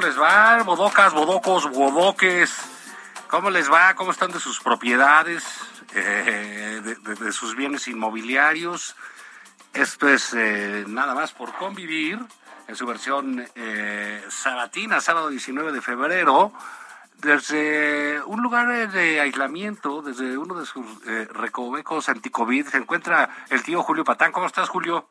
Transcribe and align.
¿Cómo 0.00 0.08
les 0.08 0.18
va? 0.18 0.62
Bodocas, 0.62 1.12
bodocos, 1.12 1.70
bodoques. 1.70 2.56
¿Cómo 3.28 3.50
les 3.50 3.70
va? 3.70 3.92
¿Cómo 3.94 4.12
están 4.12 4.30
de 4.32 4.40
sus 4.40 4.58
propiedades? 4.58 5.44
Eh, 5.94 6.80
de, 6.82 6.94
de- 6.94 7.14
de 7.16 7.32
sus 7.32 7.54
bienes 7.54 7.86
inmobiliarios. 7.86 8.96
Esto 9.74 10.08
es 10.08 10.32
eh, 10.32 10.86
nada 10.88 11.14
más 11.14 11.32
por 11.32 11.52
convivir 11.52 12.18
en 12.66 12.76
su 12.76 12.86
versión 12.86 13.44
eh, 13.54 14.24
sabatina, 14.30 15.02
sábado 15.02 15.28
19 15.28 15.70
de 15.70 15.82
febrero, 15.82 16.54
desde 17.18 18.22
un 18.22 18.40
lugar 18.42 18.90
de 18.90 19.20
aislamiento, 19.20 20.00
desde 20.00 20.38
uno 20.38 20.54
de 20.54 20.64
sus 20.64 20.86
eh, 21.08 21.28
recovecos 21.30 22.08
anticovid, 22.08 22.66
se 22.68 22.78
encuentra 22.78 23.28
el 23.50 23.62
tío 23.62 23.82
Julio 23.82 24.04
Patán. 24.04 24.32
¿Cómo 24.32 24.46
estás, 24.46 24.70
Julio? 24.70 25.10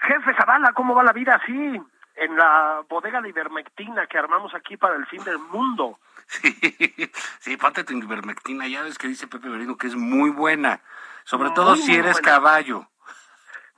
Jefe 0.00 0.34
Zavala, 0.38 0.72
¿cómo 0.72 0.94
va 0.94 1.02
la 1.04 1.12
vida 1.12 1.34
así? 1.34 1.82
En 2.14 2.36
la 2.36 2.84
bodega 2.88 3.20
de 3.20 3.30
ivermectina 3.30 4.06
que 4.06 4.18
armamos 4.18 4.54
aquí 4.54 4.76
para 4.76 4.96
el 4.96 5.06
fin 5.06 5.24
del 5.24 5.38
mundo. 5.38 5.98
Sí, 6.26 6.50
sí, 7.40 7.56
ponte 7.56 7.84
tu 7.84 7.94
ivermectina, 7.94 8.66
ya 8.68 8.82
ves 8.82 8.98
que 8.98 9.08
dice 9.08 9.26
Pepe 9.26 9.48
Merino 9.48 9.76
que 9.76 9.86
es 9.86 9.96
muy 9.96 10.30
buena, 10.30 10.80
sobre 11.24 11.48
Muy, 11.48 11.54
todo 11.54 11.76
si 11.76 11.94
eres 11.94 12.14
buena. 12.20 12.28
caballo. 12.28 12.86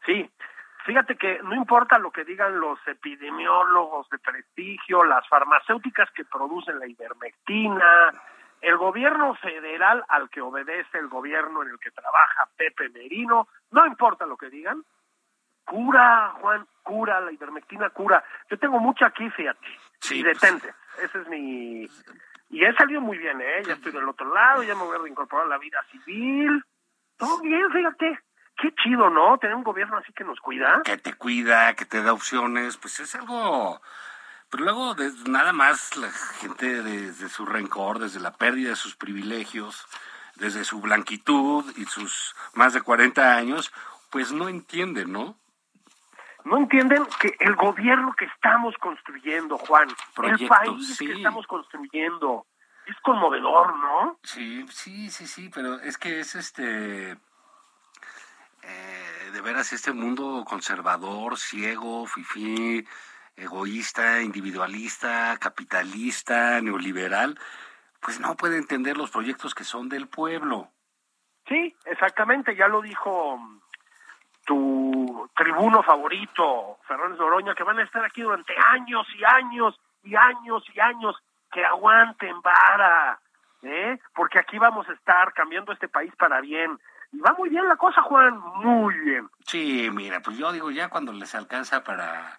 Sí, 0.04 0.30
fíjate 0.84 1.16
que 1.16 1.40
no 1.42 1.54
importa 1.54 1.98
lo 1.98 2.10
que 2.10 2.24
digan 2.24 2.58
los 2.60 2.78
epidemiólogos 2.86 4.08
de 4.10 4.18
prestigio, 4.18 5.04
las 5.04 5.26
farmacéuticas 5.28 6.10
que 6.10 6.24
producen 6.24 6.78
la 6.78 6.86
ivermectina, 6.86 8.12
el 8.60 8.76
gobierno 8.76 9.34
federal 9.36 10.04
al 10.08 10.28
que 10.30 10.40
obedece 10.40 10.98
el 10.98 11.08
gobierno 11.08 11.62
en 11.62 11.70
el 11.70 11.78
que 11.78 11.90
trabaja 11.90 12.48
Pepe 12.56 12.88
Merino, 12.90 13.48
no 13.70 13.86
importa 13.86 14.26
lo 14.26 14.36
que 14.36 14.50
digan, 14.50 14.84
cura, 15.64 16.34
Juan, 16.40 16.66
cura, 16.84 17.20
la 17.20 17.32
ivermectina 17.32 17.90
cura. 17.90 18.22
Yo 18.48 18.56
tengo 18.58 18.78
mucha 18.78 19.06
aquí, 19.06 19.28
fíjate, 19.30 19.66
Sí, 20.00 20.20
y 20.20 20.22
pues. 20.22 20.40
detente, 20.40 20.72
ese 21.02 21.18
es 21.20 21.28
mi... 21.28 21.88
Y 22.50 22.64
he 22.64 22.72
salido 22.76 23.00
muy 23.00 23.18
bien, 23.18 23.40
¿eh? 23.40 23.62
Ya 23.66 23.72
estoy 23.72 23.90
del 23.90 24.08
otro 24.08 24.32
lado, 24.32 24.62
ya 24.62 24.76
me 24.76 24.84
voy 24.84 24.94
a 24.96 25.00
reincorporar 25.00 25.46
a 25.46 25.48
la 25.48 25.58
vida 25.58 25.82
civil. 25.90 26.62
Todo 27.16 27.40
bien, 27.40 27.68
fíjate. 27.72 28.20
Qué 28.56 28.72
chido, 28.84 29.10
¿no? 29.10 29.36
Tener 29.38 29.56
un 29.56 29.64
gobierno 29.64 29.96
así 29.96 30.12
que 30.12 30.22
nos 30.22 30.38
cuida. 30.38 30.82
que 30.84 30.96
te 30.98 31.14
cuida, 31.14 31.74
que 31.74 31.84
te 31.86 32.00
da 32.02 32.12
opciones, 32.12 32.76
pues 32.76 33.00
es 33.00 33.14
algo... 33.16 33.80
Pero 34.50 34.62
luego, 34.64 34.94
de- 34.94 35.10
nada 35.28 35.52
más 35.52 35.96
la 35.96 36.10
gente 36.12 36.82
desde 36.84 37.28
su 37.28 37.44
rencor, 37.46 37.98
desde 37.98 38.20
la 38.20 38.34
pérdida 38.34 38.68
de 38.70 38.76
sus 38.76 38.94
privilegios, 38.94 39.84
desde 40.36 40.62
su 40.64 40.80
blanquitud 40.80 41.64
y 41.76 41.86
sus 41.86 42.36
más 42.54 42.72
de 42.74 42.82
40 42.82 43.34
años, 43.36 43.72
pues 44.10 44.30
no 44.30 44.48
entiende, 44.48 45.06
¿no? 45.06 45.36
No 46.44 46.58
entienden 46.58 47.06
que 47.20 47.36
el 47.40 47.56
gobierno 47.56 48.14
que 48.16 48.26
estamos 48.26 48.76
construyendo, 48.78 49.58
Juan, 49.58 49.88
el 50.22 50.46
país 50.46 50.96
sí. 50.96 51.06
que 51.06 51.12
estamos 51.14 51.46
construyendo, 51.46 52.46
es 52.86 52.96
conmovedor, 53.00 53.74
¿no? 53.76 54.18
Sí, 54.22 54.66
sí, 54.68 55.10
sí, 55.10 55.26
sí, 55.26 55.50
pero 55.52 55.80
es 55.80 55.96
que 55.96 56.20
es 56.20 56.34
este... 56.34 57.12
eh, 58.62 59.30
de 59.32 59.40
veras 59.40 59.72
este 59.72 59.92
mundo 59.92 60.44
conservador, 60.46 61.38
ciego, 61.38 62.06
fifí, 62.06 62.86
egoísta, 63.36 64.22
individualista, 64.22 65.36
capitalista, 65.40 66.60
neoliberal, 66.60 67.38
pues 68.00 68.20
no 68.20 68.36
puede 68.36 68.58
entender 68.58 68.96
los 68.96 69.10
proyectos 69.10 69.54
que 69.54 69.64
son 69.64 69.88
del 69.88 70.08
pueblo. 70.08 70.70
Sí, 71.48 71.74
exactamente, 71.86 72.54
ya 72.54 72.68
lo 72.68 72.80
dijo 72.80 73.38
tu 74.44 75.28
tribuno 75.34 75.82
favorito, 75.82 76.78
Fernández 76.86 77.18
Noroña, 77.18 77.54
que 77.54 77.64
van 77.64 77.78
a 77.78 77.82
estar 77.82 78.04
aquí 78.04 78.22
durante 78.22 78.54
años 78.56 79.06
y 79.16 79.24
años 79.24 79.80
y 80.02 80.14
años 80.14 80.62
y 80.74 80.80
años, 80.80 81.16
que 81.50 81.64
aguanten 81.64 82.40
vara, 82.42 83.18
¿eh? 83.62 83.98
Porque 84.14 84.38
aquí 84.38 84.58
vamos 84.58 84.88
a 84.88 84.92
estar 84.92 85.32
cambiando 85.32 85.72
este 85.72 85.88
país 85.88 86.14
para 86.16 86.40
bien. 86.40 86.78
Y 87.12 87.20
va 87.20 87.32
muy 87.38 87.48
bien 87.48 87.66
la 87.68 87.76
cosa, 87.76 88.02
Juan, 88.02 88.38
muy 88.56 88.94
bien. 89.00 89.28
Sí, 89.46 89.88
mira, 89.92 90.20
pues 90.20 90.36
yo 90.36 90.52
digo, 90.52 90.70
ya 90.70 90.88
cuando 90.88 91.12
les 91.12 91.34
alcanza 91.34 91.84
para, 91.84 92.38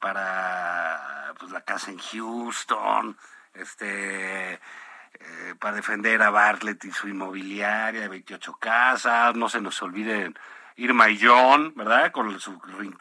para 0.00 1.34
pues 1.38 1.52
la 1.52 1.60
casa 1.60 1.90
en 1.90 1.98
Houston, 1.98 3.16
este, 3.54 4.54
eh, 4.54 5.54
para 5.60 5.76
defender 5.76 6.22
a 6.22 6.30
Bartlett 6.30 6.84
y 6.84 6.90
su 6.90 7.08
inmobiliaria 7.08 8.00
de 8.00 8.08
28 8.08 8.54
casas, 8.54 9.34
no 9.36 9.48
se 9.48 9.60
nos 9.60 9.80
olviden 9.82 10.36
Irma 10.76 11.08
y 11.08 11.18
John, 11.20 11.72
¿verdad? 11.74 12.12
Con 12.12 12.38
su, 12.38 12.60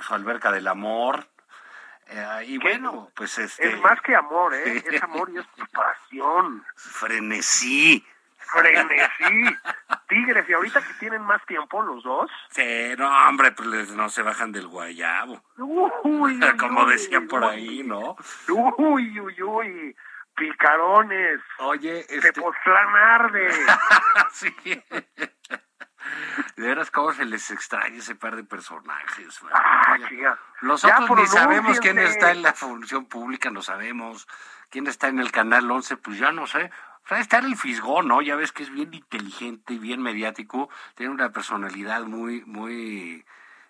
alberca 0.09 0.51
del 0.51 0.67
amor. 0.67 1.27
Eh, 2.07 2.45
y 2.47 2.57
bueno, 2.57 3.09
pues 3.15 3.37
este... 3.37 3.67
Es 3.67 3.81
más 3.81 3.99
que 4.01 4.15
amor, 4.15 4.53
¿eh? 4.53 4.79
Sí. 4.81 4.95
Es 4.95 5.03
amor 5.03 5.29
y 5.33 5.39
es 5.39 5.45
pasión. 5.71 6.63
Frenesí. 6.75 8.05
Frenesí. 8.37 9.55
Tigres, 10.07 10.47
y 10.47 10.53
ahorita 10.53 10.81
que 10.81 10.93
tienen 10.99 11.23
más 11.23 11.43
tiempo 11.45 11.81
los 11.81 12.03
dos. 12.03 12.29
Sí, 12.49 12.93
no, 12.97 13.27
hombre, 13.27 13.51
pues 13.51 13.89
no 13.91 14.07
se 14.09 14.21
bajan 14.21 14.51
del 14.51 14.67
guayabo. 14.67 15.41
Uy, 15.57 15.91
uy, 16.03 16.39
Como 16.59 16.83
uy, 16.83 16.91
decían 16.91 17.27
por 17.27 17.41
uy. 17.41 17.49
ahí, 17.49 17.83
¿no? 17.83 18.15
Uy, 18.77 19.19
uy, 19.19 19.41
uy. 19.41 19.95
Picarones. 20.35 21.39
Oye, 21.59 22.03
Te 22.03 22.15
este... 22.17 22.33
postlan 22.33 22.95
arde. 22.95 23.49
sí. 24.31 24.53
De 26.55 26.67
veras, 26.67 26.91
cómo 26.91 27.11
se 27.13 27.25
les 27.25 27.49
extraña 27.51 27.97
ese 27.97 28.15
par 28.15 28.35
de 28.35 28.43
personajes. 28.43 29.39
Ah, 29.51 29.97
Ya. 29.99 30.07
chica. 30.07 30.39
Los 30.61 30.81
Ya 30.83 30.99
otros 30.99 31.19
ni 31.19 31.27
sabemos 31.27 31.79
quién 31.79 31.99
está 31.99 32.31
en 32.31 32.41
la 32.41 32.53
función 32.53 33.05
pública, 33.05 33.49
no 33.51 33.61
sabemos. 33.61 34.27
Quién 34.69 34.87
está 34.87 35.07
en 35.07 35.19
el 35.19 35.31
canal 35.31 35.69
11, 35.69 35.97
pues 35.97 36.17
ya 36.17 36.31
no 36.31 36.47
sé. 36.47 36.71
O 37.03 37.07
sea, 37.07 37.19
está 37.19 37.37
en 37.37 37.45
el 37.45 37.55
Fisgón, 37.55 38.07
¿no? 38.07 38.21
Ya 38.21 38.35
ves 38.35 38.51
que 38.51 38.63
es 38.63 38.71
bien 38.71 38.93
inteligente 38.93 39.73
y 39.73 39.79
bien 39.79 40.01
mediático. 40.01 40.69
Tiene 40.95 41.13
una 41.13 41.31
personalidad 41.31 42.01
muy, 42.03 42.43
muy, 42.45 43.23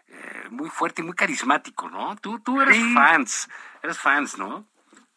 eh, 0.07 0.47
muy 0.51 0.69
fuerte 0.69 1.01
y 1.01 1.05
muy 1.05 1.15
carismático, 1.15 1.89
¿no? 1.89 2.15
Tú, 2.17 2.39
tú 2.39 2.61
eres 2.61 2.75
Sí. 2.77 2.93
fans, 2.93 3.49
eres 3.83 3.99
fans, 3.99 4.37
¿no? 4.37 4.65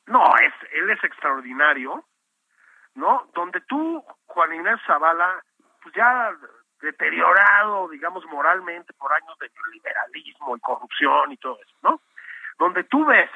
No, 0.07 0.25
es, 0.39 0.53
él 0.73 0.91
es 0.91 1.05
extraordinario, 1.05 2.05
¿no? 2.95 3.31
Donde 3.35 3.61
tú, 3.61 4.03
Juan 4.27 4.53
Inés 4.55 4.81
Zavala, 4.87 5.45
pues 5.83 5.95
ya 5.95 6.33
deteriorado, 6.81 7.89
digamos, 7.89 8.25
moralmente 8.27 8.93
por 8.95 9.13
años 9.13 9.37
de 9.39 9.51
neoliberalismo 9.51 10.57
y 10.57 10.61
corrupción 10.61 11.33
y 11.33 11.37
todo 11.37 11.59
eso, 11.61 11.75
¿no? 11.83 12.01
Donde 12.59 12.85
tú 12.85 13.05
ves 13.05 13.31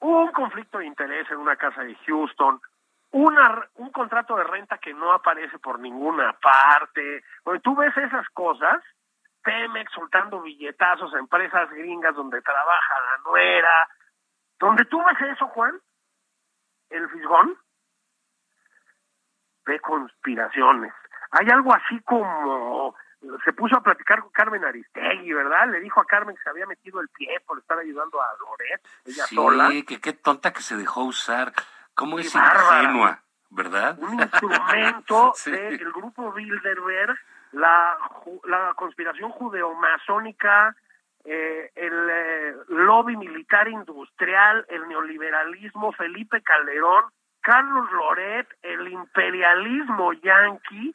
un 0.00 0.32
conflicto 0.32 0.78
de 0.78 0.86
interés 0.86 1.30
en 1.30 1.38
una 1.38 1.56
casa 1.56 1.82
de 1.82 1.94
Houston, 2.06 2.60
una, 3.12 3.68
un 3.76 3.90
contrato 3.90 4.36
de 4.36 4.44
renta 4.44 4.78
que 4.78 4.92
no 4.92 5.12
aparece 5.12 5.58
por 5.58 5.78
ninguna 5.78 6.32
parte, 6.34 7.22
donde 7.44 7.60
tú 7.60 7.76
ves 7.76 7.96
esas 7.96 8.28
cosas, 8.30 8.82
Pemex 9.42 9.92
soltando 9.92 10.40
billetazos 10.42 11.14
a 11.14 11.18
empresas 11.18 11.70
gringas 11.70 12.14
donde 12.14 12.42
trabaja 12.42 13.00
la 13.00 13.18
nuera, 13.30 13.88
donde 14.58 14.84
tú 14.86 15.02
ves 15.04 15.20
eso, 15.32 15.46
Juan, 15.48 15.78
el 16.90 17.08
fisgón, 17.10 17.56
de 19.66 19.80
conspiraciones. 19.80 20.92
Hay 21.38 21.48
algo 21.50 21.74
así 21.74 22.00
como 22.04 22.94
se 23.44 23.52
puso 23.54 23.76
a 23.76 23.82
platicar 23.82 24.20
con 24.20 24.30
Carmen 24.30 24.64
Aristegui, 24.64 25.32
¿verdad? 25.32 25.68
Le 25.70 25.80
dijo 25.80 26.00
a 26.00 26.04
Carmen 26.04 26.36
que 26.36 26.42
se 26.42 26.50
había 26.50 26.66
metido 26.66 27.00
el 27.00 27.08
pie 27.08 27.40
por 27.46 27.58
estar 27.58 27.78
ayudando 27.78 28.20
a 28.20 28.26
Loret, 28.38 28.80
ella 29.06 29.24
sí, 29.24 29.34
sola. 29.34 29.70
que 29.86 30.00
qué 30.00 30.12
tonta 30.12 30.52
que 30.52 30.60
se 30.60 30.76
dejó 30.76 31.04
usar. 31.04 31.52
¿Cómo 31.94 32.18
es 32.18 32.34
ingenua, 32.34 33.20
verdad? 33.50 33.98
Un 34.00 34.20
instrumento 34.20 35.32
Sí. 35.36 35.50
del 35.52 35.92
grupo 35.92 36.32
Bilderberg, 36.32 37.16
la, 37.52 37.96
la 38.44 38.74
conspiración 38.74 39.30
judeomasónica, 39.30 40.76
eh, 41.24 41.70
el 41.74 42.10
eh, 42.10 42.54
lobby 42.68 43.16
militar 43.16 43.68
industrial, 43.68 44.66
el 44.68 44.86
neoliberalismo, 44.88 45.92
Felipe 45.92 46.42
Calderón, 46.42 47.04
Carlos 47.40 47.90
Loret, 47.92 48.48
el 48.62 48.88
imperialismo 48.88 50.12
yanqui, 50.14 50.94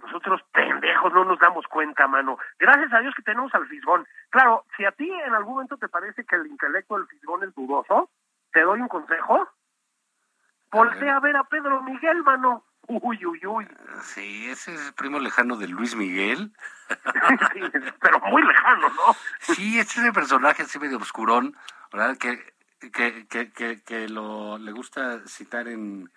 nosotros 0.00 0.40
pendejos 0.52 1.12
no 1.12 1.24
nos 1.24 1.38
damos 1.38 1.66
cuenta, 1.66 2.06
mano. 2.06 2.38
Gracias 2.58 2.92
a 2.92 3.00
Dios 3.00 3.14
que 3.14 3.22
tenemos 3.22 3.54
al 3.54 3.66
Fisgón. 3.66 4.06
Claro, 4.30 4.64
si 4.76 4.84
a 4.84 4.92
ti 4.92 5.10
en 5.10 5.34
algún 5.34 5.54
momento 5.54 5.76
te 5.76 5.88
parece 5.88 6.24
que 6.24 6.36
el 6.36 6.46
intelecto 6.46 6.96
del 6.96 7.06
Fisgón 7.06 7.44
es 7.44 7.54
dudoso, 7.54 8.10
te 8.52 8.62
doy 8.62 8.80
un 8.80 8.88
consejo. 8.88 9.48
Voltea 10.70 11.16
a 11.16 11.20
ver 11.20 11.36
a 11.36 11.44
Pedro 11.44 11.82
Miguel, 11.82 12.22
mano. 12.22 12.64
Uy, 12.88 13.24
uy, 13.24 13.46
uy. 13.46 13.68
Sí, 14.02 14.50
ese 14.50 14.74
es 14.74 14.86
el 14.88 14.94
primo 14.94 15.18
lejano 15.20 15.56
de 15.56 15.68
Luis 15.68 15.94
Miguel. 15.94 16.52
Sí, 17.54 17.60
pero 18.00 18.20
muy 18.20 18.42
lejano, 18.42 18.88
¿no? 18.90 19.16
Sí, 19.40 19.78
este 19.78 20.00
es 20.00 20.06
el 20.06 20.12
personaje 20.12 20.62
así 20.62 20.78
medio 20.78 20.98
oscurón, 20.98 21.56
¿verdad? 21.90 22.18
Que, 22.18 22.52
que, 22.80 23.26
que, 23.28 23.50
que, 23.50 23.82
que 23.82 24.08
lo, 24.10 24.58
le 24.58 24.72
gusta 24.72 25.26
citar 25.26 25.68
en, 25.68 26.10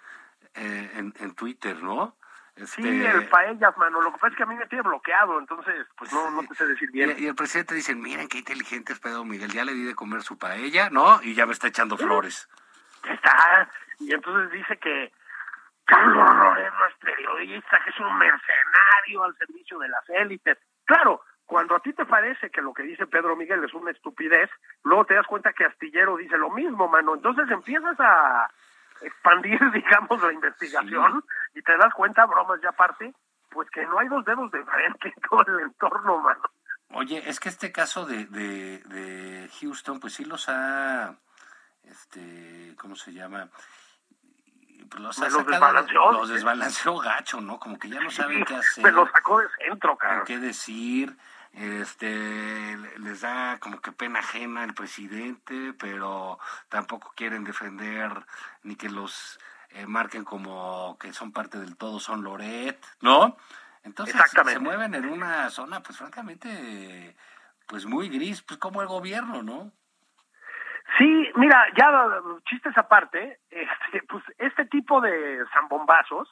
eh, 0.54 0.92
en, 0.95 1.13
en 1.19 1.33
Twitter, 1.33 1.81
¿no? 1.81 2.18
Este, 2.56 2.81
Sí, 2.81 3.06
el 3.06 3.28
paellas, 3.28 3.75
mano. 3.78 4.02
Lo 4.02 4.12
que 4.13 4.18
pasa 4.19 4.28
es 4.30 4.36
que 4.38 4.44
a 4.44 4.46
mí 4.46 4.56
me 4.56 4.66
tiene 4.68 4.84
bloqueado, 4.84 5.40
entonces, 5.40 5.86
pues 5.98 6.13
no, 6.13 6.31
no 6.31 6.44
te 6.48 6.56
sé 6.56 6.66
decir 6.66 6.90
bien. 6.92 7.16
y 7.18 7.28
el 7.28 7.36
presidente 7.36 7.75
dice, 7.75 7.96
miren 7.96 8.30
qué 8.30 8.38
inteligente 8.38 8.94
es 8.94 9.00
Pedro 9.00 9.25
Miguel, 9.25 9.52
ya 9.52 9.66
le 9.66 9.74
di 9.74 9.84
de 9.84 9.96
comer 9.96 10.22
su 10.22 10.38
paella, 10.38 10.90
¿no? 10.90 11.22
Y 11.22 11.34
ya 11.36 11.46
me 11.46 11.52
está 11.54 11.68
echando 11.68 11.98
flores. 11.98 12.48
Ya 13.04 13.13
está. 13.13 13.69
Y 14.00 14.13
entonces 14.13 14.52
dice 14.52 14.78
que 14.78 15.12
Carlos 15.86 16.36
Loret 16.36 16.74
no 16.74 16.86
es 16.88 16.96
periodista, 16.96 17.81
que 17.84 17.90
es 17.90 18.00
un 18.00 18.18
mercenario 18.18 19.24
al 19.24 19.36
servicio 19.38 19.78
de 19.80 19.90
las 19.90 20.10
élites. 20.10 20.57
Claro, 20.86 21.22
cuando 21.46 21.75
a 21.75 21.80
ti 21.80 21.94
te 21.94 22.06
parece 22.06 22.50
que 22.50 22.62
lo 22.62 22.74
que 22.74 22.84
dice 22.84 23.06
Pedro 23.06 23.36
Miguel 23.36 23.63
es 23.63 23.74
una 23.74 23.92
estupidez, 23.92 24.50
luego 24.84 25.06
te 25.06 25.13
das 25.13 25.28
cuenta 25.28 25.54
que 25.54 25.66
Astillero 25.66 26.18
dice 26.18 26.38
lo 26.38 26.50
mismo, 26.50 26.88
mano. 26.88 27.16
Entonces 27.16 27.50
empiezas 27.52 28.00
a 28.00 28.50
expandir, 29.01 29.59
digamos, 29.74 30.21
la 30.21 30.33
investigación 30.33 31.24
y 31.53 31.62
te 31.62 31.77
das 31.77 31.94
cuenta, 31.94 32.25
bromas 32.25 32.59
ya 32.62 32.69
aparte, 32.69 33.13
pues 33.50 33.69
que 33.69 33.86
no 33.86 34.00
hay 34.00 34.07
dos 34.07 34.24
dedos 34.25 34.51
de 34.51 34.63
frente 34.63 35.07
en 35.15 35.21
todo 35.30 35.45
el 35.57 35.63
entorno, 35.65 36.19
mano. 36.19 36.42
Oye, 36.92 37.24
es 37.30 37.39
que 37.39 37.50
este 37.50 37.71
caso 37.71 38.06
de, 38.06 38.25
de, 38.25 38.80
de 38.86 39.50
Houston, 39.59 40.00
pues 40.00 40.13
sí 40.13 40.24
los 40.25 40.47
ha, 40.50 41.15
este, 41.83 42.75
¿cómo 42.77 42.95
se 42.95 43.12
llama? 43.13 43.50
Pues 44.89 45.01
los 45.01 45.19
ha 45.19 45.25
Los 45.25 45.33
sacado, 45.33 45.51
desbalanceó. 45.51 46.12
los 46.12 46.30
desbalanceó 46.30 46.97
gacho, 47.00 47.42
¿no? 47.42 47.59
Como 47.59 47.80
que 47.80 47.89
ya 47.89 48.00
no 48.01 48.12
saben 48.12 48.45
qué 48.45 48.56
hacer. 48.57 48.83
Me 48.83 48.92
lo 48.92 49.07
sacó 49.09 49.39
de 49.39 49.47
centro, 49.57 49.97
cabrón. 49.97 50.25
qué 50.25 50.38
decir. 50.38 51.18
Este 51.56 52.78
les 53.00 53.22
da 53.22 53.57
como 53.60 53.80
que 53.80 53.94
pena 53.94 54.19
ajena 54.19 54.63
el 54.63 54.74
presidente, 54.74 55.74
pero 55.80 56.38
tampoco 56.68 57.13
quieren 57.16 57.46
defender 57.46 58.12
ni 58.63 58.75
que 58.75 58.90
los 58.90 59.40
eh, 59.69 59.86
marquen 59.86 60.25
como 60.25 60.98
que 61.00 61.13
son 61.13 61.31
parte 61.31 61.57
del 61.57 61.78
todo, 61.78 62.00
son 62.00 62.24
Loret, 62.24 62.78
¿no? 63.02 63.38
Entonces 63.84 64.16
se 64.31 64.60
mueven 64.60 64.96
en 64.96 65.06
una 65.06 65.50
zona, 65.50 65.81
pues 65.81 65.98
francamente, 65.98 67.16
pues 67.68 67.86
muy 67.86 68.10
gris, 68.10 68.42
pues 68.42 68.60
como 68.60 68.81
el 68.81 68.88
gobierno, 68.88 69.44
¿no? 69.44 69.72
Sí, 70.98 71.30
mira, 71.36 71.66
ya 71.78 71.92
chistes 72.50 72.78
aparte, 72.78 73.40
este, 73.50 74.02
pues 74.07 74.24
este 74.38 74.66
tipo 74.66 75.02
de 75.02 75.44
zambombazos, 75.54 76.28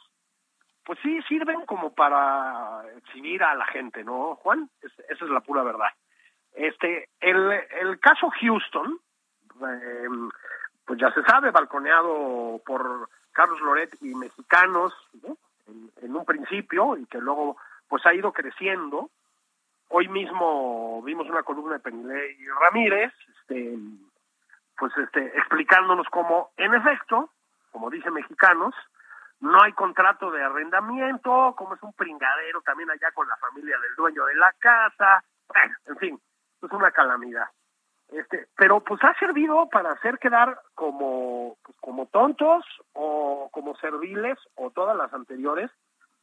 pues 0.85 0.99
sí 1.01 1.21
sirven 1.23 1.65
como 1.65 1.93
para 1.93 2.83
exhibir 2.97 3.43
a 3.43 3.55
la 3.55 3.65
gente, 3.67 4.03
¿no, 4.03 4.35
Juan? 4.35 4.69
Es- 4.81 4.99
esa 5.09 5.25
es 5.25 5.31
la 5.31 5.39
pura 5.41 5.63
verdad. 5.63 5.89
Este, 6.53 7.09
el, 7.19 7.51
el 7.81 7.99
caso 7.99 8.29
Houston, 8.41 8.99
eh, 9.61 10.07
pues 10.85 10.99
ya 10.99 11.11
se 11.13 11.23
sabe, 11.23 11.51
balconeado 11.51 12.61
por 12.65 13.09
Carlos 13.31 13.59
Loret 13.61 13.95
y 14.01 14.13
mexicanos, 14.13 14.93
¿no? 15.23 15.37
en, 16.01 16.15
un 16.15 16.25
principio, 16.25 16.97
y 16.97 17.05
que 17.05 17.19
luego 17.19 17.57
pues 17.87 18.05
ha 18.05 18.13
ido 18.13 18.31
creciendo. 18.33 19.09
Hoy 19.89 20.07
mismo 20.07 21.01
vimos 21.03 21.27
una 21.29 21.43
columna 21.43 21.73
de 21.75 21.79
Penilei 21.79 22.37
Ramírez, 22.59 23.13
este, 23.39 23.77
pues 24.77 24.91
este, 24.97 25.25
explicándonos 25.37 26.07
cómo, 26.09 26.51
en 26.57 26.73
efecto, 26.73 27.29
como 27.71 27.89
dicen 27.89 28.13
mexicanos, 28.13 28.75
no 29.43 29.61
hay 29.61 29.73
contrato 29.73 30.31
de 30.31 30.41
arrendamiento, 30.41 31.53
como 31.57 31.75
es 31.75 31.83
un 31.83 31.91
pringadero 31.93 32.61
también 32.61 32.89
allá 32.89 33.11
con 33.13 33.27
la 33.27 33.35
familia 33.35 33.77
del 33.77 33.93
dueño 33.95 34.23
de 34.25 34.35
la 34.35 34.53
casa, 34.57 35.21
bueno, 35.47 35.75
en 35.85 35.97
fin, 35.97 36.21
es 36.61 36.71
una 36.71 36.91
calamidad. 36.91 37.47
Este, 38.09 38.47
pero 38.55 38.79
pues 38.79 39.03
ha 39.03 39.13
servido 39.15 39.67
para 39.69 39.91
hacer 39.91 40.17
quedar 40.19 40.61
como, 40.75 41.57
pues, 41.61 41.77
como 41.81 42.05
tontos 42.05 42.63
o 42.93 43.49
como 43.51 43.75
serviles 43.77 44.37
o 44.55 44.69
todas 44.71 44.95
las 44.95 45.13
anteriores 45.13 45.69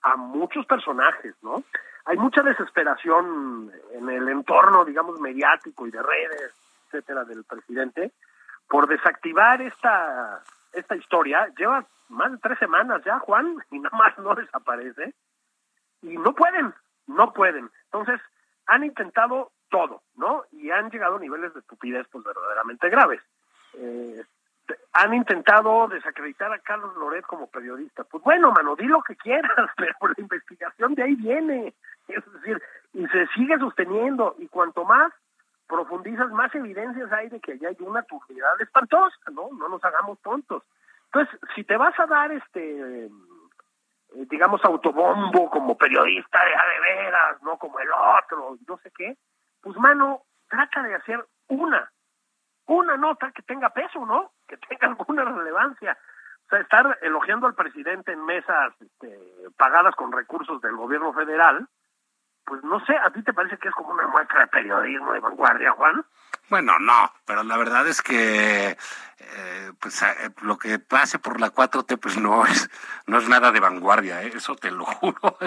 a 0.01 0.17
muchos 0.17 0.65
personajes, 0.65 1.35
¿no? 1.43 1.63
Hay 2.07 2.17
mucha 2.17 2.43
desesperación 2.43 3.71
en 3.93 4.09
el 4.09 4.31
entorno, 4.31 4.87
digamos, 4.87 5.21
mediático 5.21 5.87
y 5.87 5.91
de 5.91 6.03
redes, 6.03 6.55
etcétera, 6.87 7.25
del 7.25 7.45
presidente 7.45 8.13
por 8.67 8.87
desactivar 8.87 9.61
esta 9.61 10.43
esta 10.73 10.97
historia. 10.97 11.49
Lleva 11.59 11.85
más 12.11 12.33
de 12.33 12.39
tres 12.39 12.59
semanas 12.59 13.03
ya, 13.05 13.19
Juan, 13.21 13.57
y 13.71 13.79
nada 13.79 13.97
más 13.97 14.19
no 14.19 14.35
desaparece. 14.35 15.15
Y 16.03 16.17
no 16.17 16.35
pueden, 16.35 16.75
no 17.07 17.33
pueden. 17.33 17.71
Entonces, 17.85 18.21
han 18.67 18.85
intentado 18.85 19.53
todo, 19.69 20.03
¿no? 20.17 20.45
Y 20.53 20.71
han 20.71 20.91
llegado 20.91 21.17
a 21.17 21.21
niveles 21.21 21.55
de 21.55 21.61
estupidez, 21.61 22.07
pues, 22.11 22.25
verdaderamente 22.25 22.89
graves. 22.89 23.21
Eh, 23.75 24.25
han 24.93 25.15
intentado 25.15 25.89
desacreditar 25.89 26.53
a 26.53 26.59
Carlos 26.59 26.97
Loret 26.97 27.25
como 27.27 27.49
periodista. 27.49 28.05
Pues 28.05 28.23
bueno, 28.23 28.53
mano, 28.53 28.77
di 28.77 28.85
lo 28.85 29.03
que 29.03 29.17
quieras, 29.17 29.71
pero 29.77 29.95
la 30.01 30.15
investigación 30.19 30.95
de 30.95 31.03
ahí 31.03 31.15
viene. 31.15 31.75
Es 32.09 32.33
decir, 32.33 32.63
y 32.93 33.07
se 33.09 33.27
sigue 33.29 33.59
sosteniendo. 33.59 34.35
Y 34.39 34.49
cuanto 34.49 34.85
más 34.85 35.13
profundizas, 35.67 36.31
más 36.31 36.55
evidencias 36.55 37.13
hay 37.13 37.29
de 37.29 37.41
que 37.41 37.53
allá 37.53 37.69
hay 37.69 37.77
una 37.81 38.03
turbidez 38.03 38.45
espantosa, 38.61 39.17
¿no? 39.33 39.51
No 39.53 39.69
nos 39.69 39.85
hagamos 39.85 40.19
tontos. 40.21 40.63
Entonces, 41.13 41.41
si 41.55 41.65
te 41.65 41.77
vas 41.77 41.99
a 41.99 42.07
dar 42.07 42.31
este, 42.31 43.07
eh, 43.07 43.11
digamos, 44.31 44.65
autobombo 44.65 45.51
como 45.51 45.77
periodista 45.77 46.39
de 46.45 46.55
a 46.55 46.67
de 46.67 46.81
veras, 46.81 47.43
¿no? 47.43 47.59
Como 47.59 47.81
el 47.81 47.89
otro, 47.93 48.57
no 48.67 48.79
sé 48.79 48.93
qué, 48.97 49.17
pues, 49.61 49.77
mano, 49.77 50.23
trata 50.49 50.83
de 50.83 50.95
hacer 50.95 51.25
una, 51.49 51.91
una 52.67 52.97
nota 52.97 53.33
que 53.33 53.43
tenga 53.43 53.71
peso, 53.71 54.07
¿no? 54.07 54.33
Que 54.47 54.57
tenga 54.57 54.87
alguna 54.99 55.25
relevancia. 55.25 55.99
O 56.47 56.49
sea, 56.51 56.61
estar 56.61 56.99
elogiando 57.03 57.49
al 57.49 57.55
presidente 57.55 58.13
en 58.13 58.25
mesas 58.25 58.73
este, 58.81 59.19
pagadas 59.57 59.95
con 59.97 60.13
recursos 60.13 60.61
del 60.61 60.77
gobierno 60.77 61.13
federal, 61.13 61.67
pues 62.45 62.63
no 62.65 62.85
sé, 62.85 62.97
¿a 62.97 63.11
ti 63.11 63.23
te 63.23 63.33
parece 63.33 63.59
que 63.59 63.69
es 63.69 63.75
como 63.75 63.91
una 63.91 64.07
muestra 64.07 64.41
de 64.41 64.47
periodismo 64.49 65.13
de 65.13 65.21
vanguardia, 65.21 65.73
Juan? 65.73 66.05
Bueno, 66.51 66.79
no, 66.81 67.13
pero 67.25 67.45
la 67.45 67.57
verdad 67.57 67.87
es 67.87 68.03
que 68.03 68.77
eh, 69.19 69.73
pues 69.79 70.03
eh, 70.03 70.31
lo 70.43 70.59
que 70.59 70.81
pase 70.81 71.21
por 71.21 71.41
la 71.41 71.55
4T 71.55 71.99
pues 71.99 72.19
no 72.19 72.45
es 72.45 72.69
no 73.07 73.19
es 73.19 73.29
nada 73.29 73.53
de 73.53 73.61
vanguardia, 73.61 74.23
¿eh? 74.23 74.33
eso 74.35 74.57
te 74.57 74.71
lo 74.73 74.85
juro. 74.85 75.39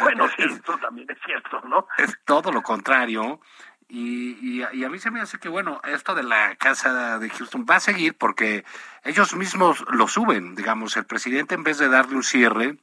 Bueno, 0.00 0.28
sí, 0.28 0.44
es, 0.44 0.52
eso 0.52 0.78
también 0.78 1.10
es 1.10 1.18
cierto, 1.24 1.60
¿no? 1.62 1.88
es 1.98 2.16
todo 2.24 2.52
lo 2.52 2.62
contrario. 2.62 3.40
Y, 3.88 4.36
y, 4.40 4.64
y 4.72 4.84
a 4.84 4.88
mí 4.88 4.98
se 4.98 5.12
me 5.12 5.20
hace 5.20 5.38
que, 5.38 5.48
bueno, 5.48 5.80
esto 5.84 6.16
de 6.16 6.24
la 6.24 6.56
casa 6.56 7.20
de 7.20 7.30
Houston 7.30 7.64
va 7.68 7.76
a 7.76 7.80
seguir 7.80 8.16
porque 8.16 8.64
ellos 9.04 9.34
mismos 9.36 9.84
lo 9.90 10.08
suben, 10.08 10.56
digamos, 10.56 10.96
el 10.96 11.06
presidente 11.06 11.54
en 11.54 11.62
vez 11.62 11.78
de 11.78 11.88
darle 11.88 12.16
un 12.16 12.24
cierre, 12.24 12.78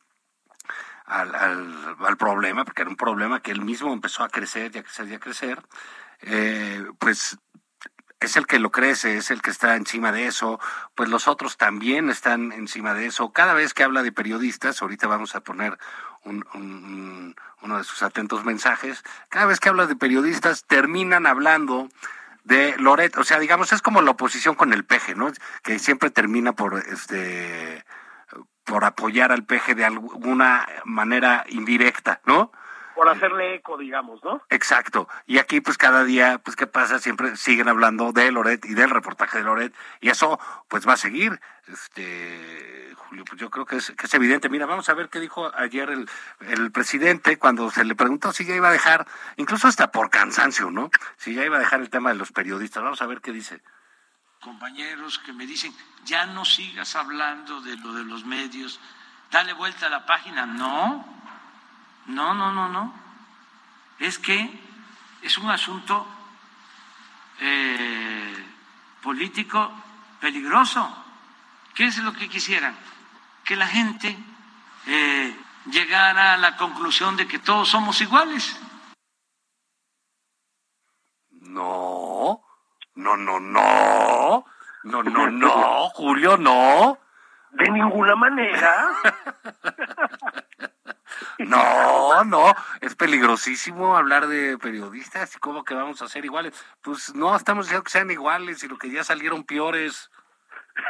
al, 1.06 1.36
al, 1.36 1.98
al, 2.00 2.18
problema, 2.18 2.64
porque 2.64 2.84
era 2.84 2.90
un 2.90 2.96
problema 2.96 3.42
que 3.42 3.52
él 3.52 3.62
mismo 3.62 3.92
empezó 3.92 4.24
a 4.24 4.30
crecer 4.30 4.72
y 4.74 4.80
a 4.80 4.84
crecer 4.84 5.08
y 5.10 5.14
a 5.14 5.20
crecer, 5.20 5.62
eh, 6.22 6.86
pues 7.00 7.38
es 8.24 8.38
el 8.38 8.48
que 8.48 8.60
lo 8.60 8.72
crece, 8.72 9.18
es 9.18 9.32
el 9.32 9.42
que 9.42 9.52
está 9.52 9.76
encima 9.76 10.12
de 10.12 10.28
eso, 10.28 10.60
pues 10.96 11.10
los 11.10 11.28
otros 11.28 11.58
también 11.58 12.10
están 12.10 12.52
encima 12.52 12.94
de 12.94 13.08
eso. 13.08 13.32
Cada 13.32 13.54
vez 13.54 13.74
que 13.74 13.84
habla 13.84 14.04
de 14.04 14.12
periodistas, 14.12 14.82
ahorita 14.82 15.08
vamos 15.08 15.36
a 15.36 15.42
poner 15.42 15.78
un, 16.24 16.46
un, 16.54 17.36
uno 17.62 17.78
de 17.78 17.84
sus 17.84 18.04
atentos 18.04 18.46
mensajes, 18.46 19.04
cada 19.30 19.46
vez 19.46 19.60
que 19.60 19.70
habla 19.70 19.88
de 19.88 19.96
periodistas 19.96 20.66
terminan 20.66 21.28
hablando 21.28 21.90
de 22.44 22.76
Loret, 22.78 23.18
o 23.18 23.24
sea, 23.24 23.40
digamos, 23.40 23.72
es 23.74 23.82
como 23.82 24.02
la 24.02 24.12
oposición 24.12 24.56
con 24.56 24.74
el 24.74 24.84
peje, 24.84 25.16
¿no? 25.16 25.32
Que 25.62 25.80
siempre 25.80 26.10
termina 26.10 26.54
por 26.54 26.78
este 26.78 27.86
por 28.64 28.86
apoyar 28.86 29.32
al 29.32 29.44
peje 29.44 29.76
de 29.76 29.86
alguna 29.86 30.68
manera 30.86 31.46
indirecta, 31.50 32.22
¿no? 32.26 32.52
Por 32.96 33.10
hacerle 33.10 33.56
eco, 33.56 33.78
digamos, 33.78 34.24
¿no? 34.24 34.42
Exacto. 34.50 35.08
Y 35.26 35.40
aquí, 35.40 35.62
pues 35.62 35.78
cada 35.78 36.04
día, 36.04 36.38
pues 36.38 36.56
qué 36.56 36.68
pasa, 36.68 37.00
siempre 37.00 37.36
siguen 37.36 37.68
hablando 37.68 38.12
de 38.12 38.32
Loret 38.32 38.66
y 38.66 38.74
del 38.74 38.90
reportaje 38.90 39.40
de 39.40 39.44
Loret, 39.44 39.74
y 40.00 40.10
eso, 40.10 40.40
pues 40.68 40.88
va 40.88 40.94
a 40.94 40.98
seguir. 40.98 41.40
Este, 41.68 42.94
Julio, 42.96 43.26
pues 43.26 43.40
yo 43.40 43.50
creo 43.50 43.66
que 43.66 43.78
es, 43.78 43.92
que 43.98 44.06
es 44.06 44.14
evidente. 44.14 44.50
Mira, 44.50 44.66
vamos 44.66 44.90
a 44.90 44.94
ver 44.94 45.10
qué 45.10 45.20
dijo 45.20 45.52
ayer 45.56 45.90
el, 45.90 46.10
el 46.42 46.72
presidente 46.72 47.38
cuando 47.38 47.72
se 47.72 47.84
le 47.86 47.96
preguntó 47.96 48.32
si 48.32 48.46
ya 48.46 48.56
iba 48.56 48.70
a 48.70 48.74
dejar, 48.74 49.08
incluso 49.38 49.68
hasta 49.68 49.92
por 49.92 50.10
cansancio, 50.10 50.72
¿no? 50.72 50.92
Si 51.18 51.34
ya 51.34 51.46
iba 51.46 51.58
a 51.58 51.60
dejar 51.60 51.82
el 51.82 51.90
tema 51.90 52.10
de 52.10 52.16
los 52.16 52.32
periodistas. 52.32 52.84
Vamos 52.84 53.02
a 53.02 53.08
ver 53.08 53.22
qué 53.22 53.32
dice 53.32 53.62
compañeros 54.44 55.20
que 55.20 55.34
me 55.34 55.48
dicen, 55.48 55.74
ya 56.04 56.26
no 56.26 56.44
sigas 56.44 56.96
hablando 56.96 57.62
de 57.62 57.78
lo 57.78 57.94
de 57.94 58.04
los 58.04 58.26
medios, 58.26 58.80
dale 59.32 59.54
vuelta 59.54 59.88
a 59.88 59.90
la 59.90 60.06
página. 60.06 60.46
No, 60.46 61.06
no, 62.08 62.34
no, 62.34 62.52
no, 62.52 62.70
no. 62.70 62.94
Es 64.00 64.20
que 64.20 64.50
es 65.22 65.38
un 65.38 65.50
asunto 65.50 66.06
eh, 67.40 68.46
político 69.02 69.72
peligroso. 70.20 71.06
¿Qué 71.74 71.86
es 71.86 71.98
lo 72.00 72.14
que 72.14 72.30
quisieran? 72.30 72.76
Que 73.44 73.56
la 73.56 73.68
gente 73.68 74.18
eh, 74.88 75.36
llegara 75.66 76.34
a 76.34 76.38
la 76.38 76.58
conclusión 76.58 77.16
de 77.16 77.28
que 77.28 77.40
todos 77.40 77.70
somos 77.70 78.00
iguales. 78.02 78.60
No, 81.32 82.42
no, 82.96 83.18
no, 83.18 83.40
no. 83.40 84.46
No, 84.84 85.02
no, 85.02 85.30
no, 85.30 85.90
Julio, 85.90 86.36
no. 86.38 86.98
De 87.52 87.70
ninguna 87.70 88.16
manera. 88.16 88.90
No, 91.40 92.24
no, 92.24 92.54
es 92.82 92.96
peligrosísimo 92.96 93.98
hablar 93.98 94.28
de 94.28 94.58
periodistas 94.58 95.36
y 95.36 95.40
cómo 95.40 95.64
que 95.64 95.74
vamos 95.74 96.02
a 96.02 96.08
ser 96.08 96.26
iguales. 96.26 96.54
Pues 96.82 97.14
no 97.16 97.36
estamos 97.36 97.66
diciendo 97.66 97.84
que 97.84 97.92
sean 97.92 98.12
iguales, 98.12 98.60
sino 98.60 98.78
que 98.78 98.92
ya 98.92 99.04
salieron 99.04 99.44
peores. 99.44 100.10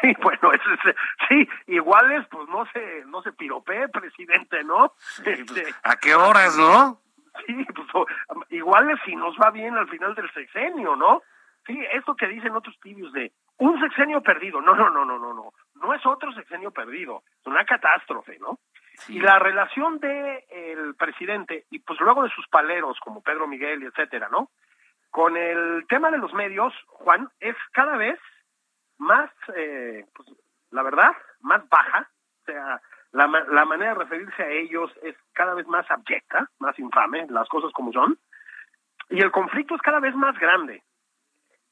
Sí, 0.02 0.16
bueno, 0.22 0.52
eso 0.54 0.64
es, 0.72 0.96
sí, 1.28 1.48
iguales, 1.68 2.26
pues 2.32 2.48
no 2.48 2.66
se, 2.72 3.04
no 3.06 3.22
se 3.22 3.34
piropee, 3.34 3.90
presidente, 3.90 4.64
¿no? 4.64 4.94
Pues, 5.24 5.40
este, 5.40 5.74
¿A 5.84 5.98
qué 5.98 6.16
horas, 6.16 6.56
no? 6.58 7.02
Sí, 7.46 7.66
pues 7.74 8.08
iguales 8.50 9.00
si 9.06 9.16
nos 9.16 9.36
va 9.38 9.50
bien 9.50 9.76
al 9.76 9.90
final 9.90 10.14
del 10.16 10.32
sexenio, 10.32 10.96
¿no? 10.96 11.22
Sí, 11.66 11.78
esto 11.94 12.16
que 12.16 12.28
dicen 12.28 12.56
otros 12.56 12.80
tibios 12.82 13.12
de 13.14 13.32
un 13.58 13.80
sexenio 13.80 14.22
perdido, 14.22 14.62
no, 14.62 14.76
no, 14.76 14.90
no, 14.90 15.06
no, 15.06 15.18
no, 15.18 15.34
no, 15.34 15.54
no 15.76 15.94
es 15.94 16.06
otro 16.06 16.32
sexenio 16.34 16.72
perdido, 16.72 17.24
es 17.40 17.48
una 17.48 17.66
catástrofe, 17.66 18.38
¿no? 18.40 18.60
Y 19.08 19.20
la 19.20 19.40
relación 19.40 20.00
de 20.00 20.46
el 20.50 20.96
presidente 20.96 21.66
y 21.72 21.80
pues 21.80 22.00
luego 22.00 22.24
de 22.24 22.30
sus 22.30 22.48
paleros 22.48 23.00
como 23.00 23.22
Pedro 23.22 23.48
Miguel 23.48 23.84
y 23.84 23.86
etcétera, 23.88 24.30
¿no? 24.30 24.50
Con 25.10 25.36
el 25.38 25.86
tema 25.88 26.10
de 26.12 26.18
los 26.18 26.34
medios, 26.34 26.74
Juan, 26.88 27.30
es 27.40 27.56
cada 27.72 27.98
vez 27.98 28.20
más, 28.98 29.30
eh, 29.56 30.06
pues, 30.16 30.30
la 30.72 30.84
verdad, 30.84 31.12
más 31.42 31.68
baja. 31.70 32.10
O 32.42 32.46
sea, 32.46 32.82
la, 33.12 33.28
la 33.28 33.66
manera 33.66 33.94
de 33.94 34.00
referirse 34.00 34.44
a 34.44 34.50
ellos 34.50 34.92
es 35.04 35.16
cada 35.34 35.54
vez 35.54 35.68
más 35.68 35.90
abyecta, 35.92 36.50
más 36.60 36.78
infame, 36.80 37.28
las 37.30 37.48
cosas 37.50 37.72
como 37.74 37.92
son. 37.92 38.18
Y 39.10 39.22
el 39.22 39.32
conflicto 39.32 39.76
es 39.76 39.82
cada 39.82 40.00
vez 40.00 40.16
más 40.16 40.38
grande. 40.40 40.82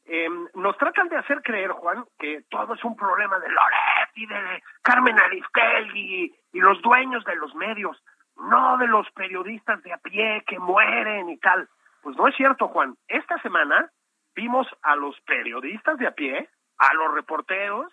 Eh, 0.05 0.29
nos 0.55 0.77
tratan 0.77 1.09
de 1.09 1.17
hacer 1.17 1.41
creer, 1.41 1.71
Juan, 1.71 2.05
que 2.19 2.43
todo 2.49 2.73
es 2.73 2.83
un 2.83 2.95
problema 2.95 3.39
de 3.39 3.49
Loret 3.49 4.09
y 4.15 4.25
de 4.25 4.63
Carmen 4.81 5.19
Aristegui 5.19 6.35
y 6.53 6.59
los 6.59 6.81
dueños 6.81 7.23
de 7.25 7.35
los 7.35 7.53
medios, 7.55 8.01
no 8.35 8.77
de 8.77 8.87
los 8.87 9.09
periodistas 9.11 9.81
de 9.83 9.93
a 9.93 9.97
pie 9.97 10.43
que 10.47 10.59
mueren 10.59 11.29
y 11.29 11.37
tal. 11.37 11.69
Pues 12.01 12.17
no 12.17 12.27
es 12.27 12.35
cierto, 12.35 12.67
Juan. 12.67 12.97
Esta 13.07 13.37
semana 13.41 13.91
vimos 14.35 14.67
a 14.81 14.95
los 14.95 15.19
periodistas 15.21 15.97
de 15.97 16.07
a 16.07 16.11
pie, 16.11 16.49
a 16.77 16.93
los 16.95 17.13
reporteros, 17.13 17.91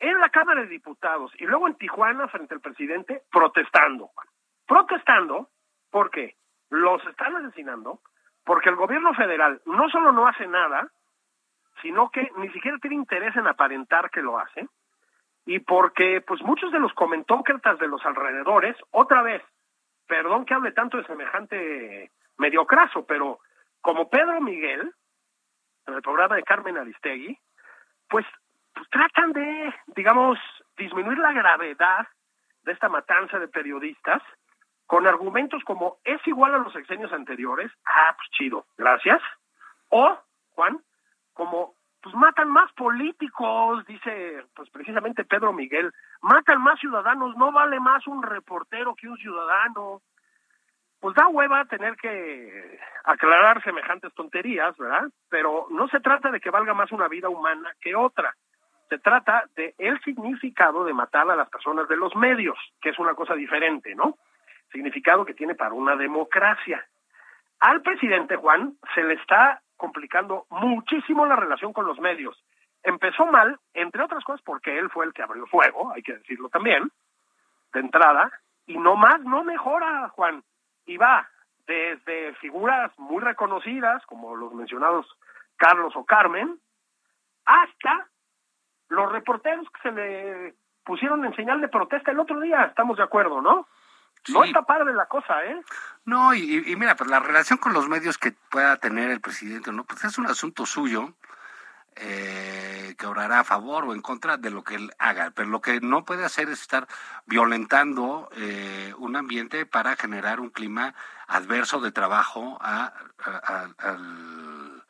en 0.00 0.18
la 0.18 0.30
Cámara 0.30 0.62
de 0.62 0.66
Diputados 0.66 1.30
y 1.38 1.44
luego 1.44 1.68
en 1.68 1.76
Tijuana 1.76 2.26
frente 2.28 2.54
al 2.54 2.60
presidente 2.60 3.22
protestando. 3.30 4.10
Protestando 4.66 5.50
porque 5.90 6.36
los 6.70 7.04
están 7.06 7.36
asesinando, 7.36 8.00
porque 8.44 8.68
el 8.68 8.76
gobierno 8.76 9.14
federal 9.14 9.60
no 9.66 9.88
solo 9.90 10.12
no 10.12 10.26
hace 10.26 10.46
nada, 10.46 10.88
sino 11.82 12.10
que 12.10 12.30
ni 12.36 12.48
siquiera 12.50 12.78
tiene 12.78 12.96
interés 12.96 13.34
en 13.36 13.46
aparentar 13.46 14.10
que 14.10 14.22
lo 14.22 14.38
hace, 14.38 14.68
y 15.46 15.58
porque 15.60 16.20
pues 16.20 16.42
muchos 16.42 16.70
de 16.72 16.78
los 16.78 16.92
comentócratas 16.92 17.78
de 17.78 17.88
los 17.88 18.04
alrededores, 18.04 18.76
otra 18.90 19.22
vez, 19.22 19.42
perdón 20.06 20.44
que 20.44 20.54
hable 20.54 20.72
tanto 20.72 20.98
de 20.98 21.06
semejante 21.06 22.10
mediocraso, 22.38 23.04
pero 23.06 23.38
como 23.80 24.08
Pedro 24.08 24.40
Miguel, 24.40 24.92
en 25.86 25.94
el 25.94 26.02
programa 26.02 26.36
de 26.36 26.42
Carmen 26.42 26.78
Aristegui, 26.78 27.38
pues, 28.08 28.26
pues 28.74 28.88
tratan 28.90 29.32
de, 29.32 29.74
digamos, 29.96 30.38
disminuir 30.76 31.18
la 31.18 31.32
gravedad 31.32 32.06
de 32.62 32.72
esta 32.72 32.88
matanza 32.88 33.38
de 33.38 33.48
periodistas 33.48 34.22
con 34.90 35.06
argumentos 35.06 35.62
como 35.62 35.98
es 36.02 36.20
igual 36.26 36.52
a 36.52 36.58
los 36.58 36.72
sexenios 36.72 37.12
anteriores, 37.12 37.70
ah, 37.86 38.12
pues 38.16 38.28
chido, 38.30 38.66
gracias. 38.76 39.22
O, 39.88 40.18
Juan, 40.56 40.80
como 41.32 41.74
pues 42.02 42.12
matan 42.16 42.50
más 42.50 42.72
políticos, 42.72 43.86
dice 43.86 44.44
pues 44.52 44.68
precisamente 44.70 45.24
Pedro 45.24 45.52
Miguel, 45.52 45.92
matan 46.22 46.60
más 46.60 46.80
ciudadanos, 46.80 47.36
no 47.36 47.52
vale 47.52 47.78
más 47.78 48.04
un 48.08 48.20
reportero 48.20 48.96
que 48.96 49.08
un 49.08 49.16
ciudadano. 49.18 50.02
Pues 50.98 51.14
da 51.14 51.28
hueva 51.28 51.66
tener 51.66 51.94
que 51.94 52.80
aclarar 53.04 53.62
semejantes 53.62 54.12
tonterías, 54.14 54.76
¿verdad? 54.76 55.08
Pero 55.28 55.68
no 55.70 55.86
se 55.86 56.00
trata 56.00 56.32
de 56.32 56.40
que 56.40 56.50
valga 56.50 56.74
más 56.74 56.90
una 56.90 57.06
vida 57.06 57.28
humana 57.28 57.72
que 57.80 57.94
otra. 57.94 58.34
Se 58.88 58.98
trata 58.98 59.44
de 59.54 59.72
el 59.78 60.00
significado 60.00 60.82
de 60.82 60.94
matar 60.94 61.30
a 61.30 61.36
las 61.36 61.48
personas 61.48 61.86
de 61.86 61.96
los 61.96 62.16
medios, 62.16 62.58
que 62.82 62.88
es 62.88 62.98
una 62.98 63.14
cosa 63.14 63.34
diferente, 63.34 63.94
¿no? 63.94 64.16
Significado 64.70 65.24
que 65.24 65.34
tiene 65.34 65.54
para 65.54 65.74
una 65.74 65.96
democracia. 65.96 66.86
Al 67.60 67.82
presidente 67.82 68.36
Juan 68.36 68.74
se 68.94 69.02
le 69.02 69.14
está 69.14 69.62
complicando 69.76 70.46
muchísimo 70.50 71.26
la 71.26 71.36
relación 71.36 71.72
con 71.72 71.86
los 71.86 71.98
medios. 71.98 72.42
Empezó 72.82 73.26
mal, 73.26 73.58
entre 73.74 74.02
otras 74.02 74.24
cosas, 74.24 74.42
porque 74.42 74.78
él 74.78 74.88
fue 74.90 75.04
el 75.04 75.12
que 75.12 75.22
abrió 75.22 75.46
fuego, 75.46 75.92
hay 75.92 76.02
que 76.02 76.14
decirlo 76.14 76.48
también, 76.48 76.90
de 77.72 77.80
entrada, 77.80 78.30
y 78.66 78.78
no 78.78 78.96
más, 78.96 79.20
no 79.20 79.44
mejora, 79.44 80.08
Juan. 80.10 80.42
Y 80.86 80.96
va 80.96 81.28
desde 81.66 82.34
figuras 82.34 82.90
muy 82.98 83.22
reconocidas, 83.22 84.04
como 84.06 84.34
los 84.34 84.52
mencionados 84.54 85.06
Carlos 85.56 85.94
o 85.94 86.04
Carmen, 86.04 86.58
hasta 87.44 88.08
los 88.88 89.12
reporteros 89.12 89.68
que 89.70 89.80
se 89.82 89.92
le 89.92 90.54
pusieron 90.84 91.24
en 91.24 91.34
señal 91.36 91.60
de 91.60 91.68
protesta 91.68 92.10
el 92.10 92.20
otro 92.20 92.40
día, 92.40 92.64
estamos 92.64 92.96
de 92.96 93.04
acuerdo, 93.04 93.40
¿no? 93.40 93.68
No 94.28 94.44
está 94.44 94.62
padre 94.62 94.92
la 94.92 95.06
cosa, 95.06 95.44
¿eh? 95.44 95.60
No, 96.04 96.34
y, 96.34 96.74
mira, 96.76 96.96
pues 96.96 97.10
la 97.10 97.20
relación 97.20 97.58
con 97.58 97.72
los 97.72 97.88
medios 97.88 98.18
que 98.18 98.32
pueda 98.32 98.76
tener 98.76 99.10
el 99.10 99.20
presidente, 99.20 99.72
¿no? 99.72 99.84
Pues 99.84 100.04
es 100.04 100.18
un 100.18 100.26
asunto 100.26 100.66
suyo, 100.66 101.14
eh, 101.96 102.94
que 102.98 103.06
obrará 103.06 103.40
a 103.40 103.44
favor 103.44 103.84
o 103.84 103.94
en 103.94 104.02
contra 104.02 104.36
de 104.36 104.50
lo 104.50 104.62
que 104.62 104.76
él 104.76 104.92
haga. 104.98 105.30
Pero 105.34 105.48
lo 105.48 105.60
que 105.60 105.80
no 105.80 106.04
puede 106.04 106.24
hacer 106.24 106.48
es 106.48 106.60
estar 106.60 106.86
violentando 107.26 108.28
eh, 108.36 108.94
un 108.98 109.16
ambiente 109.16 109.66
para 109.66 109.96
generar 109.96 110.40
un 110.40 110.50
clima 110.50 110.94
adverso 111.26 111.80
de 111.80 111.92
trabajo 111.92 112.58
a, 112.60 112.92
al... 113.78 114.84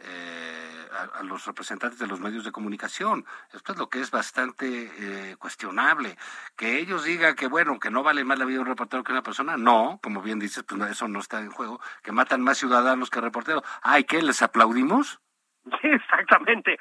Eh, 0.00 0.59
a, 0.90 1.22
los 1.22 1.46
representantes 1.46 1.98
de 1.98 2.06
los 2.06 2.20
medios 2.20 2.44
de 2.44 2.52
comunicación. 2.52 3.24
Esto 3.52 3.72
es 3.72 3.78
lo 3.78 3.88
que 3.88 4.00
es 4.00 4.10
bastante 4.10 4.90
eh, 4.98 5.36
cuestionable. 5.36 6.16
Que 6.56 6.78
ellos 6.78 7.04
digan 7.04 7.34
que, 7.34 7.46
bueno, 7.46 7.78
que 7.78 7.90
no 7.90 8.02
vale 8.02 8.24
más 8.24 8.38
la 8.38 8.44
vida 8.44 8.56
de 8.56 8.62
un 8.62 8.68
reportero 8.68 9.04
que 9.04 9.12
una 9.12 9.22
persona, 9.22 9.56
no, 9.56 9.98
como 10.02 10.22
bien 10.22 10.38
dices, 10.38 10.64
pues 10.64 10.80
eso 10.90 11.08
no 11.08 11.20
está 11.20 11.40
en 11.40 11.50
juego. 11.50 11.80
Que 12.02 12.12
matan 12.12 12.42
más 12.42 12.58
ciudadanos 12.58 13.10
que 13.10 13.20
reporteros. 13.20 13.62
Ay, 13.82 14.04
¿qué? 14.04 14.22
¿Les 14.22 14.42
aplaudimos? 14.42 15.20
Sí, 15.80 15.88
exactamente. 15.88 16.78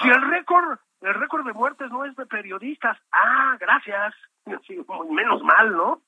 Si 0.00 0.08
el 0.08 0.22
récord, 0.22 0.78
el 1.00 1.14
récord 1.14 1.46
de 1.46 1.52
muertes 1.52 1.90
no 1.90 2.04
es 2.04 2.14
de 2.16 2.26
periodistas, 2.26 2.98
ah, 3.12 3.56
gracias. 3.58 4.14
menos 5.10 5.42
mal, 5.42 5.76
¿no? 5.76 6.02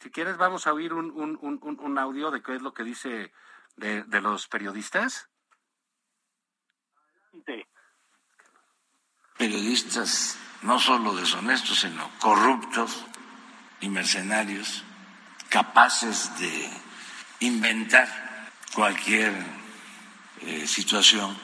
Si 0.00 0.10
quieres, 0.10 0.36
vamos 0.36 0.66
a 0.66 0.72
oír 0.72 0.92
un, 0.92 1.10
un, 1.10 1.38
un, 1.40 1.80
un 1.80 1.98
audio 1.98 2.30
de 2.30 2.42
qué 2.42 2.54
es 2.54 2.62
lo 2.62 2.72
que 2.72 2.84
dice 2.84 3.32
de, 3.76 4.04
de 4.04 4.20
los 4.20 4.46
periodistas. 4.46 5.28
Periodistas 9.36 10.38
no 10.62 10.78
solo 10.78 11.14
deshonestos, 11.14 11.80
sino 11.80 12.10
corruptos 12.20 13.04
y 13.80 13.88
mercenarios 13.88 14.84
capaces 15.48 16.38
de 16.38 16.70
inventar 17.40 18.08
cualquier 18.74 19.32
eh, 20.40 20.66
situación, 20.66 21.36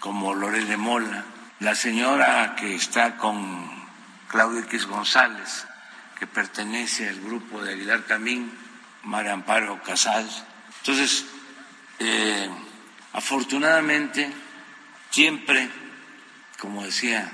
como 0.00 0.34
Lorena 0.34 0.66
de 0.66 0.76
Mola, 0.76 1.24
la 1.60 1.74
señora 1.74 2.56
que 2.56 2.74
está 2.74 3.16
con 3.18 3.70
Claudia 4.28 4.62
X 4.62 4.86
González, 4.86 5.66
que 6.22 6.28
pertenece 6.28 7.08
al 7.08 7.20
grupo 7.20 7.60
de 7.60 7.72
Aguilar 7.72 8.04
Camín, 8.04 8.56
María 9.02 9.32
Amparo 9.32 9.82
Casal. 9.82 10.24
Entonces, 10.78 11.26
eh, 11.98 12.48
afortunadamente, 13.12 14.32
siempre, 15.10 15.68
como 16.60 16.84
decía 16.84 17.28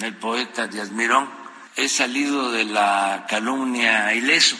el 0.00 0.14
poeta 0.14 0.68
Díaz 0.68 0.92
Mirón, 0.92 1.28
he 1.74 1.88
salido 1.88 2.52
de 2.52 2.66
la 2.66 3.26
calumnia 3.28 4.14
ileso. 4.14 4.56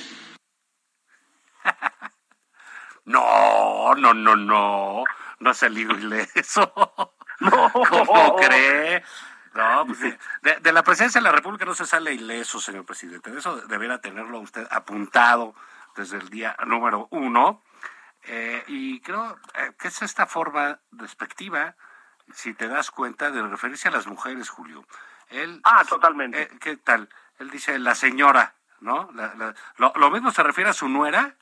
No, 3.05 3.95
no, 3.95 4.15
no, 4.15 4.37
no, 4.37 5.05
no 5.39 5.51
ha 5.51 5.55
salido 5.55 5.97
ileso. 5.97 6.73
No. 7.41 7.73
¿Cómo 7.89 8.37
cree? 8.37 9.03
No, 9.55 9.87
pues 9.87 9.99
de, 10.01 10.57
de, 10.61 10.73
la 10.73 10.83
presidencia 10.83 11.21
de 11.21 11.25
la 11.25 11.33
República 11.33 11.65
no 11.65 11.75
se 11.75 11.85
sale 11.85 12.15
ileso, 12.15 12.61
señor 12.61 12.85
presidente. 12.85 13.37
Eso 13.37 13.57
debería 13.63 14.01
tenerlo 14.01 14.39
usted 14.39 14.67
apuntado 14.71 15.55
desde 15.97 16.19
el 16.19 16.31
día 16.31 16.57
número 16.67 17.09
uno. 17.11 17.63
Eh, 18.25 18.63
y 18.67 19.01
creo 19.01 19.39
eh, 19.55 19.73
que 19.79 19.89
es 19.89 20.03
esta 20.03 20.27
forma 20.27 20.79
despectiva, 20.91 21.75
si 22.33 22.55
te 22.55 22.69
das 22.69 22.91
cuenta, 22.91 23.31
de 23.31 23.43
referirse 23.43 23.89
a 23.89 23.93
las 23.93 24.07
mujeres, 24.07 24.49
Julio. 24.49 24.87
Él, 25.29 25.61
ah, 25.65 25.85
totalmente. 25.89 26.43
Eh, 26.43 26.51
¿Qué 26.61 26.77
tal? 26.77 27.09
Él 27.39 27.51
dice 27.51 27.79
la 27.79 27.95
señora, 27.95 28.55
¿no? 28.81 29.11
lo, 29.79 29.93
lo, 29.97 30.11
mismo 30.11 30.31
se 30.31 30.43
refiere 30.43 30.71
a 30.71 30.75
su 30.75 30.89
nuera, 30.89 31.37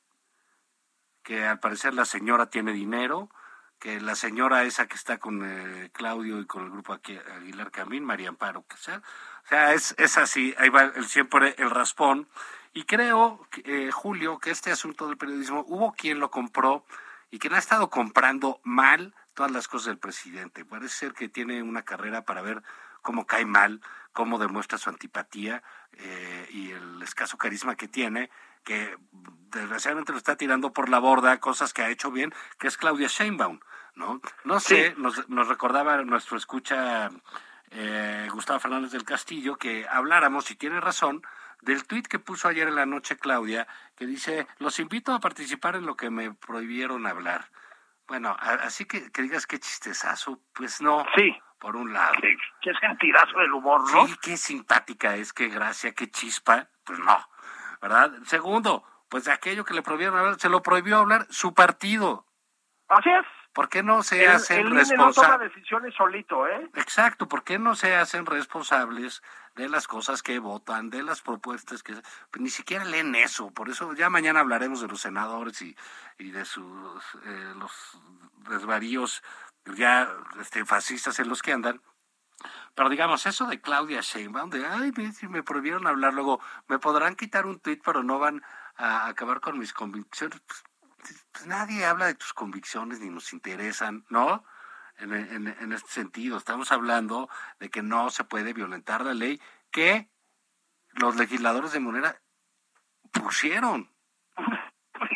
que 1.23 1.45
al 1.45 1.59
parecer 1.59 1.95
la 1.95 2.05
señora 2.05 2.47
tiene 2.47 2.73
dinero, 2.73 3.29
que 3.78 4.00
la 4.00 4.14
señora 4.14 4.64
esa 4.64 4.87
que 4.87 4.97
está 4.97 5.18
con 5.18 5.90
Claudio 5.92 6.40
y 6.40 6.47
con 6.47 6.64
el 6.64 6.70
grupo 6.70 6.92
aquí, 6.92 7.18
Aguilar 7.37 7.70
Camín, 7.70 8.04
María 8.04 8.28
Amparo, 8.28 8.64
que 8.66 8.76
sea. 8.76 9.02
O 9.44 9.49
sea, 9.49 9.73
es, 9.73 9.94
es 9.99 10.18
así, 10.18 10.54
ahí 10.58 10.68
va 10.68 10.82
el, 10.82 11.06
siempre 11.06 11.54
el 11.58 11.70
raspón. 11.70 12.28
Y 12.73 12.85
creo, 12.85 13.47
eh, 13.64 13.90
Julio, 13.90 14.38
que 14.38 14.50
este 14.50 14.70
asunto 14.70 15.06
del 15.06 15.16
periodismo 15.16 15.64
hubo 15.66 15.92
quien 15.92 16.20
lo 16.20 16.30
compró 16.30 16.85
y 17.30 17.38
quien 17.38 17.54
ha 17.54 17.58
estado 17.58 17.90
comprando 17.90 18.61
mal 18.62 19.14
todas 19.35 19.52
las 19.52 19.68
cosas 19.68 19.87
del 19.87 19.99
presidente. 19.99 20.64
Parece 20.64 20.94
ser 20.94 21.12
que 21.14 21.28
tiene 21.28 21.62
una 21.62 21.82
carrera 21.82 22.23
para 22.23 22.42
ver 22.42 22.62
cómo 23.02 23.26
cae 23.26 23.47
mal, 23.47 23.80
cómo 24.12 24.38
demuestra 24.38 24.78
su 24.78 24.90
antipatía 24.90 25.62
eh, 25.92 26.49
y 26.50 26.70
el 26.73 27.02
escaso 27.02 27.38
carisma 27.38 27.76
que 27.76 27.88
tiene, 27.88 28.30
que 28.64 28.97
desgraciadamente 29.50 30.12
lo 30.12 30.19
está 30.19 30.37
tirando 30.37 30.73
por 30.73 30.88
la 30.88 30.99
borda, 30.99 31.40
cosas 31.40 31.73
que 31.73 31.83
ha 31.83 31.90
hecho 31.90 32.11
bien, 32.11 32.33
que 32.59 32.69
es 32.69 32.76
Claudia 32.76 33.09
Sheinbaum, 33.09 33.61
¿no? 33.95 34.21
No 34.45 34.61
sé, 34.61 34.95
nos, 34.97 35.28
nos 35.28 35.49
recordaba 35.49 36.02
nuestro 36.02 36.37
escucha 36.37 37.11
eh, 37.71 38.28
Gustavo 38.33 38.61
Fernández 38.61 38.93
del 38.93 39.05
Castillo 39.05 39.57
que 39.57 39.87
habláramos, 39.88 40.47
si 40.47 40.57
tiene 40.57 40.81
razón, 40.81 41.23
del 41.61 41.87
tuit 41.87 42.07
que 42.07 42.19
puso 42.19 42.49
ayer 42.49 42.69
en 42.69 42.76
la 42.76 42.87
noche 42.87 43.17
Claudia, 43.17 43.67
que 43.97 44.07
dice, 44.07 44.47
los 44.59 44.78
invito 44.78 45.12
a 45.12 45.21
participar 45.21 45.76
en 45.76 45.87
lo 45.87 45.97
que 45.97 46.11
me 46.11 46.33
prohibieron 46.33 47.07
hablar. 47.07 47.50
Bueno, 48.07 48.37
así 48.40 48.87
que, 48.87 49.11
que 49.11 49.23
digas 49.23 49.47
qué 49.47 49.59
chistezazo, 49.59 50.40
pues 50.55 50.81
no. 50.81 51.05
Sí. 51.17 51.37
Por 51.59 51.75
un 51.75 51.93
lado. 51.93 52.14
Qué, 52.21 52.37
qué 52.62 52.73
sentidazo 52.81 53.37
del 53.37 53.52
humor, 53.52 53.81
¿no? 53.93 54.07
Sí, 54.07 54.14
qué 54.23 54.37
simpática 54.37 55.17
es, 55.17 55.33
qué 55.33 55.49
gracia, 55.49 55.93
qué 55.93 56.09
chispa. 56.09 56.69
Pues 56.85 57.00
no, 57.00 57.19
¿verdad? 57.83 58.12
Segundo, 58.26 58.85
pues 59.09 59.25
de 59.25 59.33
aquello 59.33 59.65
que 59.65 59.75
le 59.75 59.83
prohibieron 59.83 60.19
hablar, 60.19 60.38
se 60.38 60.49
lo 60.49 60.62
prohibió 60.62 60.99
hablar 60.99 61.27
su 61.31 61.55
partido. 61.55 62.27
Así 62.88 63.11
es. 63.11 63.27
¿Por 63.53 63.69
qué 63.69 63.83
no 63.83 64.03
se 64.03 64.29
hacen 64.29 64.71
responsables? 64.71 65.17
no 65.17 65.23
toma 65.23 65.38
decisiones 65.38 65.95
solito, 65.95 66.47
¿eh? 66.47 66.71
Exacto, 66.75 67.27
¿por 67.29 67.42
qué 67.42 67.59
no 67.59 67.75
se 67.75 67.97
hacen 67.97 68.25
responsables 68.25 69.23
de 69.57 69.68
las 69.68 69.88
cosas 69.88 70.23
que 70.23 70.38
votan, 70.38 70.90
de 70.90 71.03
las 71.03 71.23
propuestas 71.23 71.83
que... 71.83 71.94
Pues 71.94 72.40
ni 72.40 72.51
siquiera 72.51 72.85
leen 72.85 73.14
eso, 73.16 73.51
por 73.51 73.68
eso 73.68 73.94
ya 73.94 74.11
mañana 74.11 74.40
hablaremos 74.40 74.81
de 74.81 74.88
los 74.88 75.01
senadores 75.01 75.61
y, 75.62 75.77
y 76.18 76.31
de 76.31 76.44
sus 76.44 77.03
eh, 77.25 77.53
los 77.57 77.99
desvaríos 78.49 79.25
ya 79.75 80.09
este, 80.40 80.64
fascistas 80.64 81.18
en 81.18 81.29
los 81.29 81.42
que 81.42 81.53
andan. 81.53 81.83
Pero 82.75 82.88
digamos, 82.88 83.27
eso 83.27 83.47
de 83.47 83.61
Claudia 83.61 84.01
Sheinbaum, 84.03 84.51
de, 84.51 84.64
ay, 84.64 84.92
si 85.12 85.27
me 85.27 85.42
prohibieron 85.42 85.87
hablar, 85.88 86.14
luego 86.14 86.40
me 86.68 86.79
podrán 86.79 87.16
quitar 87.16 87.47
un 87.47 87.59
tuit, 87.59 87.83
pero 87.85 88.05
no 88.05 88.21
van 88.21 88.44
a 88.79 89.09
acabar 89.09 89.41
con 89.41 89.59
mis 89.59 89.73
convicciones. 89.73 90.41
Pues, 90.41 90.64
pues 91.33 91.47
nadie 91.47 91.85
habla 91.85 92.07
de 92.07 92.14
tus 92.14 92.33
convicciones 92.33 93.01
ni 93.01 93.11
nos 93.11 93.33
interesan, 93.33 94.05
¿no? 94.09 94.45
En, 94.99 95.12
en, 95.14 95.73
este 95.73 95.91
sentido, 95.91 96.37
estamos 96.37 96.73
hablando 96.73 97.29
de 97.61 97.71
que 97.71 97.83
no 97.83 98.11
se 98.11 98.25
puede 98.25 98.53
violentar 98.53 99.05
la 99.05 99.14
ley 99.14 99.41
que 99.71 100.09
los 100.95 101.14
legisladores 101.14 101.71
de 101.73 101.81
Monera 101.81 102.17
pusieron. 103.12 103.91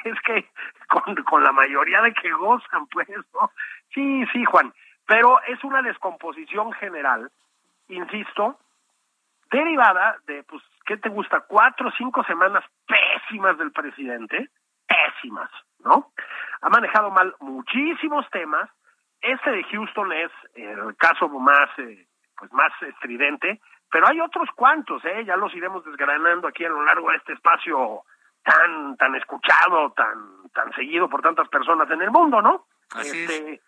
Es 0.05 0.20
que 0.22 0.48
con, 0.88 1.14
con 1.25 1.42
la 1.42 1.53
mayoría 1.53 2.01
de 2.03 2.12
que 2.12 2.31
gozan, 2.33 2.87
pues, 2.88 3.09
¿no? 3.09 3.53
Sí, 3.92 4.25
sí, 4.33 4.44
Juan, 4.44 4.72
pero 5.07 5.40
es 5.42 5.62
una 5.64 5.83
descomposición 5.83 6.72
general, 6.72 7.31
insisto, 7.88 8.59
derivada 9.51 10.18
de, 10.27 10.42
pues, 10.44 10.62
¿qué 10.84 10.96
te 10.96 11.08
gusta? 11.08 11.40
Cuatro 11.40 11.88
o 11.88 11.92
cinco 11.96 12.24
semanas 12.24 12.64
pésimas 12.86 13.58
del 13.58 13.72
presidente, 13.72 14.50
pésimas, 14.86 15.50
¿no? 15.84 16.12
Ha 16.60 16.68
manejado 16.68 17.10
mal 17.10 17.34
muchísimos 17.40 18.28
temas. 18.30 18.70
Este 19.20 19.50
de 19.50 19.64
Houston 19.64 20.12
es 20.12 20.30
el 20.54 20.96
caso 20.96 21.28
más, 21.28 21.68
eh, 21.78 22.06
pues 22.36 22.52
más 22.52 22.72
estridente, 22.82 23.60
pero 23.90 24.08
hay 24.08 24.20
otros 24.20 24.48
cuantos, 24.56 25.04
¿eh? 25.04 25.24
Ya 25.24 25.36
los 25.36 25.54
iremos 25.54 25.84
desgranando 25.84 26.48
aquí 26.48 26.64
a 26.64 26.70
lo 26.70 26.82
largo 26.84 27.10
de 27.10 27.16
este 27.16 27.34
espacio 27.34 28.02
tan, 28.42 28.96
tan 28.96 29.14
escuchado, 29.14 29.92
tan, 29.92 30.48
tan 30.52 30.72
seguido 30.72 31.08
por 31.08 31.22
tantas 31.22 31.48
personas 31.48 31.90
en 31.90 32.02
el 32.02 32.10
mundo, 32.10 32.42
¿no? 32.42 32.66
este, 33.00 33.60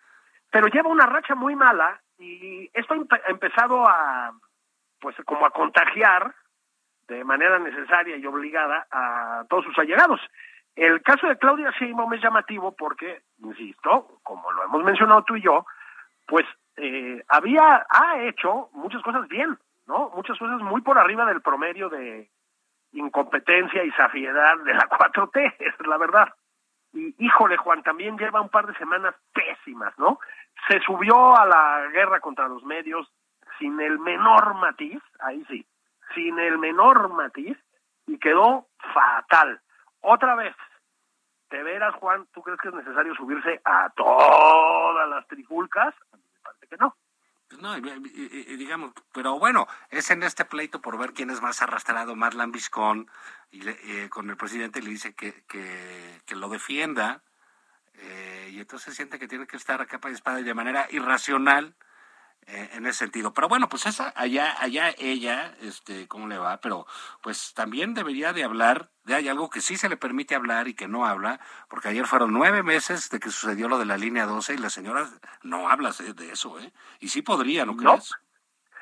Pero 0.51 0.67
lleva 0.67 0.89
una 0.89 1.05
racha 1.05 1.35
muy 1.35 1.55
mala 1.55 2.01
y 2.17 2.69
esto 2.73 2.93
ha 2.93 3.29
empezado 3.29 3.87
a, 3.87 4.31
pues 4.99 5.15
como 5.25 5.45
a 5.45 5.51
contagiar 5.51 6.33
de 7.07 7.23
manera 7.23 7.59
necesaria 7.59 8.17
y 8.17 8.25
obligada 8.25 8.87
a 8.91 9.45
todos 9.49 9.65
sus 9.65 9.77
allegados. 9.77 10.19
El 10.75 11.01
caso 11.01 11.27
de 11.27 11.37
Claudia 11.37 11.71
Sheinbaum 11.71 12.13
es 12.13 12.21
llamativo 12.21 12.75
porque, 12.75 13.21
insisto, 13.39 14.19
como 14.23 14.51
lo 14.51 14.63
hemos 14.65 14.83
mencionado 14.83 15.23
tú 15.23 15.35
y 15.35 15.41
yo, 15.41 15.65
pues 16.27 16.45
eh, 16.77 17.23
había, 17.29 17.85
ha 17.89 18.19
hecho 18.23 18.69
muchas 18.73 19.01
cosas 19.01 19.27
bien, 19.27 19.57
¿no? 19.87 20.11
Muchas 20.15 20.37
cosas 20.37 20.59
muy 20.61 20.81
por 20.81 20.97
arriba 20.97 21.25
del 21.25 21.41
promedio 21.41 21.87
de 21.89 22.29
incompetencia 22.91 23.83
y 23.83 23.91
safiedad 23.91 24.57
de 24.65 24.73
la 24.73 24.89
4T, 24.89 25.55
es 25.59 25.87
la 25.87 25.97
verdad. 25.97 26.33
Y 26.93 27.15
híjole, 27.19 27.57
Juan, 27.57 27.83
también 27.83 28.17
lleva 28.17 28.41
un 28.41 28.49
par 28.49 28.67
de 28.67 28.75
semanas 28.75 29.15
pésimas, 29.33 29.97
¿no? 29.97 30.19
Se 30.67 30.79
subió 30.81 31.37
a 31.37 31.45
la 31.45 31.87
guerra 31.91 32.19
contra 32.19 32.47
los 32.47 32.63
medios 32.63 33.09
sin 33.59 33.79
el 33.79 33.99
menor 33.99 34.55
matiz, 34.55 35.01
ahí 35.19 35.45
sí, 35.49 35.65
sin 36.13 36.37
el 36.39 36.57
menor 36.57 37.09
matiz, 37.13 37.57
y 38.07 38.19
quedó 38.19 38.67
fatal. 38.93 39.61
Otra 40.01 40.35
vez, 40.35 40.55
¿de 41.49 41.63
veras, 41.63 41.95
Juan, 41.95 42.27
tú 42.33 42.41
crees 42.41 42.59
que 42.59 42.69
es 42.69 42.73
necesario 42.73 43.15
subirse 43.15 43.61
a 43.65 43.89
todas 43.95 45.09
las 45.09 45.27
trifulcas? 45.27 45.95
A 46.11 46.17
mí 46.17 46.23
me 46.33 46.39
parece 46.41 46.67
que 46.67 46.77
no. 46.77 46.95
Pues 47.47 47.61
no, 47.61 47.75
digamos, 47.75 48.91
pero 49.13 49.37
bueno, 49.37 49.67
es 49.89 50.09
en 50.09 50.23
este 50.23 50.45
pleito 50.45 50.81
por 50.81 50.97
ver 50.97 51.13
quién 51.13 51.29
es 51.29 51.41
más 51.41 51.61
arrastrado, 51.61 52.15
más 52.15 52.33
lambiscón, 52.33 53.09
y 53.51 53.67
eh, 53.67 54.09
con 54.09 54.29
el 54.29 54.37
presidente 54.37 54.81
le 54.81 54.89
dice 54.89 55.13
que, 55.13 55.43
que, 55.47 56.21
que 56.25 56.35
lo 56.35 56.49
defienda, 56.49 57.21
eh, 57.93 58.49
y 58.51 58.59
entonces 58.59 58.95
siente 58.95 59.19
que 59.19 59.27
tiene 59.27 59.47
que 59.47 59.57
estar 59.57 59.79
a 59.81 59.85
capa 59.85 60.09
y 60.09 60.13
espada 60.13 60.39
y 60.39 60.43
de 60.43 60.53
manera 60.53 60.87
irracional 60.89 61.75
eh, 62.47 62.69
en 62.73 62.85
ese 62.85 62.99
sentido. 62.99 63.33
Pero 63.33 63.47
bueno, 63.47 63.67
pues 63.69 63.85
esa, 63.85 64.13
allá, 64.15 64.55
allá 64.59 64.93
ella, 64.99 65.55
este, 65.61 66.07
¿cómo 66.07 66.27
le 66.27 66.37
va? 66.37 66.57
Pero 66.57 66.85
pues 67.21 67.53
también 67.53 67.93
debería 67.93 68.33
de 68.33 68.43
hablar 68.43 68.89
de 69.03 69.15
hay 69.15 69.29
algo 69.29 69.49
que 69.49 69.61
sí 69.61 69.77
se 69.77 69.89
le 69.89 69.97
permite 69.97 70.35
hablar 70.35 70.67
y 70.67 70.75
que 70.75 70.87
no 70.87 71.05
habla, 71.05 71.39
porque 71.69 71.89
ayer 71.89 72.05
fueron 72.05 72.33
nueve 72.33 72.63
meses 72.63 73.09
de 73.09 73.19
que 73.19 73.29
sucedió 73.29 73.67
lo 73.67 73.79
de 73.79 73.85
la 73.85 73.97
línea 73.97 74.25
12 74.25 74.53
y 74.53 74.57
la 74.57 74.69
señora 74.69 75.05
no 75.43 75.69
habla 75.69 75.91
de 75.91 76.31
eso, 76.31 76.59
¿eh? 76.59 76.71
Y 76.99 77.09
sí 77.09 77.21
podría, 77.21 77.65
¿no 77.65 77.75
crees? 77.75 78.13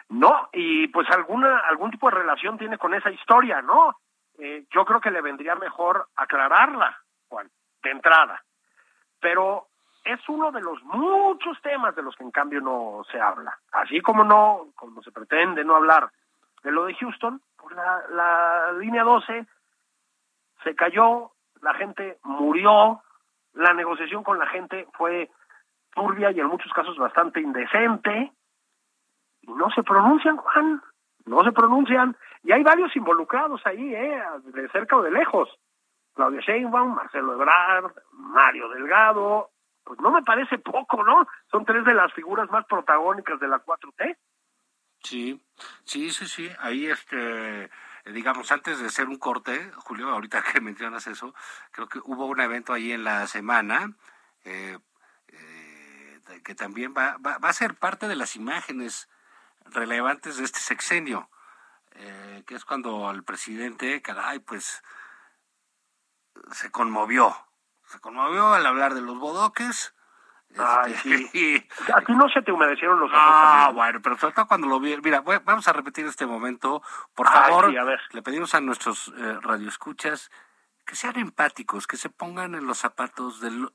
No, 0.10 0.50
y 0.54 0.88
pues 0.90 1.10
alguna, 1.10 1.60
algún 1.70 1.92
tipo 1.92 2.10
de 2.10 2.18
relación 2.18 2.58
tiene 2.58 2.78
con 2.78 2.94
esa 2.94 3.10
historia, 3.12 3.62
¿no? 3.62 3.98
Eh, 4.38 4.66
yo 4.74 4.86
creo 4.86 5.00
que 5.00 5.12
le 5.12 5.22
vendría 5.22 5.56
mejor 5.56 6.10
aclararla, 6.16 6.98
Juan, 7.30 7.50
de 7.82 7.92
entrada. 7.92 8.44
Pero 9.20 9.70
es 10.04 10.20
uno 10.28 10.52
de 10.52 10.62
los 10.62 10.82
muchos 10.84 11.62
temas 11.62 11.96
de 11.96 12.04
los 12.04 12.16
que 12.16 12.24
en 12.24 12.32
cambio 12.32 12.62
no 12.62 13.04
se 13.12 13.20
habla. 13.20 13.58
Así 13.72 14.02
como 14.02 14.24
no, 14.24 14.68
como 14.76 15.02
se 15.02 15.12
pretende 15.12 15.64
no 15.64 15.76
hablar 15.76 16.10
de 16.64 16.72
lo 16.72 16.86
de 16.86 16.96
Houston, 16.96 17.42
pues 17.58 17.76
la, 17.76 18.04
la 18.10 18.74
línea 18.74 19.04
12 19.04 19.46
se 20.64 20.76
cayó 20.76 21.34
la 21.64 21.74
gente 21.74 22.20
murió, 22.24 23.02
la 23.54 23.74
negociación 23.74 24.24
con 24.24 24.38
la 24.38 24.48
gente 24.48 24.88
fue 24.94 25.32
turbia 25.96 26.32
y 26.32 26.40
en 26.40 26.48
muchos 26.48 26.72
casos 26.74 26.98
bastante 26.98 27.40
indecente, 27.40 28.32
y 29.42 29.52
no 29.52 29.70
se 29.72 29.84
pronuncian, 29.84 30.38
Juan, 30.38 30.82
no 31.26 31.44
se 31.44 31.52
pronuncian, 31.52 32.16
y 32.44 32.52
hay 32.52 32.64
varios 32.64 32.96
involucrados 32.96 33.66
ahí, 33.66 33.96
¿eh? 33.96 34.22
de 34.44 34.70
cerca 34.70 34.98
o 34.98 35.02
de 35.02 35.12
lejos. 35.12 35.50
Claudia 36.14 36.42
Sheinbaum, 36.42 36.94
Marcelo 36.94 37.34
Ebrard, 37.34 37.92
Mario 38.12 38.70
Delgado, 38.70 39.50
pues 39.84 40.00
no 40.00 40.12
me 40.12 40.24
parece 40.24 40.58
poco, 40.58 41.04
¿no? 41.04 41.28
Son 41.52 41.66
tres 41.66 41.86
de 41.86 41.94
las 41.94 42.14
figuras 42.14 42.50
más 42.50 42.66
protagónicas 42.66 43.40
de 43.40 43.48
la 43.48 43.64
4T. 43.64 44.18
Sí, 45.04 45.42
sí, 45.84 46.12
sí, 46.12 46.28
sí. 46.28 46.50
Ahí, 46.60 46.88
este, 46.88 47.70
digamos, 48.06 48.52
antes 48.52 48.80
de 48.80 48.88
hacer 48.88 49.08
un 49.08 49.18
corte, 49.18 49.72
Julio, 49.76 50.10
ahorita 50.10 50.42
que 50.42 50.62
mencionas 50.62 51.08
eso, 51.08 51.34
creo 51.72 51.88
que 51.88 52.00
hubo 52.00 52.26
un 52.26 52.40
evento 52.40 52.74
ahí 52.74 52.92
en 52.92 53.04
la 53.04 53.28
semana 53.28 53.94
eh, 54.46 54.78
eh, 55.30 56.22
que 56.44 56.56
también 56.56 56.94
va, 56.98 57.18
va, 57.18 57.38
va, 57.38 57.50
a 57.50 57.54
ser 57.54 57.76
parte 57.76 58.08
de 58.08 58.16
las 58.16 58.36
imágenes 58.36 59.10
relevantes 59.66 60.38
de 60.38 60.44
este 60.44 60.60
sexenio, 60.60 61.30
eh, 61.96 62.44
que 62.46 62.56
es 62.56 62.66
cuando 62.66 63.10
el 63.12 63.24
presidente, 63.24 64.02
caray, 64.02 64.40
pues 64.40 64.84
se 66.52 66.72
conmovió, 66.72 67.36
se 67.94 68.00
conmovió 68.00 68.54
al 68.54 68.66
hablar 68.66 68.96
de 68.96 69.02
los 69.02 69.20
bodoques. 69.20 69.94
Ay, 70.58 70.94
este, 70.94 71.28
sí. 71.28 71.68
A 71.94 72.02
ti 72.02 72.14
no 72.14 72.28
se 72.30 72.42
te 72.42 72.52
humedecieron 72.52 73.00
los 73.00 73.10
ojos. 73.10 73.22
Ah, 73.24 73.72
bueno, 73.74 74.02
pero 74.02 74.18
sobre 74.18 74.34
todo 74.34 74.48
cuando 74.48 74.68
lo 74.68 74.80
vi. 74.80 74.98
Mira, 75.04 75.22
vamos 75.22 75.68
a 75.68 75.74
repetir 75.74 76.06
este 76.08 76.26
momento. 76.26 76.82
Por 77.14 77.28
favor, 77.28 77.66
Ay, 77.66 77.72
sí, 77.72 77.78
a 77.78 77.84
ver. 77.84 78.02
le 78.12 78.22
pedimos 78.24 78.56
a 78.56 78.62
nuestros 78.62 79.14
eh, 79.16 79.38
radioescuchas 79.42 80.32
que 80.86 80.96
sean 80.96 81.18
empáticos, 81.18 81.86
que 81.88 81.98
se 81.98 82.10
pongan 82.10 82.56
en 82.56 82.66
los 82.66 82.80
zapatos 82.80 83.40
del, 83.40 83.70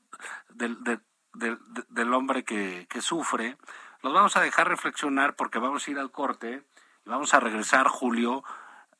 del, 0.49 0.83
del, 0.83 1.01
del, 1.33 1.57
del 1.87 2.13
hombre 2.13 2.43
que, 2.43 2.87
que 2.89 3.01
sufre. 3.01 3.57
Los 4.01 4.13
vamos 4.13 4.35
a 4.35 4.41
dejar 4.41 4.67
reflexionar 4.67 5.35
porque 5.35 5.59
vamos 5.59 5.87
a 5.87 5.91
ir 5.91 5.97
al 5.99 6.11
corte 6.11 6.63
y 7.05 7.09
vamos 7.09 7.33
a 7.33 7.39
regresar, 7.39 7.87
Julio, 7.87 8.43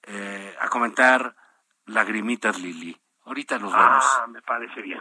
eh, 0.04 0.56
a 0.60 0.70
comentar 0.70 1.36
Lagrimitas 1.86 2.58
Lili. 2.60 3.00
Ahorita 3.30 3.60
nos 3.60 3.72
vemos. 3.72 4.04
Ah, 4.04 4.26
me 4.28 4.42
parece 4.42 4.82
bien. 4.82 5.00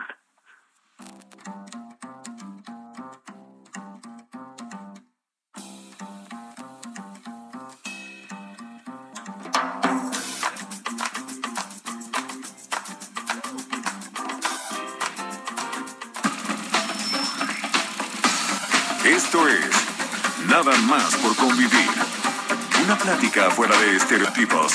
Esto 19.06 19.48
es 19.48 19.88
Nada 20.48 20.76
más 20.82 21.16
por 21.16 21.34
convivir. 21.34 21.70
Una 22.84 22.96
plática 22.98 23.50
fuera 23.50 23.74
de 23.80 23.96
estereotipos. 23.96 24.74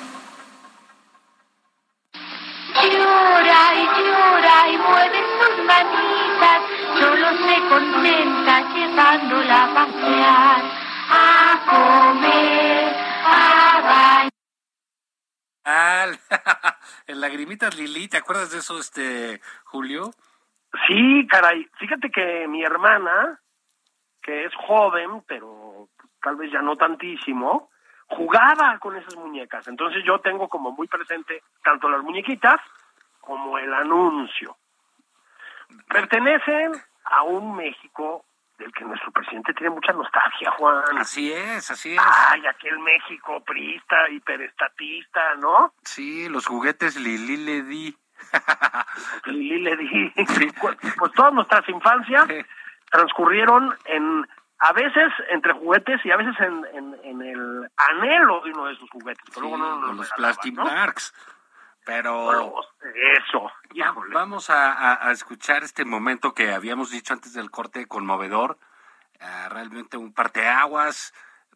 Lili, 17.77 18.07
¿te 18.07 18.17
acuerdas 18.17 18.51
de 18.51 18.59
eso, 18.59 18.79
este 18.79 19.41
Julio? 19.65 20.11
Sí, 20.87 21.27
caray. 21.27 21.67
Fíjate 21.77 22.09
que 22.09 22.47
mi 22.47 22.63
hermana, 22.63 23.39
que 24.21 24.45
es 24.45 24.55
joven, 24.55 25.21
pero 25.27 25.89
tal 26.21 26.37
vez 26.37 26.51
ya 26.51 26.61
no 26.61 26.77
tantísimo, 26.77 27.69
jugaba 28.07 28.79
con 28.79 28.95
esas 28.95 29.15
muñecas. 29.17 29.67
Entonces 29.67 30.03
yo 30.05 30.19
tengo 30.19 30.47
como 30.47 30.71
muy 30.71 30.87
presente 30.87 31.43
tanto 31.63 31.89
las 31.89 32.01
muñequitas 32.01 32.61
como 33.19 33.57
el 33.57 33.73
anuncio. 33.73 34.55
Pertenecen 35.89 36.71
a 37.03 37.23
un 37.23 37.55
México 37.55 38.25
del 38.61 38.71
que 38.73 38.85
nuestro 38.85 39.11
presidente 39.11 39.53
tiene 39.53 39.71
mucha 39.71 39.91
nostalgia, 39.93 40.51
Juan. 40.51 40.97
Así 40.97 41.31
es, 41.31 41.69
así 41.71 41.93
es. 41.93 42.01
Ay, 42.29 42.45
aquel 42.47 42.79
México 42.79 43.43
priista, 43.43 44.09
hiperestatista, 44.09 45.35
¿no? 45.35 45.73
Sí, 45.83 46.29
los 46.29 46.45
juguetes 46.45 46.95
Lili 46.95 47.37
le 47.37 47.63
di. 47.63 47.97
Lili 49.25 49.61
le 49.61 49.75
di. 49.77 50.13
Pues, 50.59 50.77
pues 50.97 51.11
todas 51.13 51.33
nuestras 51.33 51.67
infancias 51.69 52.27
transcurrieron 52.89 53.75
en 53.85 54.27
a 54.59 54.73
veces 54.73 55.11
entre 55.31 55.53
juguetes 55.53 56.05
y 56.05 56.11
a 56.11 56.17
veces 56.17 56.35
en, 56.39 56.63
en, 56.73 56.95
en 57.03 57.21
el 57.23 57.71
anhelo 57.77 58.41
de 58.41 58.51
uno 58.51 58.65
de 58.67 58.73
esos 58.73 58.89
juguetes. 58.91 59.23
Pero 59.33 59.47
Sí, 59.47 59.49
luego 59.49 59.57
no 59.57 59.77
nos 59.77 59.87
con 59.87 59.97
los 59.97 60.11
Plastic 60.11 60.53
¿no? 60.53 60.65
Marks. 60.65 61.13
Pero 61.85 62.61
eso, 63.17 63.51
híjole. 63.73 64.13
vamos 64.13 64.49
a, 64.49 64.71
a- 64.71 65.07
a 65.07 65.11
escuchar 65.11 65.63
este 65.63 65.83
momento 65.85 66.33
que 66.33 66.53
habíamos 66.53 66.91
dicho 66.91 67.13
antes 67.13 67.33
del 67.33 67.49
corte 67.51 67.87
conmovedor. 67.87 68.59
Ah, 69.19 69.49
realmente 69.49 69.97
un 69.97 70.13
parteaguas 70.13 71.13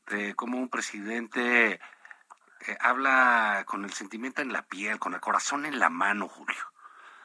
de 0.07 0.35
cómo 0.35 0.57
un 0.57 0.69
presidente 0.69 1.73
eh, 1.73 2.77
habla 2.79 3.63
con 3.67 3.83
el 3.85 3.93
sentimiento 3.93 4.41
en 4.41 4.51
la 4.53 4.63
piel, 4.63 4.99
con 4.99 5.13
el 5.13 5.19
corazón 5.19 5.65
en 5.65 5.79
la 5.79 5.89
mano, 5.89 6.27
Julio. 6.27 6.71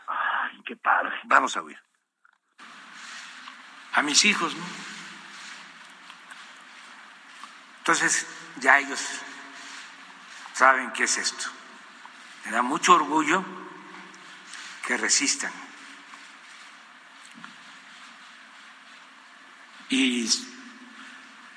Ay, 0.06 0.62
qué 0.66 0.76
padre. 0.76 1.12
Vamos 1.24 1.56
a 1.56 1.62
oír. 1.62 1.78
a 3.94 4.02
mis 4.02 4.24
hijos, 4.24 4.54
¿no? 4.54 4.64
Entonces, 7.78 8.26
ya 8.60 8.78
ellos 8.78 9.20
saben 10.52 10.92
qué 10.92 11.04
es 11.04 11.16
esto. 11.18 11.48
Me 12.44 12.52
da 12.52 12.62
mucho 12.62 12.94
orgullo 12.94 13.44
que 14.86 14.96
resistan. 14.96 15.52
Y 19.90 20.26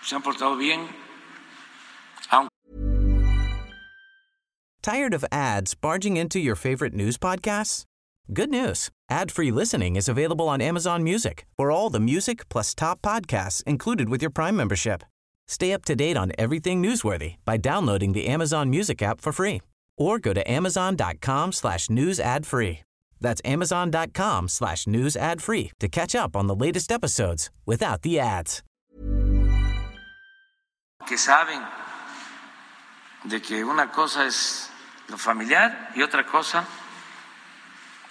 se 0.02 0.15
han 0.15 0.22
portado 0.22 0.58
bien, 0.58 0.88
aunque 2.30 2.50
Tired 4.82 5.13
of 5.13 5.24
ads 5.32 5.76
barging 5.76 6.17
into 6.17 6.39
your 6.39 6.56
favorite 6.56 6.93
news 6.93 7.17
podcasts? 7.17 7.86
Good 8.34 8.50
news. 8.50 8.89
Ad-free 9.10 9.52
listening 9.52 9.96
is 9.96 10.10
available 10.10 10.48
on 10.50 10.62
Amazon 10.62 11.04
Music 11.04 11.46
for 11.56 11.72
all 11.72 11.89
the 11.89 12.00
music 12.00 12.50
plus 12.50 12.74
top 12.74 13.02
podcasts 13.02 13.63
included 13.63 14.10
with 14.10 14.22
your 14.22 14.32
Prime 14.32 14.56
membership. 14.56 15.04
Stay 15.48 15.74
up 15.74 15.86
to 15.86 15.96
date 15.96 16.17
on 16.17 16.32
everything 16.38 16.82
newsworthy 16.82 17.36
by 17.46 17.58
downloading 17.58 18.13
the 18.13 18.28
Amazon 18.28 18.69
Music 18.69 19.02
app 19.02 19.22
for 19.22 19.32
free 19.32 19.62
or 19.98 20.20
go 20.20 20.34
to 20.34 20.42
amazon.com 20.50 21.52
slash 21.52 21.90
news 21.90 22.20
ad 22.20 22.46
free. 22.46 22.82
That's 23.22 23.42
amazon.com 23.46 24.50
slash 24.50 24.86
news 24.88 25.16
ad 25.16 25.42
free 25.42 25.72
to 25.80 25.88
catch 25.88 26.14
up 26.16 26.36
on 26.36 26.48
the 26.48 26.56
latest 26.56 26.92
episodes 26.92 27.50
without 27.66 28.02
the 28.02 28.20
ads. 28.20 28.62
que 31.06 31.18
saben 31.18 31.62
de 33.26 33.42
que 33.42 33.64
una 33.64 33.92
cosa 33.92 34.26
es 34.26 34.70
lo 35.10 35.18
familiar 35.18 35.92
y 35.96 36.02
otra 36.02 36.26
cosa 36.26 36.66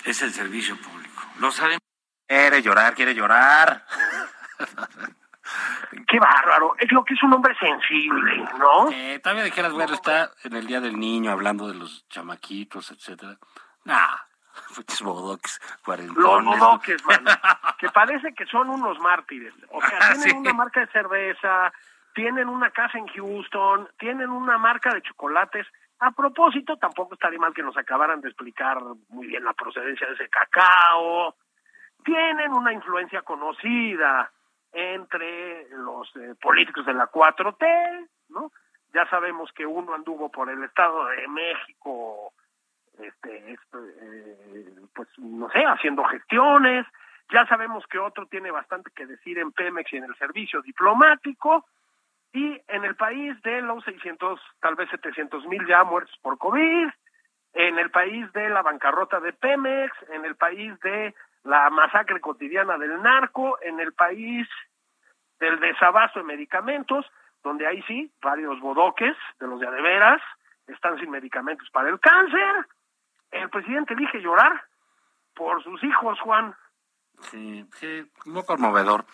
es 0.05 0.23
el 0.23 0.33
servicio 0.33 0.77
público. 0.77 1.23
Lo 1.39 1.51
saben. 1.51 1.79
Quiere 2.27 2.63
llorar, 2.63 2.95
quiere 2.95 3.15
llorar. 3.15 3.85
Qué 6.09 6.19
bárbaro. 6.19 6.75
Es 6.79 6.91
lo 6.93 7.05
que 7.05 7.15
es 7.15 7.23
un 7.23 7.33
hombre 7.35 7.55
sensible, 7.59 8.45
¿no? 8.59 8.91
Eh, 8.91 9.19
todavía 9.23 9.45
dijeras, 9.45 9.73
bueno, 9.73 9.93
está 9.95 10.31
en 10.45 10.55
el 10.55 10.67
Día 10.67 10.81
del 10.81 10.99
Niño 10.99 11.31
hablando 11.31 11.69
de 11.69 11.75
los 11.75 12.07
chamaquitos, 12.09 12.91
etcétera. 12.91 13.37
Nah, 13.85 14.17
fuches 14.71 15.03
bodoques, 15.03 15.61
Los 16.15 16.45
bodoques, 16.45 17.05
man. 17.05 17.25
que 17.79 17.89
parece 17.91 18.33
que 18.35 18.47
son 18.47 18.71
unos 18.71 18.99
mártires. 19.01 19.53
O 19.71 19.81
sea, 19.81 19.99
Ah, 20.01 20.09
tienen 20.15 20.31
sí. 20.31 20.37
una 20.37 20.53
marca 20.55 20.81
de 20.81 20.87
cerveza, 20.89 21.73
tienen 22.15 22.49
una 22.49 22.71
casa 22.71 22.99
en 22.99 23.07
Houston, 23.09 23.89
tienen 23.99 24.31
una 24.31 24.59
marca 24.59 24.93
de 24.95 25.03
chocolates. 25.03 25.67
A 26.01 26.11
propósito, 26.11 26.77
tampoco 26.79 27.15
estaría 27.15 27.39
mal 27.39 27.55
que 27.55 27.63
nos 27.63 27.77
acabaran 27.77 28.21
de 28.21 28.29
explicar 28.29 28.79
muy 29.09 29.27
bien 29.29 29.45
la 29.45 29.53
procedencia 29.53 30.07
de 30.09 30.15
ese 30.15 30.29
cacao. 30.29 31.37
Tienen 32.05 32.53
una 32.53 32.73
influencia 32.73 33.23
conocida 33.23 34.31
entre 34.73 35.69
los 35.71 36.15
eh, 36.17 36.35
políticos 36.41 36.87
de 36.87 36.95
la 36.95 37.11
4T, 37.11 38.09
¿no? 38.31 38.51
Ya 38.95 39.09
sabemos 39.09 39.51
que 39.53 39.65
uno 39.67 39.95
anduvo 39.95 40.31
por 40.31 40.51
el 40.51 40.63
Estado 40.65 41.07
de 41.07 41.29
México 41.29 42.33
este, 42.99 43.53
eh, 43.53 44.75
pues 44.95 45.09
no 45.19 45.51
sé, 45.51 45.61
haciendo 45.65 46.05
gestiones. 46.05 46.87
Ya 47.33 47.47
sabemos 47.47 47.87
que 47.87 47.99
otro 47.99 48.27
tiene 48.27 48.51
bastante 48.51 48.91
que 48.95 49.07
decir 49.07 49.39
en 49.39 49.53
Pemex 49.53 49.93
y 49.93 49.97
en 49.97 50.05
el 50.05 50.17
servicio 50.17 50.61
diplomático. 50.63 51.65
Y 52.35 52.61
en 52.69 52.85
el 52.85 52.97
país 52.97 53.41
de 53.43 53.61
los 53.61 53.85
600, 53.85 54.41
tal 54.61 54.75
vez 54.75 54.89
700 54.91 55.47
mil 55.47 55.67
ya 55.67 55.85
muertos 55.85 56.17
por 56.23 56.39
COVID, 56.39 56.89
en 57.55 57.79
el 57.79 57.91
país 57.91 58.33
de 58.33 58.49
la 58.49 58.63
bancarrota 58.63 59.21
de 59.21 59.35
Pemex, 59.35 59.95
en 60.11 60.25
el 60.25 60.37
país 60.37 60.79
de 60.81 61.15
la 61.45 61.71
masacre 61.71 62.21
cotidiana 62.21 62.79
del 62.79 63.01
narco, 63.03 63.59
en 63.63 63.81
el 63.81 63.93
país 63.93 64.49
del 65.41 65.59
desabasto 65.61 66.21
de 66.21 66.25
medicamentos, 66.25 67.05
donde 67.43 67.67
ahí 67.67 67.83
sí, 67.89 68.13
varios 68.23 68.61
bodoques 68.61 69.17
de 69.41 69.47
los 69.47 69.59
de 69.59 69.67
adeveras 69.67 70.23
están 70.67 70.99
sin 70.99 71.11
medicamentos 71.11 71.69
para 71.71 71.89
el 71.89 71.99
cáncer. 71.99 72.67
El 73.31 73.51
presidente 73.51 73.95
elige 73.95 74.21
llorar 74.21 74.65
por 75.35 75.63
sus 75.65 75.83
hijos, 75.83 76.21
Juan. 76.21 76.55
Sí, 77.31 77.67
sí, 77.75 78.11
muy 78.27 78.45
conmovedor. 78.45 79.05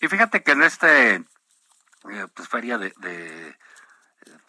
Y 0.00 0.08
fíjate 0.08 0.42
que 0.42 0.52
en 0.52 0.62
este 0.62 1.14
eh, 1.16 2.26
pues, 2.34 2.48
feria 2.48 2.78
de, 2.78 2.92
de 2.98 3.56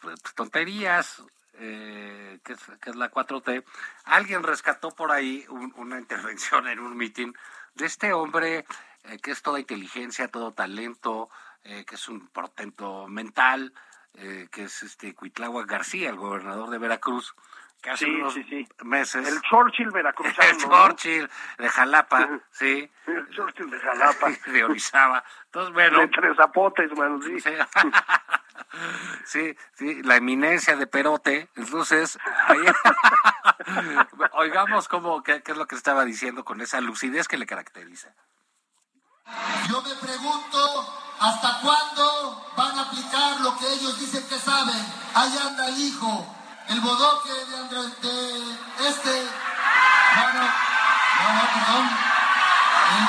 pues, 0.02 0.22
tonterías, 0.36 1.24
eh, 1.60 2.40
que, 2.44 2.54
es, 2.54 2.60
que 2.82 2.90
es 2.90 2.96
la 2.96 3.12
4T, 3.12 3.64
alguien 4.06 4.44
rescató 4.44 4.92
por 4.92 5.12
ahí 5.12 5.46
un- 5.50 5.74
una 5.78 6.00
intervención 6.00 6.68
en 6.68 6.80
un 6.80 6.96
mitin 6.98 7.34
de 7.76 7.86
este 7.86 8.14
hombre 8.14 8.66
eh, 9.04 9.18
que 9.20 9.32
es 9.32 9.42
toda 9.42 9.60
inteligencia, 9.60 10.28
todo 10.28 10.52
talento, 10.54 11.30
eh, 11.64 11.86
que 11.86 11.96
es 11.96 12.08
un 12.10 12.28
portento 12.28 13.08
mental, 13.08 13.74
eh, 14.16 14.48
que 14.52 14.64
es 14.64 14.84
este 14.84 15.14
Cuitláhuac 15.16 15.70
García, 15.70 16.10
el 16.10 16.18
gobernador 16.18 16.70
de 16.70 16.78
Veracruz, 16.80 17.34
que 17.82 17.90
hace 17.92 18.06
Sí, 18.06 18.12
unos 18.12 18.34
sí, 18.34 18.44
sí. 18.50 18.68
meses... 18.84 19.28
El 19.28 19.42
Churchill 19.42 19.90
veracruzano. 19.92 20.50
el 20.50 20.58
¿no? 20.58 20.88
Churchill 20.88 21.30
de 21.58 21.70
Jalapa, 21.70 22.30
sí, 22.52 22.92
El 23.08 23.30
Churchill 23.30 23.70
de 23.70 23.80
Jalapa. 23.80 24.28
de 24.48 24.64
Orizaba. 24.66 25.24
Entonces, 25.46 25.74
bueno, 25.74 26.00
De 26.00 26.08
tres 26.10 26.36
zapotes, 26.38 26.92
mano, 26.98 27.22
sí. 27.22 27.40
Sí. 27.40 27.50
Sí, 29.26 29.56
sí, 29.74 30.04
la 30.04 30.18
eminencia 30.18 30.76
de 30.76 30.86
Perote. 30.86 31.50
Entonces, 31.56 32.20
ahí- 32.48 32.66
oigamos 34.34 34.88
cómo, 34.88 35.24
qué, 35.24 35.42
qué 35.42 35.54
es 35.54 35.58
lo 35.58 35.66
que 35.66 35.76
estaba 35.76 36.06
diciendo 36.06 36.44
con 36.44 36.62
esa 36.62 36.80
lucidez 36.82 37.28
que 37.28 37.38
le 37.38 37.46
caracteriza. 37.48 38.14
Yo 39.70 39.82
me 39.82 39.96
pregunto 39.96 40.94
hasta 41.20 41.62
cuándo 41.62 42.46
van 42.58 42.78
a 42.78 42.82
aplicar 42.84 43.40
lo 43.42 43.58
que 43.58 43.66
ellos 43.74 44.00
dicen 44.00 44.28
que 44.28 44.38
saben. 44.38 44.76
Ahí 45.16 45.38
anda 45.38 45.68
el 45.68 45.78
hijo, 45.80 46.36
el 46.70 46.80
bodoque 46.82 47.30
de, 47.30 47.58
Andrés, 47.58 48.02
de 48.02 48.88
este. 48.88 49.10
No, 50.16 50.34
no, 50.34 50.44
no, 50.44 51.34
no, 51.34 51.44
perdón. 51.54 51.86
El, 52.90 53.06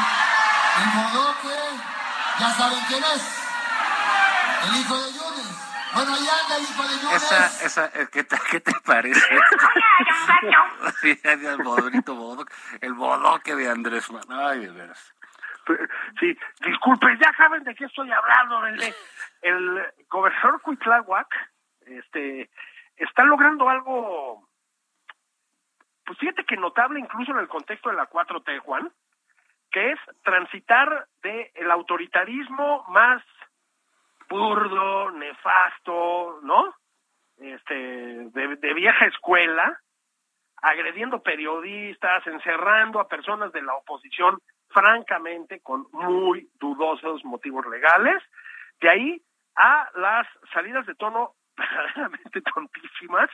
el 0.83 0.89
bodoque, 0.97 1.59
ya 2.39 2.51
saben 2.51 2.79
quién 2.89 3.05
es. 3.05 3.43
El 4.65 4.81
hijo 4.81 4.97
de 4.97 5.13
Yunes. 5.13 5.71
Bueno, 5.95 6.15
ahí 6.15 6.29
anda 6.43 6.57
el 6.57 6.63
hijo 6.63 6.83
de 6.83 6.99
Yunes. 7.03 7.23
Esa, 7.23 7.67
esa, 7.67 7.85
eh, 7.87 8.09
¿qué 8.11 8.25
te, 8.25 8.37
qué 8.51 8.61
te 8.61 8.73
parece? 8.85 9.21
Sí, 11.03 11.19
el 11.25 11.63
bodrito 11.63 12.15
bodoque, 12.15 12.53
el 12.81 12.95
bodoque 12.95 13.55
de 13.55 13.71
Andrés. 13.71 14.09
Ay, 14.29 14.61
de 14.61 14.71
veras. 14.71 15.15
Sí, 16.19 16.37
disculpe, 16.65 17.07
ya 17.19 17.33
saben 17.37 17.63
de 17.65 17.75
qué 17.75 17.85
estoy 17.85 18.11
hablando. 18.11 18.67
El 19.43 19.93
gobernador 20.09 20.61
Cuitláhuac 20.63 21.29
este, 21.91 22.51
está 23.05 23.25
logrando 23.25 23.69
algo, 23.69 24.49
pues 26.05 26.19
fíjate 26.19 26.45
que 26.45 26.57
notable 26.57 27.01
incluso 27.01 27.33
en 27.33 27.39
el 27.39 27.49
contexto 27.49 27.91
de 27.91 27.97
la 27.97 28.09
4T, 28.09 28.61
Juan, 28.61 28.93
que 29.71 29.93
es 29.93 29.99
transitar 30.23 31.07
de 31.23 31.51
el 31.55 31.71
autoritarismo 31.71 32.85
más 32.89 33.23
burdo, 34.29 35.11
nefasto, 35.13 36.41
¿no? 36.43 36.75
Este, 37.39 37.75
de, 37.75 38.57
de 38.57 38.75
vieja 38.75 39.07
escuela, 39.07 39.81
agrediendo 40.57 41.23
periodistas, 41.23 42.27
encerrando 42.27 43.01
a 43.01 43.09
personas 43.09 43.53
de 43.53 43.63
la 43.63 43.75
oposición, 43.75 44.39
francamente, 44.69 45.61
con 45.61 45.87
muy 45.93 46.49
dudosos 46.61 47.25
motivos 47.25 47.67
legales, 47.67 48.23
de 48.81 48.89
ahí 48.89 49.23
a 49.57 49.89
las 49.95 50.27
salidas 50.53 50.87
de 50.87 50.95
tono 50.95 51.35
verdaderamente 51.61 52.41
tontísimas, 52.55 53.31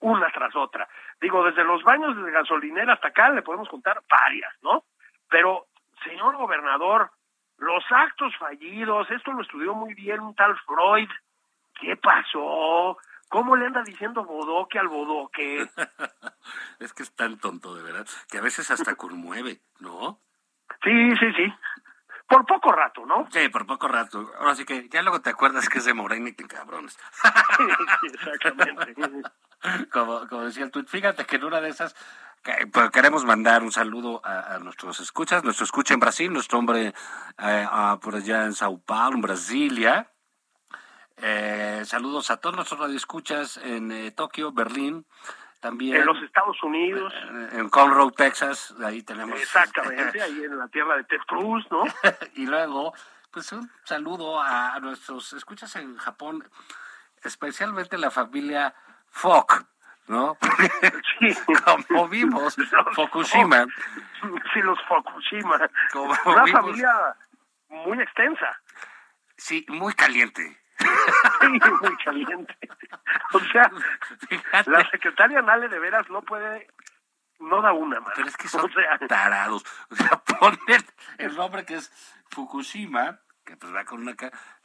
una 0.00 0.30
tras 0.30 0.54
otra. 0.56 0.88
Digo, 1.20 1.44
desde 1.44 1.64
los 1.64 1.82
baños 1.82 2.16
de 2.16 2.30
gasolinera 2.30 2.94
hasta 2.94 3.08
acá 3.08 3.30
le 3.30 3.42
podemos 3.42 3.68
contar 3.68 4.02
varias, 4.08 4.52
¿no? 4.62 4.84
Pero, 5.28 5.66
señor 6.04 6.36
gobernador, 6.36 7.10
los 7.58 7.84
actos 7.90 8.36
fallidos, 8.36 9.10
esto 9.10 9.32
lo 9.32 9.42
estudió 9.42 9.74
muy 9.74 9.94
bien 9.94 10.20
un 10.20 10.34
tal 10.34 10.56
Freud, 10.60 11.08
¿qué 11.80 11.96
pasó? 11.96 12.98
¿Cómo 13.28 13.56
le 13.56 13.66
anda 13.66 13.82
diciendo 13.82 14.24
bodoque 14.24 14.78
al 14.78 14.88
bodoque? 14.88 15.66
Es 16.78 16.92
que 16.92 17.02
es 17.02 17.16
tan 17.16 17.38
tonto, 17.38 17.74
de 17.74 17.82
verdad, 17.82 18.06
que 18.30 18.36
a 18.36 18.42
veces 18.42 18.70
hasta 18.70 18.96
conmueve, 18.96 19.60
¿no? 19.80 20.18
Sí, 20.82 21.16
sí, 21.16 21.32
sí. 21.32 21.54
Por 22.26 22.46
poco 22.46 22.72
rato, 22.72 23.04
¿no? 23.06 23.28
Sí, 23.30 23.48
por 23.50 23.66
poco 23.66 23.86
rato. 23.86 24.30
Ahora 24.38 24.54
sí 24.54 24.64
que 24.64 24.88
ya 24.88 25.02
luego 25.02 25.20
te 25.20 25.30
acuerdas 25.30 25.68
que 25.68 25.78
es 25.78 25.84
de 25.84 25.94
Morena 25.94 26.28
y 26.30 26.32
te 26.32 26.46
cabrones. 26.46 26.98
Exactamente. 28.02 28.94
como, 29.92 30.26
como 30.28 30.42
decía 30.44 30.64
el 30.64 30.70
tuit, 30.70 30.88
fíjate 30.88 31.24
que 31.26 31.36
en 31.36 31.44
una 31.44 31.60
de 31.60 31.68
esas 31.68 31.94
que- 32.42 32.66
pues, 32.66 32.90
queremos 32.90 33.24
mandar 33.24 33.62
un 33.62 33.72
saludo 33.72 34.20
a, 34.24 34.54
a 34.54 34.58
nuestros 34.58 35.00
escuchas, 35.00 35.44
nuestro 35.44 35.64
escucha 35.64 35.94
en 35.94 36.00
Brasil, 36.00 36.32
nuestro 36.32 36.58
hombre 36.58 36.88
eh, 36.88 36.94
ah, 37.70 37.98
por 38.02 38.16
allá 38.16 38.44
en 38.44 38.54
Sao 38.54 38.78
Paulo, 38.78 39.16
en 39.16 39.22
Brasilia. 39.22 40.10
Eh, 41.16 41.82
saludos 41.84 42.30
a 42.30 42.38
todos 42.38 42.56
nuestros 42.56 42.80
radioescuchas 42.80 43.58
en 43.58 43.92
eh, 43.92 44.10
Tokio, 44.10 44.52
Berlín, 44.52 45.06
también 45.64 45.96
En 45.96 46.04
los 46.04 46.22
Estados 46.22 46.62
Unidos, 46.62 47.10
en 47.52 47.70
Conroe, 47.70 48.12
Texas, 48.12 48.74
ahí 48.84 49.02
tenemos. 49.02 49.40
exactamente, 49.40 50.20
ahí 50.22 50.44
en 50.44 50.58
la 50.58 50.68
tierra 50.68 50.98
de 50.98 51.04
Ted 51.04 51.22
Cruz, 51.26 51.66
¿no? 51.70 51.84
y 52.34 52.44
luego, 52.44 52.92
pues 53.30 53.50
un 53.50 53.70
saludo 53.82 54.42
a, 54.42 54.78
nuestros 54.80 55.32
escuchas 55.32 55.74
en 55.76 55.96
Japón, 55.96 56.46
especialmente 57.22 57.96
la 57.96 58.10
familia 58.10 58.74
Fock, 59.08 59.64
¿no? 60.06 60.36
Sí. 61.18 61.34
Como 61.88 62.08
vimos, 62.08 62.58
Los 62.58 62.94
Fukushima, 62.94 63.64
Sí, 64.52 64.60
los 64.60 64.78
Fukushima. 64.86 65.70
Como 65.92 66.14
Una 66.26 66.44
vimos. 66.44 66.60
familia 66.60 67.16
muy 67.70 67.98
extensa. 68.02 68.60
sí, 69.38 69.64
muy 69.68 69.94
caliente. 69.94 70.60
Sí, 71.40 71.48
muy 71.80 71.96
caliente. 72.04 72.56
O 73.32 73.40
sea, 73.40 73.70
Fíjate, 74.28 74.70
la 74.70 74.90
secretaria 74.90 75.42
Nale 75.42 75.68
de 75.68 75.78
veras 75.78 76.08
no 76.10 76.22
puede, 76.22 76.68
no 77.40 77.60
da 77.62 77.72
una, 77.72 78.00
mano. 78.00 78.12
pero 78.14 78.28
es 78.28 78.36
que 78.36 78.48
son 78.48 78.64
O 78.64 78.68
sea, 78.68 78.98
tarados. 79.08 79.64
O 79.90 79.94
sea, 79.96 80.22
ponen 80.40 80.84
el 81.18 81.36
nombre 81.36 81.64
que 81.64 81.74
es 81.74 81.90
Fukushima, 82.30 83.20
que 83.44 83.56
pues 83.56 83.74
va 83.74 83.84
con 83.84 84.00
una 84.02 84.14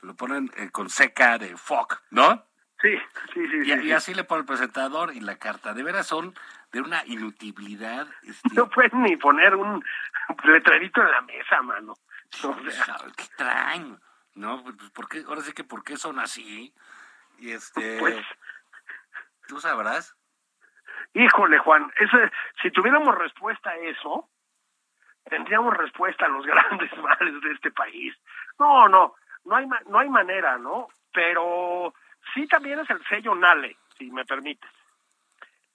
lo 0.02 0.16
ponen 0.16 0.50
eh, 0.56 0.70
con 0.72 0.90
seca 0.90 1.38
de 1.38 1.56
Fock, 1.58 2.02
¿no? 2.12 2.46
sí, 2.82 2.98
sí, 3.34 3.46
sí. 3.48 3.58
Y, 3.58 3.66
sí, 3.66 3.72
y 3.74 3.82
sí. 3.82 3.92
así 3.92 4.14
le 4.14 4.24
pone 4.24 4.42
el 4.42 4.46
presentador 4.46 5.14
y 5.14 5.20
la 5.20 5.38
carta. 5.38 5.74
De 5.74 5.84
veras 5.84 6.08
son 6.08 6.34
de 6.72 6.80
una 6.82 7.04
inutilidad. 7.06 8.08
Este, 8.24 8.50
No 8.54 8.70
pueden 8.70 9.04
ni 9.04 9.18
poner 9.18 9.56
un 9.56 9.84
letrerito 10.46 11.02
en 11.02 11.12
la 11.12 11.22
mesa, 11.22 11.62
mano. 11.62 11.94
O 12.44 12.54
sea, 12.70 12.86
¿Sabe 12.86 13.12
¿Qué 13.18 13.26
traen? 13.36 14.00
¿No? 14.40 14.64
Pues, 14.64 14.76
¿por 14.92 15.10
qué? 15.10 15.24
Ahora 15.28 15.42
sí 15.42 15.52
que 15.52 15.66
¿por 15.66 15.84
qué 15.84 15.98
son 15.98 16.18
así? 16.18 16.74
Y 17.40 17.52
este... 17.52 18.00
pues, 18.00 18.26
¿Tú 19.48 19.60
sabrás? 19.60 20.16
híjole, 21.14 21.58
Juan, 21.60 21.92
ese, 21.98 22.32
si 22.62 22.72
tuviéramos 22.72 23.18
respuesta 23.18 23.72
a 23.72 23.78
eso, 23.78 24.30
tendríamos 25.26 25.76
respuesta 25.76 26.26
a 26.26 26.30
los 26.30 26.46
grandes 26.54 26.96
males 26.98 27.42
de 27.42 27.52
este 27.52 27.72
país. 27.72 28.16
No, 28.58 28.88
no, 28.88 29.16
no 29.44 29.56
hay, 29.56 29.68
no 29.88 30.00
hay 30.00 30.10
manera, 30.10 30.58
¿no? 30.58 30.88
Pero 31.12 31.94
sí 32.34 32.48
también 32.48 32.80
es 32.80 32.90
el 32.92 33.04
sello 33.08 33.36
Nale, 33.36 33.76
si 33.98 34.10
me 34.10 34.24
permites. 34.24 34.72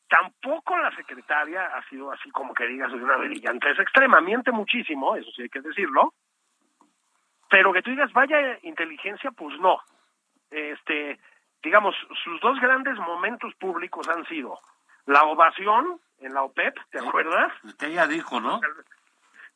Tampoco 0.09 0.79
la 0.79 0.95
secretaria 0.95 1.67
ha 1.67 1.87
sido 1.89 2.13
así 2.13 2.31
como 2.31 2.55
que 2.55 2.67
digas 2.67 2.93
de 2.93 3.03
una 3.03 3.17
brillantez 3.17 3.79
extrema, 3.79 4.21
miente 4.21 4.53
muchísimo, 4.53 5.17
eso 5.17 5.31
sí 5.33 5.43
hay 5.43 5.49
que 5.51 5.61
decirlo, 5.61 6.15
pero 7.55 7.73
que 7.73 7.83
tú 7.83 7.91
digas, 7.91 8.13
vaya 8.13 8.59
inteligencia, 8.63 9.31
pues 9.31 9.57
no. 9.61 9.79
Este, 10.51 11.21
digamos, 11.63 11.95
sus 12.25 12.41
dos 12.41 12.59
grandes 12.59 12.99
momentos 12.99 13.55
públicos 13.61 14.09
han 14.09 14.27
sido 14.27 14.59
la 15.07 15.23
ovación 15.23 16.01
en 16.19 16.35
la 16.35 16.43
OPEP, 16.43 16.75
¿te 16.91 16.99
acuerdas? 16.99 17.53
Usted 17.63 17.93
ya 17.93 18.09
dijo, 18.09 18.41
¿no? 18.41 18.61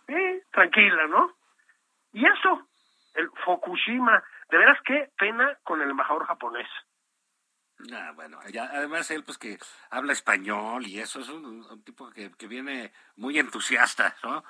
Sí, 0.06 0.14
tranquila, 0.52 1.08
¿no? 1.08 1.34
Y 2.12 2.24
eso, 2.24 2.68
el 3.14 3.28
Fukushima, 3.44 4.22
de 4.48 4.58
veras 4.58 4.78
qué 4.84 5.11
pena 5.18 5.58
con 5.64 5.80
el 5.80 5.90
embajador 5.90 6.24
japonés. 6.24 6.68
Ah, 7.92 8.12
bueno, 8.14 8.38
además 8.70 9.11
él 9.11 9.24
pues 9.24 9.38
que 9.38 9.58
habla 9.90 10.12
español 10.12 10.87
y 10.87 11.00
eso 11.00 11.18
es 11.18 11.28
un, 11.30 11.82
tipo 11.82 12.08
que, 12.11 12.30
que, 12.30 12.46
viene 12.46 12.92
muy 13.16 13.40
entusiasta, 13.40 14.14
¿no? 14.22 14.44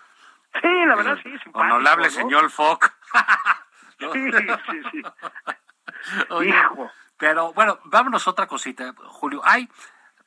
Sí, 0.54 0.84
la 0.86 0.96
verdad 0.96 1.18
sí. 1.22 1.30
Honorable 1.52 2.06
¿no? 2.06 2.10
señor 2.10 2.50
Fock. 2.50 2.92
Sí, 4.00 4.30
sí, 4.30 4.80
sí. 4.92 5.02
Hijo. 6.48 6.90
Pero 7.16 7.52
bueno, 7.52 7.80
vámonos 7.82 8.24
a 8.26 8.30
otra 8.30 8.46
cosita, 8.46 8.94
Julio. 9.08 9.40
Hay, 9.44 9.68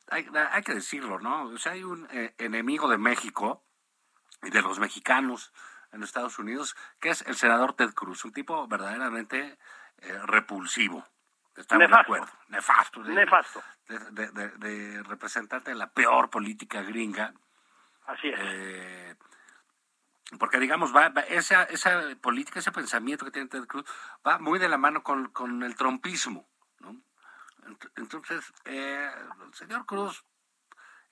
hay, 0.10 0.28
hay 0.52 0.62
que 0.62 0.74
decirlo, 0.74 1.20
¿no? 1.20 1.44
O 1.44 1.58
sea, 1.58 1.72
hay 1.72 1.84
un 1.86 2.06
eh, 2.12 2.36
enemigo 2.38 2.90
de 2.90 2.98
México 2.98 3.64
y 4.44 4.50
de 4.50 4.62
los 4.62 4.80
mexicanos 4.80 5.54
en 5.94 6.04
Estados 6.04 6.38
Unidos, 6.38 6.76
que 7.00 7.12
es 7.12 7.22
el 7.22 7.36
senador 7.36 7.74
Ted 7.74 7.94
Cruz, 7.94 8.26
un 8.26 8.34
tipo 8.34 8.68
verdaderamente 8.68 9.58
eh, 10.00 10.20
repulsivo. 10.26 11.06
Estamos 11.56 11.88
Nefasto. 11.88 12.14
de 12.14 12.20
acuerdo. 12.20 12.40
Nefasto. 12.50 13.04
De, 13.04 13.14
Nefasto. 13.14 13.64
De, 13.88 14.00
de, 14.12 14.32
de, 14.32 14.48
de 14.58 15.04
representante 15.04 15.72
de 15.72 15.78
la 15.78 15.88
peor 15.88 16.30
política 16.30 16.82
gringa. 16.82 17.34
Así 18.06 18.28
es. 18.28 18.40
Eh, 18.42 19.16
porque 20.40 20.60
digamos, 20.60 20.96
va, 20.96 21.10
va, 21.10 21.22
esa, 21.22 21.64
esa 21.64 22.02
política, 22.22 22.60
ese 22.60 22.72
pensamiento 22.72 23.26
que 23.26 23.32
tiene 23.32 23.50
Ted 23.50 23.66
Cruz, 23.66 23.86
va 24.26 24.40
muy 24.40 24.60
de 24.60 24.70
la 24.70 24.78
mano 24.78 25.04
con, 25.04 25.30
con 25.30 25.64
el 25.64 25.76
trompismo. 25.76 26.48
Entonces, 27.96 28.52
eh, 28.66 29.12
el 29.46 29.54
señor 29.54 29.86
Cruz 29.86 30.26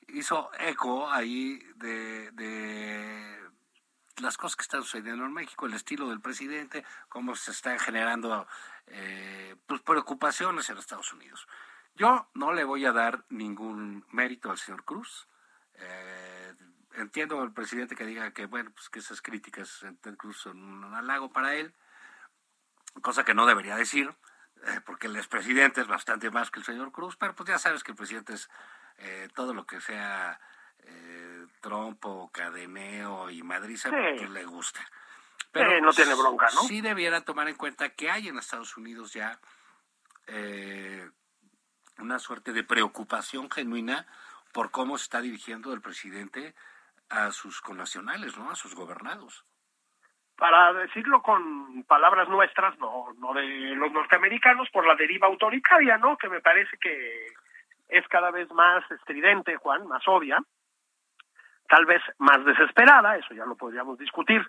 hizo 0.08 0.50
eco 0.58 1.10
ahí 1.12 1.60
de, 1.76 2.32
de 2.32 3.50
las 4.18 4.38
cosas 4.38 4.56
que 4.56 4.64
están 4.64 4.82
sucediendo 4.82 5.26
en 5.26 5.34
México, 5.34 5.66
el 5.66 5.74
estilo 5.74 6.10
del 6.10 6.22
presidente, 6.22 6.84
cómo 7.08 7.36
se 7.36 7.52
están 7.52 7.80
generando 7.80 8.48
eh, 8.88 9.56
pues, 9.68 9.82
preocupaciones 9.82 10.70
en 10.70 10.78
Estados 10.78 11.14
Unidos. 11.14 11.48
Yo 11.96 12.30
no 12.34 12.54
le 12.54 12.64
voy 12.64 12.86
a 12.86 12.92
dar 12.92 13.26
ningún 13.30 14.06
mérito 14.12 14.50
al 14.50 14.58
señor 14.58 14.84
Cruz. 14.84 15.28
Eh, 15.76 16.54
entiendo 17.02 17.42
al 17.42 17.54
presidente 17.54 17.96
que 17.96 18.06
diga 18.06 18.32
que, 18.32 18.46
bueno, 18.46 18.72
pues 18.72 18.90
que 18.90 19.00
esas 19.00 19.22
críticas 19.22 19.84
Cruz 20.18 20.38
son 20.38 20.58
un 20.62 20.94
halago 20.94 21.32
para 21.32 21.56
él, 21.56 21.74
cosa 23.02 23.24
que 23.24 23.34
no 23.34 23.46
debería 23.46 23.76
decir, 23.76 24.14
eh, 24.66 24.82
porque 24.86 25.08
el 25.08 25.16
expresidente 25.16 25.82
es 25.82 25.88
bastante 25.88 26.30
más 26.32 26.52
que 26.52 26.60
el 26.60 26.66
señor 26.66 26.92
Cruz, 26.92 27.16
pero 27.18 27.36
pues 27.36 27.50
ya 27.50 27.60
sabes 27.60 27.84
que 27.84 27.92
el 27.92 27.98
presidente 27.98 28.34
es 28.34 28.50
eh, 28.98 29.30
todo 29.34 29.54
lo 29.54 29.66
que 29.66 29.80
sea 29.82 30.40
eh, 30.80 31.46
trompo, 31.62 32.30
cadeneo 32.32 33.30
y 33.30 33.44
Madrid, 33.44 33.78
Sí. 33.78 33.90
que 34.18 34.28
le 34.30 34.46
gusta. 34.46 34.80
Sí, 35.54 35.62
no 35.82 35.92
tiene 35.94 36.14
bronca, 36.14 36.48
¿no? 36.54 36.62
Sí 36.64 36.82
debiera 36.82 37.22
tomar 37.22 37.48
en 37.48 37.56
cuenta 37.56 37.90
que 37.90 38.12
hay 38.12 38.28
en 38.28 38.38
Estados 38.38 38.78
Unidos 38.78 39.14
ya 39.14 39.40
eh, 40.28 41.10
una 41.98 42.20
suerte 42.20 42.54
de 42.54 42.64
preocupación 42.64 43.50
genuina 43.50 44.06
por 44.54 44.72
cómo 44.72 44.98
se 44.98 45.04
está 45.04 45.22
dirigiendo 45.22 45.74
el 45.74 45.82
presidente 45.82 46.54
a 47.10 47.32
sus 47.32 47.62
connacionales, 47.62 48.38
¿no? 48.38 48.50
A 48.50 48.56
sus 48.56 48.76
gobernados. 48.76 49.46
Para 50.36 50.72
decirlo 50.74 51.22
con 51.22 51.84
palabras 51.84 52.30
nuestras, 52.30 52.78
no, 52.80 53.08
no 53.18 53.34
de 53.34 53.76
los 53.76 53.92
norteamericanos, 53.92 54.70
por 54.72 54.88
la 54.88 54.96
deriva 54.96 55.28
autoritaria, 55.28 55.98
¿no? 55.98 56.18
Que 56.18 56.30
me 56.30 56.40
parece 56.40 56.78
que 56.78 57.28
es 57.90 58.08
cada 58.08 58.32
vez 58.32 58.50
más 58.52 58.90
estridente, 58.92 59.58
Juan, 59.58 59.88
más 59.88 60.08
obvia, 60.08 60.40
tal 61.68 61.86
vez 61.86 62.02
más 62.20 62.44
desesperada, 62.46 63.18
eso 63.18 63.34
ya 63.34 63.46
lo 63.46 63.56
podríamos 63.56 63.98
discutir. 63.98 64.42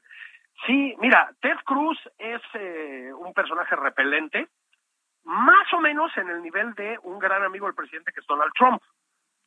Sí, 0.66 0.94
mira, 0.98 1.32
Ted 1.40 1.56
Cruz 1.64 1.98
es 2.18 2.42
eh, 2.54 3.10
un 3.16 3.32
personaje 3.32 3.74
repelente, 3.76 4.48
más 5.24 5.72
o 5.72 5.80
menos 5.80 6.16
en 6.16 6.28
el 6.28 6.42
nivel 6.42 6.74
de 6.74 6.98
un 7.02 7.18
gran 7.18 7.42
amigo 7.42 7.66
del 7.66 7.74
presidente 7.74 8.12
que 8.12 8.20
es 8.20 8.26
Donald 8.26 8.52
Trump, 8.54 8.82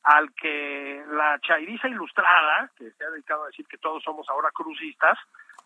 al 0.03 0.33
que 0.33 1.03
la 1.07 1.39
chairiza 1.39 1.87
ilustrada, 1.87 2.69
que 2.77 2.91
se 2.91 3.05
ha 3.05 3.09
dedicado 3.09 3.43
a 3.43 3.47
decir 3.47 3.65
que 3.67 3.77
todos 3.77 4.03
somos 4.03 4.27
ahora 4.29 4.51
crucistas, 4.51 5.17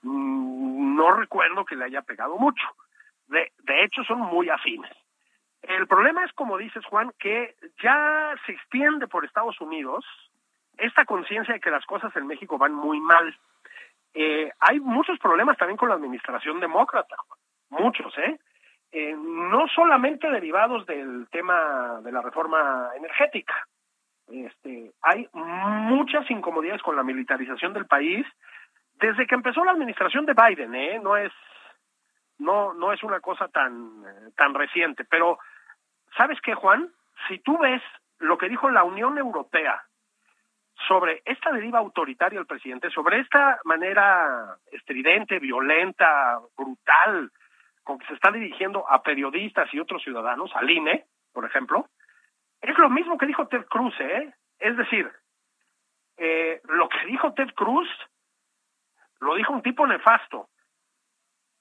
mmm, 0.04 0.96
no 0.96 1.12
recuerdo 1.12 1.66
que 1.66 1.76
le 1.76 1.86
haya 1.86 2.02
pegado 2.02 2.38
mucho. 2.38 2.66
De, 3.28 3.52
de 3.64 3.84
hecho, 3.84 4.04
son 4.04 4.20
muy 4.20 4.50
afines. 4.50 4.92
El 5.62 5.88
problema 5.88 6.24
es, 6.24 6.32
como 6.34 6.58
dices, 6.58 6.86
Juan, 6.86 7.12
que 7.20 7.56
ya 7.84 8.34
se 8.46 8.54
extiende 8.54 9.08
por 9.08 9.26
Estados 9.26 9.60
Unidos 9.60 10.06
esta 10.78 11.06
conciencia 11.06 11.54
de 11.56 11.60
que 11.60 11.72
las 11.72 11.86
cosas 11.86 12.16
en 12.16 12.28
México 12.28 12.58
van 12.58 12.74
muy 12.74 13.00
mal. 13.00 13.36
Eh, 14.14 14.52
hay 14.60 14.80
muchos 14.80 15.20
problemas 15.20 15.58
también 15.58 15.78
con 15.78 15.90
la 15.90 15.96
administración 15.96 16.60
demócrata, 16.60 17.16
muchos, 17.70 18.18
¿eh? 18.18 18.40
¿eh? 18.92 19.16
No 19.18 19.68
solamente 19.68 20.30
derivados 20.30 20.86
del 20.86 21.28
tema 21.30 22.00
de 22.02 22.12
la 22.12 22.22
reforma 22.22 22.92
energética. 22.96 23.68
Este, 24.30 24.92
hay 25.02 25.30
muchas 25.34 26.30
incomodidades 26.30 26.82
con 26.82 26.96
la 26.96 27.04
militarización 27.04 27.74
del 27.74 27.86
país 27.86 28.26
desde 29.00 29.26
que 29.26 29.36
empezó 29.36 29.64
la 29.64 29.72
administración 29.72 30.26
de 30.26 30.34
Biden, 30.34 30.76
¿eh? 30.76 31.00
No 31.02 31.16
es 31.16 31.32
no 32.40 32.74
no 32.74 32.92
es 32.94 33.04
una 33.04 33.20
cosa 33.20 33.48
tan 33.48 34.04
tan 34.36 34.54
reciente, 34.54 35.06
pero 35.06 35.40
¿sabes 36.16 36.40
qué, 36.42 36.54
Juan? 36.56 36.90
Si 37.28 37.40
tú 37.40 37.58
ves 37.58 37.82
lo 38.20 38.38
que 38.38 38.50
dijo 38.50 38.70
la 38.70 38.84
Unión 38.84 39.18
Europea 39.18 39.84
sobre 40.88 41.22
esta 41.26 41.52
deriva 41.52 41.80
autoritaria 41.80 42.40
del 42.40 42.48
presidente, 42.48 42.90
sobre 42.92 43.20
esta 43.20 43.60
manera 43.64 44.58
estridente, 44.72 45.40
violenta, 45.40 46.40
brutal, 46.56 47.32
con 47.84 47.98
que 47.98 48.06
se 48.08 48.14
está 48.14 48.32
dirigiendo 48.32 48.90
a 48.90 49.02
periodistas 49.02 49.74
y 49.74 49.80
otros 49.80 50.04
ciudadanos, 50.04 50.52
al 50.56 50.70
INE, 50.70 51.06
por 51.34 51.46
ejemplo, 51.46 51.88
es 52.68 52.78
lo 52.78 52.90
mismo 52.90 53.18
que 53.18 53.26
dijo 53.26 53.48
Ted 53.48 53.66
Cruz, 53.66 53.94
¿eh? 54.00 54.34
Es 54.60 54.76
decir, 54.76 55.10
eh, 56.18 56.62
lo 56.66 56.90
que 56.90 57.06
dijo 57.06 57.34
Ted 57.34 57.50
Cruz 57.56 57.88
lo 59.20 59.36
dijo 59.36 59.54
un 59.54 59.62
tipo 59.62 59.88
nefasto, 59.88 60.50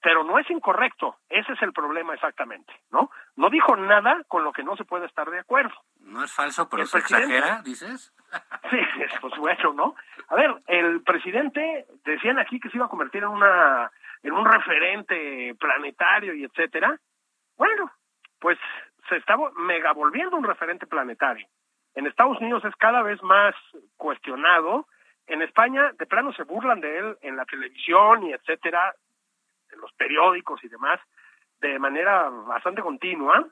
pero 0.01 0.23
no 0.23 0.37
es 0.37 0.49
incorrecto, 0.49 1.17
ese 1.29 1.53
es 1.53 1.61
el 1.61 1.73
problema 1.73 2.13
exactamente, 2.13 2.71
¿no? 2.91 3.09
No 3.35 3.49
dijo 3.49 3.75
nada 3.77 4.23
con 4.27 4.43
lo 4.43 4.51
que 4.51 4.63
no 4.63 4.75
se 4.75 4.85
puede 4.85 5.05
estar 5.05 5.29
de 5.29 5.39
acuerdo. 5.39 5.73
No 6.01 6.23
es 6.23 6.31
falso, 6.31 6.69
pero 6.69 6.85
se 6.85 6.99
exagera, 6.99 7.61
dices. 7.63 8.13
Sí, 8.69 8.77
pues 9.21 9.33
bueno, 9.37 9.71
¿no? 9.71 9.95
A 10.27 10.35
ver, 10.35 10.53
el 10.67 11.01
presidente 11.01 11.87
decían 12.03 12.37
aquí 12.37 12.59
que 12.59 12.69
se 12.69 12.75
iba 12.75 12.85
a 12.85 12.89
convertir 12.89 13.23
en 13.23 13.29
una 13.29 13.89
en 14.21 14.33
un 14.33 14.45
referente 14.45 15.55
planetario 15.57 16.33
y 16.33 16.43
etcétera. 16.43 16.99
Bueno, 17.55 17.89
pues 18.39 18.59
se 19.07 19.17
está 19.17 19.37
mega 19.57 19.93
volviendo 19.93 20.37
un 20.37 20.43
referente 20.43 20.87
planetario. 20.87 21.47
En 21.95 22.05
Estados 22.05 22.39
Unidos 22.39 22.63
es 22.65 22.75
cada 22.75 23.01
vez 23.01 23.21
más 23.23 23.55
cuestionado. 23.95 24.87
En 25.25 25.41
España, 25.41 25.91
de 25.97 26.05
plano, 26.05 26.31
se 26.33 26.43
burlan 26.43 26.79
de 26.79 26.97
él 26.97 27.17
en 27.21 27.35
la 27.35 27.45
televisión 27.45 28.23
y 28.23 28.33
etcétera, 28.33 28.93
en 29.71 29.81
los 29.81 29.91
periódicos 29.93 30.63
y 30.63 30.69
demás, 30.69 30.99
de 31.59 31.79
manera 31.79 32.29
bastante 32.29 32.81
continua. 32.81 33.45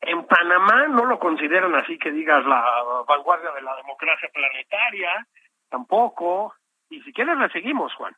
En 0.00 0.26
Panamá 0.26 0.88
no 0.88 1.04
lo 1.04 1.18
consideran 1.18 1.74
así 1.74 1.98
que 1.98 2.10
digas 2.10 2.44
la 2.46 2.64
vanguardia 3.06 3.50
de 3.52 3.62
la 3.62 3.76
democracia 3.76 4.30
planetaria, 4.32 5.26
tampoco. 5.68 6.54
Y 6.88 7.02
si 7.02 7.12
quieres 7.12 7.36
le 7.36 7.50
seguimos, 7.50 7.94
Juan. 7.94 8.16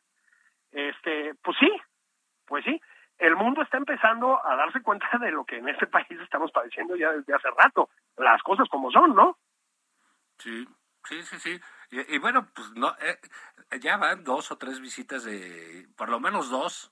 Este, 0.71 1.35
pues 1.43 1.57
sí, 1.59 1.71
pues 2.47 2.63
sí. 2.63 2.81
El 3.23 3.37
mundo 3.37 3.61
está 3.61 3.77
empezando 3.77 4.45
a 4.45 4.53
darse 4.57 4.81
cuenta 4.81 5.07
de 5.17 5.31
lo 5.31 5.45
que 5.45 5.55
en 5.55 5.69
este 5.69 5.87
país 5.87 6.19
estamos 6.19 6.51
padeciendo 6.51 6.97
ya 6.97 7.09
desde 7.13 7.33
hace 7.33 7.49
rato. 7.51 7.89
Las 8.17 8.43
cosas 8.43 8.67
como 8.67 8.91
son, 8.91 9.15
¿no? 9.15 9.37
Sí, 10.39 10.67
sí, 11.05 11.23
sí, 11.23 11.39
sí. 11.39 11.61
Y, 11.89 12.17
bueno, 12.17 12.49
pues 12.53 12.71
no, 12.71 12.93
eh, 12.99 13.17
ya 13.79 13.95
van 13.95 14.25
dos 14.25 14.51
o 14.51 14.57
tres 14.57 14.81
visitas 14.81 15.23
de, 15.23 15.87
por 15.95 16.09
lo 16.09 16.19
menos 16.19 16.49
dos 16.49 16.91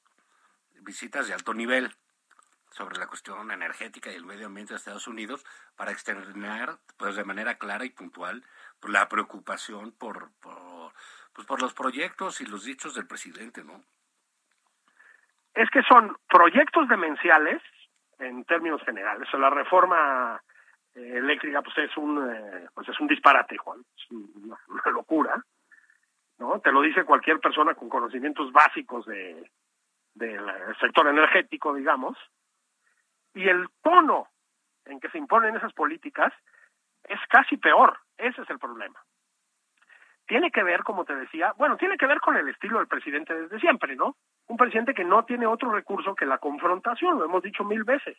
visitas 0.83 1.27
de 1.27 1.33
alto 1.33 1.53
nivel 1.53 1.93
sobre 2.69 2.97
la 2.97 3.07
cuestión 3.07 3.51
energética 3.51 4.09
y 4.09 4.15
el 4.15 4.23
medio 4.23 4.45
ambiente 4.45 4.73
de 4.73 4.77
Estados 4.77 5.07
Unidos 5.07 5.45
para 5.75 5.91
externar 5.91 6.79
pues 6.95 7.17
de 7.17 7.25
manera 7.25 7.57
clara 7.57 7.83
y 7.83 7.89
puntual 7.89 8.45
pues, 8.79 8.93
la 8.93 9.09
preocupación 9.09 9.91
por, 9.91 10.31
por 10.39 10.93
pues 11.33 11.45
por 11.45 11.61
los 11.61 11.73
proyectos 11.73 12.39
y 12.39 12.45
los 12.45 12.63
dichos 12.63 12.95
del 12.95 13.05
presidente, 13.05 13.65
¿no? 13.65 13.83
Es 15.53 15.69
que 15.69 15.83
son 15.83 16.15
proyectos 16.29 16.87
demenciales 16.87 17.61
en 18.19 18.43
términos 18.45 18.81
generales. 18.83 19.27
La 19.33 19.49
reforma 19.49 20.41
eh, 20.95 21.17
eléctrica 21.17 21.61
pues 21.61 21.77
es 21.77 21.97
un 21.97 22.29
eh, 22.29 22.67
pues 22.73 22.87
es 22.89 22.99
un 22.99 23.07
disparate, 23.07 23.57
Juan, 23.57 23.79
es 23.95 24.11
una, 24.11 24.57
locura. 24.91 25.43
¿No? 26.37 26.59
Te 26.59 26.71
lo 26.71 26.81
dice 26.81 27.03
cualquier 27.03 27.39
persona 27.39 27.75
con 27.75 27.87
conocimientos 27.89 28.51
básicos 28.51 29.05
de 29.05 29.49
del 30.13 30.45
sector 30.79 31.07
energético, 31.07 31.73
digamos, 31.73 32.17
y 33.33 33.47
el 33.47 33.67
tono 33.81 34.27
en 34.85 34.99
que 34.99 35.09
se 35.09 35.17
imponen 35.17 35.55
esas 35.55 35.73
políticas 35.73 36.33
es 37.03 37.19
casi 37.29 37.57
peor. 37.57 37.97
Ese 38.17 38.41
es 38.41 38.49
el 38.49 38.59
problema. 38.59 38.99
Tiene 40.27 40.51
que 40.51 40.63
ver, 40.63 40.83
como 40.83 41.05
te 41.05 41.15
decía, 41.15 41.53
bueno, 41.57 41.77
tiene 41.77 41.97
que 41.97 42.07
ver 42.07 42.19
con 42.19 42.37
el 42.37 42.47
estilo 42.49 42.79
del 42.79 42.87
presidente 42.87 43.33
desde 43.33 43.59
siempre, 43.59 43.95
¿no? 43.95 44.15
Un 44.51 44.57
presidente 44.57 44.93
que 44.93 45.05
no 45.05 45.23
tiene 45.23 45.47
otro 45.47 45.71
recurso 45.71 46.13
que 46.13 46.25
la 46.25 46.37
confrontación, 46.37 47.17
lo 47.17 47.23
hemos 47.23 47.41
dicho 47.41 47.63
mil 47.63 47.85
veces. 47.85 48.17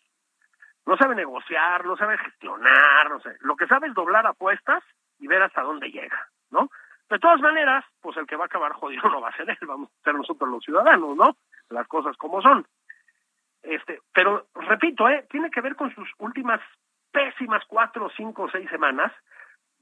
no 0.87 0.97
sabe 0.97 1.15
negociar, 1.15 1.85
no 1.85 1.95
sabe 1.95 2.17
gestionar, 2.17 3.11
no 3.11 3.21
sé. 3.21 3.37
Lo 3.41 3.55
que 3.55 3.67
sabe 3.67 3.89
es 3.89 3.95
doblar 3.95 4.27
apuestas 4.27 4.83
y 5.19 5.27
ver 5.27 5.43
hasta 5.43 5.61
dónde 5.61 5.91
llega, 5.91 6.27
¿no? 6.51 6.71
De 7.11 7.19
todas 7.19 7.39
maneras, 7.43 7.85
pues 8.01 8.17
el 8.17 8.27
que 8.27 8.37
va 8.37 8.45
a 8.45 8.47
acabar 8.47 8.73
jodido 8.73 9.03
no 9.11 9.21
va 9.21 9.29
a 9.29 9.37
ser 9.37 9.51
él, 9.51 9.59
vamos 9.67 9.91
a 9.91 10.05
ser 10.05 10.15
nosotros 10.15 10.49
los 10.49 10.65
ciudadanos, 10.65 11.15
¿no? 11.19 11.37
Las 11.69 11.87
cosas 11.87 12.17
como 12.17 12.41
son. 12.41 12.67
Este, 13.63 14.01
pero 14.15 14.47
repito, 14.55 15.11
¿eh? 15.11 15.27
tiene 15.29 15.51
que 15.51 15.61
ver 15.61 15.77
con 15.77 15.95
sus 15.95 16.09
últimas 16.17 16.63
pésimas 17.11 17.63
cuatro, 17.69 18.11
cinco, 18.17 18.49
seis 18.51 18.71
semanas, 18.71 19.13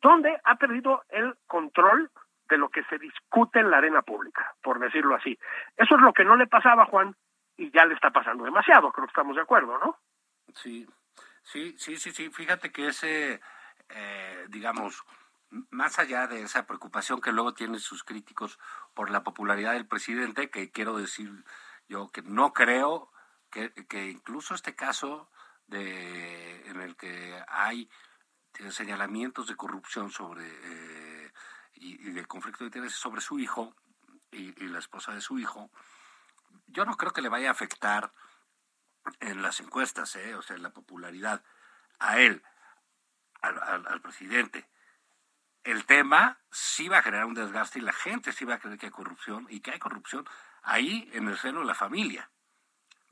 donde 0.03 0.37
ha 0.43 0.57
perdido 0.57 1.05
el 1.11 1.37
control 1.47 2.11
de 2.51 2.59
lo 2.59 2.69
que 2.69 2.85
se 2.85 2.99
discute 2.99 3.61
en 3.61 3.71
la 3.71 3.79
arena 3.79 4.03
pública, 4.03 4.55
por 4.63 4.79
decirlo 4.79 5.15
así. 5.15 5.39
Eso 5.77 5.95
es 5.95 6.01
lo 6.03 6.13
que 6.13 6.25
no 6.25 6.37
le 6.37 6.47
pasaba 6.47 6.85
Juan 6.87 7.17
y 7.57 7.71
ya 7.71 7.85
le 7.87 7.95
está 7.95 8.11
pasando 8.11 8.45
demasiado, 8.45 8.93
creo 8.93 9.07
que 9.07 9.11
estamos 9.11 9.37
de 9.37 9.43
acuerdo, 9.43 9.79
¿no? 9.79 9.99
Sí, 10.55 10.87
sí, 11.43 11.75
sí, 11.79 11.97
sí, 11.97 12.11
sí. 12.11 12.31
Fíjate 12.31 12.73
que 12.73 12.89
ese, 12.89 13.41
eh, 13.89 14.47
digamos, 14.49 15.05
más 15.71 15.99
allá 15.99 16.27
de 16.27 16.43
esa 16.43 16.67
preocupación 16.67 17.21
que 17.21 17.33
luego 17.33 17.55
tienen 17.55 17.81
sus 17.81 18.05
críticos 18.05 18.59
por 18.95 19.11
la 19.11 19.23
popularidad 19.23 19.73
del 19.73 19.87
presidente, 19.87 20.51
que 20.51 20.71
quiero 20.71 20.97
decir 20.97 21.31
yo 21.89 22.09
que 22.09 22.23
no 22.23 22.53
creo 22.53 23.11
que, 23.51 23.73
que 23.89 24.11
incluso 24.11 24.55
este 24.55 24.75
caso 24.75 25.29
de, 25.67 26.69
en 26.69 26.81
el 26.81 26.97
que 26.97 27.43
hay 27.49 27.89
señalamientos 28.71 29.47
de 29.47 29.57
corrupción 29.57 30.11
sobre 30.11 30.47
eh, 30.47 31.20
y, 31.81 32.11
de 32.13 32.25
conflicto 32.27 32.65
de 32.65 32.69
intereses 32.69 32.99
sobre 32.99 33.21
su 33.21 33.39
hijo 33.39 33.75
y, 34.31 34.53
la 34.69 34.79
esposa 34.79 35.13
de 35.13 35.21
su 35.21 35.39
hijo, 35.39 35.71
yo 36.67 36.85
no 36.85 36.97
creo 36.97 37.13
que 37.13 37.23
le 37.23 37.29
vaya 37.29 37.49
a 37.49 37.53
afectar 37.53 38.13
en 39.19 39.43
las 39.43 39.61
encuestas, 39.61 40.15
¿eh? 40.17 40.35
o 40.35 40.43
sea, 40.43 40.57
en 40.57 40.63
la 40.63 40.71
popularidad 40.71 41.43
a 41.99 42.19
él, 42.21 42.43
al, 43.43 44.01
presidente. 44.03 44.69
El 45.65 45.85
tema 45.87 46.39
sí 46.51 46.89
va 46.89 46.99
a 46.99 47.03
generar 47.03 47.27
un 47.27 47.35
desgaste 47.35 47.79
y 47.79 47.83
la 47.83 47.93
gente 47.93 48.33
sí 48.33 48.45
va 48.45 48.55
a 48.55 48.59
creer 48.59 48.79
que 48.79 48.87
hay 48.87 48.93
corrupción 48.93 49.47
y 49.51 49.61
que 49.61 49.73
hay 49.73 49.79
corrupción 49.79 50.27
ahí 50.63 51.09
en 51.13 51.29
el 51.29 51.39
seno 51.39 51.61
de 51.61 51.67
la 51.67 51.75
familia. 51.75 52.31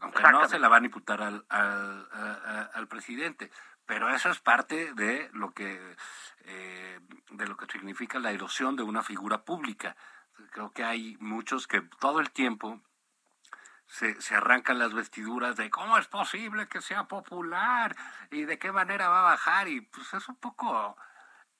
Aunque 0.00 0.22
no 0.22 0.46
se 0.46 0.58
la 0.58 0.68
van 0.68 0.84
a 0.84 0.86
imputar 0.86 1.20
al, 1.22 1.44
al, 1.48 2.70
al, 2.72 2.88
presidente. 2.88 3.50
Pero 3.88 4.10
eso 4.10 4.28
es 4.28 4.38
parte 4.38 4.92
de 4.92 5.30
lo 5.32 5.52
que 5.52 5.96
eh, 6.44 7.00
de 7.30 7.46
lo 7.48 7.56
que 7.56 7.64
significa 7.72 8.18
la 8.18 8.32
erosión 8.32 8.76
de 8.76 8.82
una 8.82 9.02
figura 9.02 9.44
pública. 9.44 9.96
Creo 10.50 10.72
que 10.72 10.84
hay 10.84 11.16
muchos 11.20 11.66
que 11.66 11.80
todo 11.98 12.20
el 12.20 12.30
tiempo 12.30 12.82
se, 13.86 14.20
se, 14.20 14.34
arrancan 14.34 14.78
las 14.78 14.92
vestiduras 14.92 15.56
de 15.56 15.70
cómo 15.70 15.96
es 15.96 16.06
posible 16.06 16.68
que 16.68 16.82
sea 16.82 17.04
popular 17.08 17.96
y 18.30 18.44
de 18.44 18.58
qué 18.58 18.72
manera 18.72 19.08
va 19.08 19.20
a 19.20 19.30
bajar 19.30 19.68
y 19.68 19.80
pues 19.80 20.12
es 20.12 20.28
un 20.28 20.36
poco 20.36 20.94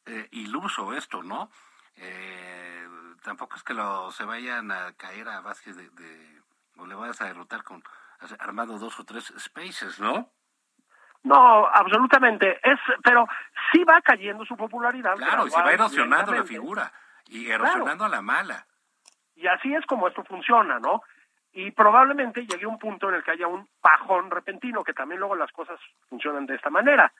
eh, 0.04 0.28
iluso 0.32 0.92
esto, 0.92 1.22
¿no? 1.22 1.50
Eh, 1.96 2.86
tampoco 3.22 3.56
es 3.56 3.62
que 3.62 3.72
lo, 3.72 4.12
se 4.12 4.24
vayan 4.24 4.70
a 4.70 4.92
caer 4.92 5.30
a 5.30 5.40
base 5.40 5.72
de, 5.72 5.88
de 5.90 6.42
o 6.76 6.86
le 6.86 6.94
vayas 6.94 7.22
a 7.22 7.24
derrotar 7.24 7.64
con 7.64 7.82
armado 8.38 8.78
dos 8.78 9.00
o 9.00 9.04
tres 9.04 9.32
spaces, 9.38 9.98
¿no? 9.98 10.30
No, 11.24 11.66
absolutamente. 11.66 12.58
Es, 12.62 12.78
pero 13.02 13.26
sí 13.72 13.84
va 13.84 14.00
cayendo 14.00 14.44
su 14.44 14.56
popularidad. 14.56 15.16
Claro, 15.16 15.46
y 15.46 15.50
se 15.50 15.62
va 15.62 15.72
erosionando 15.72 16.32
la 16.32 16.44
figura 16.44 16.92
y 17.26 17.50
erosionando 17.50 18.04
a 18.04 18.08
la 18.08 18.22
mala. 18.22 18.66
Y 19.34 19.46
así 19.46 19.74
es 19.74 19.84
como 19.86 20.08
esto 20.08 20.24
funciona, 20.24 20.78
¿no? 20.78 21.02
y 21.52 21.70
probablemente 21.72 22.46
llegue 22.46 22.66
un 22.66 22.78
punto 22.78 23.08
en 23.08 23.16
el 23.16 23.24
que 23.24 23.32
haya 23.32 23.46
un 23.48 23.68
bajón 23.82 24.30
repentino, 24.30 24.84
que 24.84 24.92
también 24.92 25.18
luego 25.18 25.34
las 25.34 25.50
cosas 25.50 25.80
funcionan 26.08 26.46
de 26.46 26.54
esta 26.54 26.70
manera. 26.70 27.12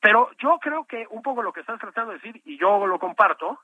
Pero 0.00 0.30
yo 0.38 0.58
creo 0.58 0.86
que 0.86 1.06
un 1.10 1.20
poco 1.20 1.42
lo 1.42 1.52
que 1.52 1.60
estás 1.60 1.78
tratando 1.78 2.12
de 2.12 2.18
decir, 2.18 2.40
y 2.44 2.58
yo 2.58 2.86
lo 2.86 2.98
comparto, 2.98 3.60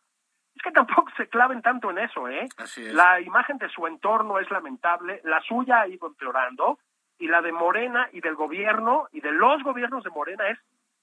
es 0.54 0.62
que 0.62 0.70
tampoco 0.70 1.10
se 1.16 1.28
claven 1.28 1.62
tanto 1.62 1.90
en 1.90 1.98
eso, 1.98 2.28
¿eh? 2.28 2.46
La 2.92 3.20
imagen 3.20 3.58
de 3.58 3.70
su 3.70 3.86
entorno 3.86 4.38
es 4.38 4.50
lamentable, 4.50 5.20
la 5.24 5.40
suya 5.40 5.80
ha 5.80 5.88
ido 5.88 6.08
empeorando, 6.08 6.78
y 7.18 7.28
la 7.28 7.42
de 7.42 7.52
Morena 7.52 8.08
y 8.12 8.20
del 8.20 8.34
gobierno 8.34 9.08
y 9.12 9.20
de 9.20 9.32
los 9.32 9.62
gobiernos 9.62 10.04
de 10.04 10.10
Morena 10.10 10.48
es 10.48 10.58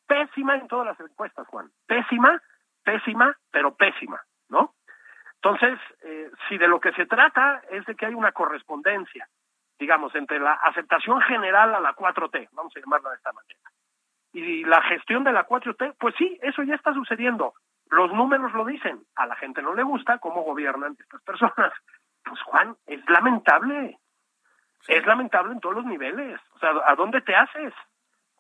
pésima 0.07 0.55
en 0.55 0.67
todas 0.67 0.85
las 0.85 0.99
encuestas, 0.99 1.47
Juan. 1.47 1.69
Pésima, 1.87 2.41
pésima, 2.83 3.35
pero 3.51 3.75
pésima, 3.75 4.21
¿no? 4.49 4.73
Entonces, 5.35 5.79
eh, 6.03 6.31
si 6.47 6.57
de 6.57 6.67
lo 6.67 6.79
que 6.79 6.93
se 6.93 7.05
trata 7.05 7.61
es 7.69 7.85
de 7.85 7.95
que 7.95 8.05
hay 8.05 8.13
una 8.13 8.31
correspondencia, 8.31 9.27
digamos, 9.79 10.13
entre 10.15 10.39
la 10.39 10.53
aceptación 10.53 11.19
general 11.21 11.75
a 11.75 11.79
la 11.79 11.95
4T, 11.95 12.49
vamos 12.53 12.73
a 12.75 12.79
llamarla 12.79 13.09
de 13.09 13.15
esta 13.17 13.33
manera, 13.33 13.59
y 14.33 14.63
la 14.63 14.81
gestión 14.83 15.23
de 15.23 15.31
la 15.31 15.45
4T, 15.45 15.95
pues 15.99 16.15
sí, 16.17 16.39
eso 16.41 16.63
ya 16.63 16.75
está 16.75 16.93
sucediendo. 16.93 17.53
Los 17.91 18.11
números 18.11 18.51
lo 18.53 18.65
dicen. 18.65 19.03
A 19.15 19.27
la 19.27 19.35
gente 19.35 19.61
no 19.61 19.75
le 19.75 19.83
gusta 19.83 20.17
cómo 20.17 20.41
gobiernan 20.41 20.97
estas 20.99 21.21
personas. 21.21 21.71
Pues 22.23 22.41
Juan, 22.43 22.75
es 22.87 23.07
lamentable. 23.09 23.99
Es 24.87 25.05
lamentable 25.05 25.53
en 25.53 25.59
todos 25.59 25.75
los 25.75 25.85
niveles. 25.85 26.39
O 26.55 26.59
sea, 26.59 26.71
¿a 26.87 26.95
dónde 26.95 27.21
te 27.21 27.35
haces? 27.35 27.73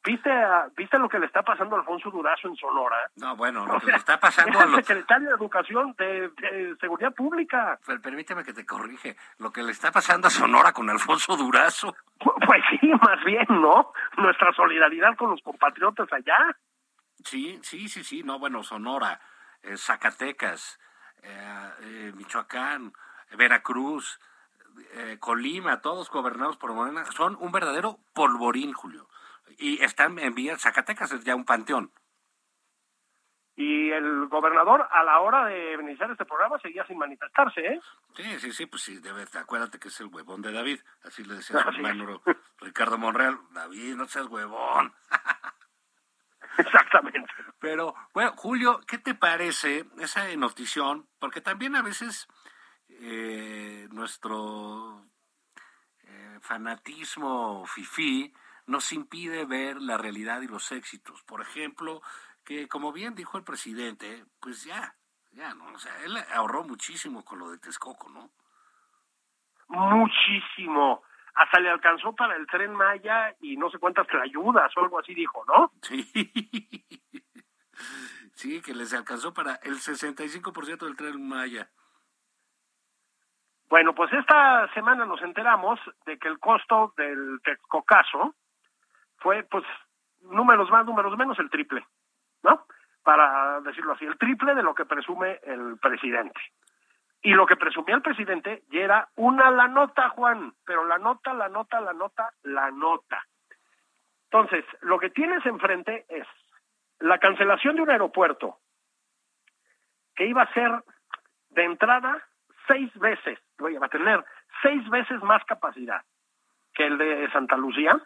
¿Viste, 0.05 0.29
¿Viste 0.75 0.99
lo 0.99 1.07
que 1.07 1.17
le 1.17 1.27
está 1.27 1.43
pasando 1.43 1.77
a 1.77 1.79
Alfonso 1.79 2.11
Durazo 2.11 2.49
en 2.49 2.57
Sonora? 2.57 3.09
No, 3.15 3.37
bueno, 3.37 3.65
lo 3.65 3.79
que 3.79 3.91
le 3.91 3.97
está 3.97 4.19
pasando 4.19 4.59
a 4.59 4.65
los... 4.65 4.85
secretario 4.85 5.29
de 5.29 5.35
Educación 5.35 5.95
de, 5.97 6.75
Seguridad 6.81 7.13
Pública. 7.13 7.79
Pero 7.85 8.01
permíteme 8.01 8.43
que 8.43 8.51
te 8.51 8.65
corrige. 8.65 9.15
Lo 9.37 9.51
que 9.51 9.63
le 9.63 9.71
está 9.71 9.93
pasando 9.93 10.27
a 10.27 10.31
Sonora 10.31 10.73
con 10.73 10.89
Alfonso 10.89 11.37
Durazo. 11.37 11.95
Pues 12.45 12.61
sí, 12.69 12.87
más 12.87 13.23
bien, 13.23 13.45
¿no? 13.49 13.93
Nuestra 14.17 14.51
solidaridad 14.53 15.15
con 15.15 15.31
los 15.31 15.41
compatriotas 15.41 16.11
allá. 16.11 16.55
Sí, 17.23 17.59
sí, 17.63 17.87
sí, 17.87 18.03
sí. 18.03 18.21
No, 18.21 18.37
bueno, 18.37 18.63
Sonora, 18.63 19.19
eh, 19.61 19.77
Zacatecas, 19.77 20.79
eh, 21.21 21.69
eh, 21.81 22.11
Michoacán, 22.15 22.93
Veracruz, 23.37 24.19
Colima, 25.19 25.81
todos 25.81 26.09
gobernados 26.09 26.57
por 26.57 26.73
Morena, 26.73 27.05
son 27.11 27.37
un 27.39 27.51
verdadero 27.51 27.99
polvorín, 28.13 28.73
Julio 28.73 29.07
y 29.57 29.83
están 29.83 30.17
en 30.19 30.33
vía 30.33 30.57
Zacatecas, 30.57 31.11
es 31.11 31.23
ya 31.23 31.35
un 31.35 31.45
panteón. 31.45 31.91
Y 33.55 33.91
el 33.91 34.27
gobernador, 34.29 34.87
a 34.89 35.03
la 35.03 35.19
hora 35.19 35.45
de 35.45 35.73
iniciar 35.73 36.09
este 36.09 36.25
programa, 36.25 36.57
seguía 36.59 36.85
sin 36.87 36.97
manifestarse, 36.97 37.61
¿eh? 37.61 37.81
Sí, 38.15 38.39
sí, 38.39 38.51
sí, 38.51 38.65
pues 38.65 38.81
sí, 38.81 38.99
debe, 38.99 39.25
acuérdate 39.39 39.77
que 39.77 39.89
es 39.89 39.99
el 39.99 40.07
huevón 40.07 40.41
de 40.41 40.51
David, 40.51 40.79
así 41.03 41.23
le 41.23 41.35
decía 41.35 41.61
su 41.61 41.69
hermano 41.69 42.21
Ricardo 42.57 42.97
Monreal, 42.97 43.37
David, 43.51 43.95
no 43.95 44.05
seas 44.05 44.25
huevón. 44.25 44.93
Exactamente. 46.57 47.31
Pero, 47.59 47.95
bueno, 48.13 48.33
Julio, 48.35 48.79
¿qué 48.87 48.97
te 48.97 49.13
parece 49.13 49.85
esa 49.99 50.35
notición? 50.35 51.07
Porque 51.19 51.41
también 51.41 51.75
a 51.75 51.81
veces 51.81 52.27
eh, 53.05 53.87
nuestro 53.91 55.05
eh, 56.03 56.37
fanatismo 56.41 57.65
fifí 57.65 58.33
nos 58.65 58.93
impide 58.93 59.43
ver 59.43 59.81
la 59.81 59.97
realidad 59.97 60.41
y 60.41 60.47
los 60.47 60.71
éxitos. 60.71 61.21
Por 61.23 61.41
ejemplo, 61.41 62.01
que 62.45 62.69
como 62.69 62.93
bien 62.93 63.13
dijo 63.13 63.37
el 63.37 63.43
presidente, 63.43 64.23
pues 64.39 64.63
ya, 64.63 64.95
ya, 65.33 65.53
¿no? 65.53 65.65
O 65.73 65.79
sea, 65.79 65.93
él 66.05 66.17
ahorró 66.33 66.63
muchísimo 66.63 67.25
con 67.25 67.39
lo 67.39 67.51
de 67.51 67.57
Texcoco, 67.57 68.09
¿no? 68.09 68.31
Muchísimo. 69.67 71.03
Hasta 71.35 71.59
le 71.59 71.71
alcanzó 71.71 72.15
para 72.15 72.37
el 72.37 72.47
tren 72.47 72.73
Maya 72.73 73.35
y 73.41 73.57
no 73.57 73.69
sé 73.69 73.79
cuántas 73.79 74.07
ayudas 74.21 74.71
o 74.77 74.79
algo 74.79 74.99
así 74.99 75.13
dijo, 75.13 75.43
¿no? 75.45 75.73
Sí. 75.81 76.09
Sí, 78.35 78.61
que 78.61 78.73
les 78.73 78.93
alcanzó 78.93 79.33
para 79.33 79.55
el 79.63 79.75
65% 79.75 80.85
del 80.85 80.95
tren 80.95 81.27
Maya. 81.27 81.69
Bueno, 83.73 83.95
pues 83.95 84.13
esta 84.13 84.71
semana 84.75 85.03
nos 85.03 85.19
enteramos 85.23 85.79
de 86.05 86.19
que 86.19 86.27
el 86.27 86.37
costo 86.37 86.93
del 86.95 87.39
Texcocaso 87.43 88.35
fue 89.17 89.41
pues 89.49 89.63
números 90.21 90.69
más, 90.69 90.85
números 90.85 91.17
menos, 91.17 91.39
el 91.39 91.49
triple, 91.49 91.83
¿no? 92.43 92.67
Para 93.01 93.61
decirlo 93.61 93.93
así, 93.93 94.05
el 94.05 94.19
triple 94.19 94.53
de 94.53 94.61
lo 94.61 94.75
que 94.75 94.85
presume 94.85 95.39
el 95.41 95.79
presidente. 95.81 96.39
Y 97.23 97.33
lo 97.33 97.47
que 97.47 97.55
presumía 97.55 97.95
el 97.95 98.03
presidente 98.03 98.61
ya 98.69 98.81
era 98.81 99.09
una 99.15 99.49
la 99.49 99.67
nota, 99.67 100.09
Juan, 100.09 100.53
pero 100.67 100.85
la 100.85 100.99
nota, 100.99 101.33
la 101.33 101.49
nota, 101.49 101.81
la 101.81 101.93
nota, 101.93 102.29
la 102.43 102.69
nota. 102.69 103.25
Entonces, 104.25 104.63
lo 104.81 104.99
que 104.99 105.09
tienes 105.09 105.43
enfrente 105.47 106.05
es 106.09 106.27
la 106.99 107.17
cancelación 107.17 107.77
de 107.77 107.81
un 107.81 107.89
aeropuerto 107.89 108.59
que 110.15 110.27
iba 110.27 110.43
a 110.43 110.53
ser 110.53 110.83
de 111.49 111.63
entrada 111.63 112.21
seis 112.67 112.93
veces, 112.99 113.39
oye, 113.59 113.79
va 113.79 113.87
a 113.87 113.89
tener 113.89 114.23
seis 114.61 114.87
veces 114.89 115.21
más 115.23 115.43
capacidad 115.45 116.01
que 116.73 116.85
el 116.85 116.97
de 116.97 117.29
Santa 117.31 117.55
Lucía, 117.55 118.01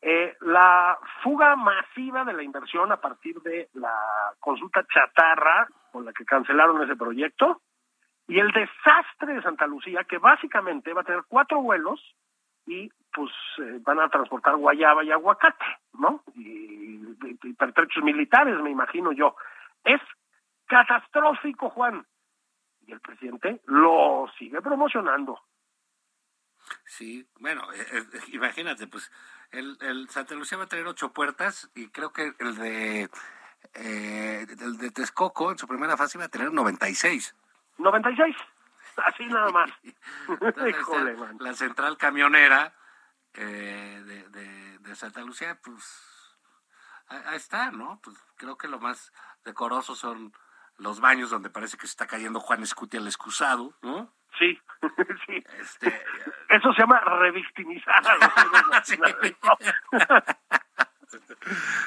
eh, 0.00 0.36
la 0.40 0.98
fuga 1.22 1.56
masiva 1.56 2.24
de 2.24 2.32
la 2.32 2.42
inversión 2.42 2.92
a 2.92 3.00
partir 3.00 3.40
de 3.42 3.68
la 3.74 3.94
consulta 4.38 4.84
chatarra 4.92 5.68
con 5.90 6.04
la 6.04 6.12
que 6.12 6.24
cancelaron 6.24 6.82
ese 6.82 6.96
proyecto 6.96 7.62
y 8.28 8.38
el 8.38 8.52
desastre 8.52 9.34
de 9.34 9.42
Santa 9.42 9.66
Lucía, 9.66 10.04
que 10.04 10.18
básicamente 10.18 10.92
va 10.92 11.00
a 11.00 11.04
tener 11.04 11.22
cuatro 11.26 11.62
vuelos 11.62 12.00
y 12.66 12.90
pues 13.12 13.32
eh, 13.58 13.80
van 13.80 13.98
a 14.00 14.08
transportar 14.08 14.56
guayaba 14.56 15.02
y 15.02 15.10
aguacate, 15.10 15.64
¿no? 15.94 16.22
Y, 16.34 16.98
pertrechos 17.58 18.04
militares, 18.04 18.60
me 18.60 18.70
imagino 18.70 19.10
yo. 19.10 19.34
Es 19.82 20.00
catastrófico, 20.66 21.70
Juan. 21.70 22.06
Y 22.88 22.92
el 22.92 23.00
presidente 23.00 23.60
lo 23.66 24.26
sigue 24.38 24.62
promocionando. 24.62 25.38
Sí, 26.86 27.28
bueno, 27.38 27.70
eh, 27.74 27.86
eh, 27.92 28.04
imagínate, 28.32 28.86
pues 28.86 29.12
el, 29.50 29.76
el 29.82 30.08
Santa 30.08 30.34
Lucía 30.34 30.56
va 30.56 30.64
a 30.64 30.68
tener 30.68 30.86
ocho 30.86 31.12
puertas 31.12 31.70
y 31.74 31.88
creo 31.90 32.14
que 32.14 32.32
el 32.38 32.56
de 32.56 33.10
eh, 33.74 34.46
el 34.48 34.78
de 34.78 34.90
Texcoco 34.90 35.52
en 35.52 35.58
su 35.58 35.68
primera 35.68 35.98
fase 35.98 36.16
iba 36.16 36.24
a 36.24 36.30
tener 36.30 36.50
96. 36.50 37.36
96. 37.76 38.36
Así 39.04 39.26
nada 39.26 39.50
más. 39.50 39.70
Entonces, 40.26 40.76
Híjole, 40.80 41.14
man. 41.14 41.36
la 41.40 41.52
central 41.52 41.98
camionera 41.98 42.74
de, 43.34 44.02
de, 44.02 44.78
de 44.78 44.96
Santa 44.96 45.20
Lucía, 45.20 45.60
pues 45.62 46.34
ahí 47.08 47.36
está, 47.36 47.70
¿no? 47.70 48.00
Pues 48.02 48.16
creo 48.36 48.56
que 48.56 48.66
lo 48.66 48.78
más 48.78 49.12
decoroso 49.44 49.94
son 49.94 50.32
los 50.78 51.00
baños 51.00 51.30
donde 51.30 51.50
parece 51.50 51.76
que 51.76 51.86
se 51.86 51.92
está 51.92 52.06
cayendo 52.06 52.40
Juan 52.40 52.62
Escuti 52.62 52.96
al 52.96 53.06
excusado, 53.06 53.74
¿no? 53.82 54.12
Sí, 54.38 54.60
sí. 55.26 55.44
Este, 55.60 56.02
Eso 56.48 56.72
se 56.72 56.80
llama 56.80 57.00
revictimizar 57.00 57.94
a 58.06 58.82
Sí. 58.84 58.96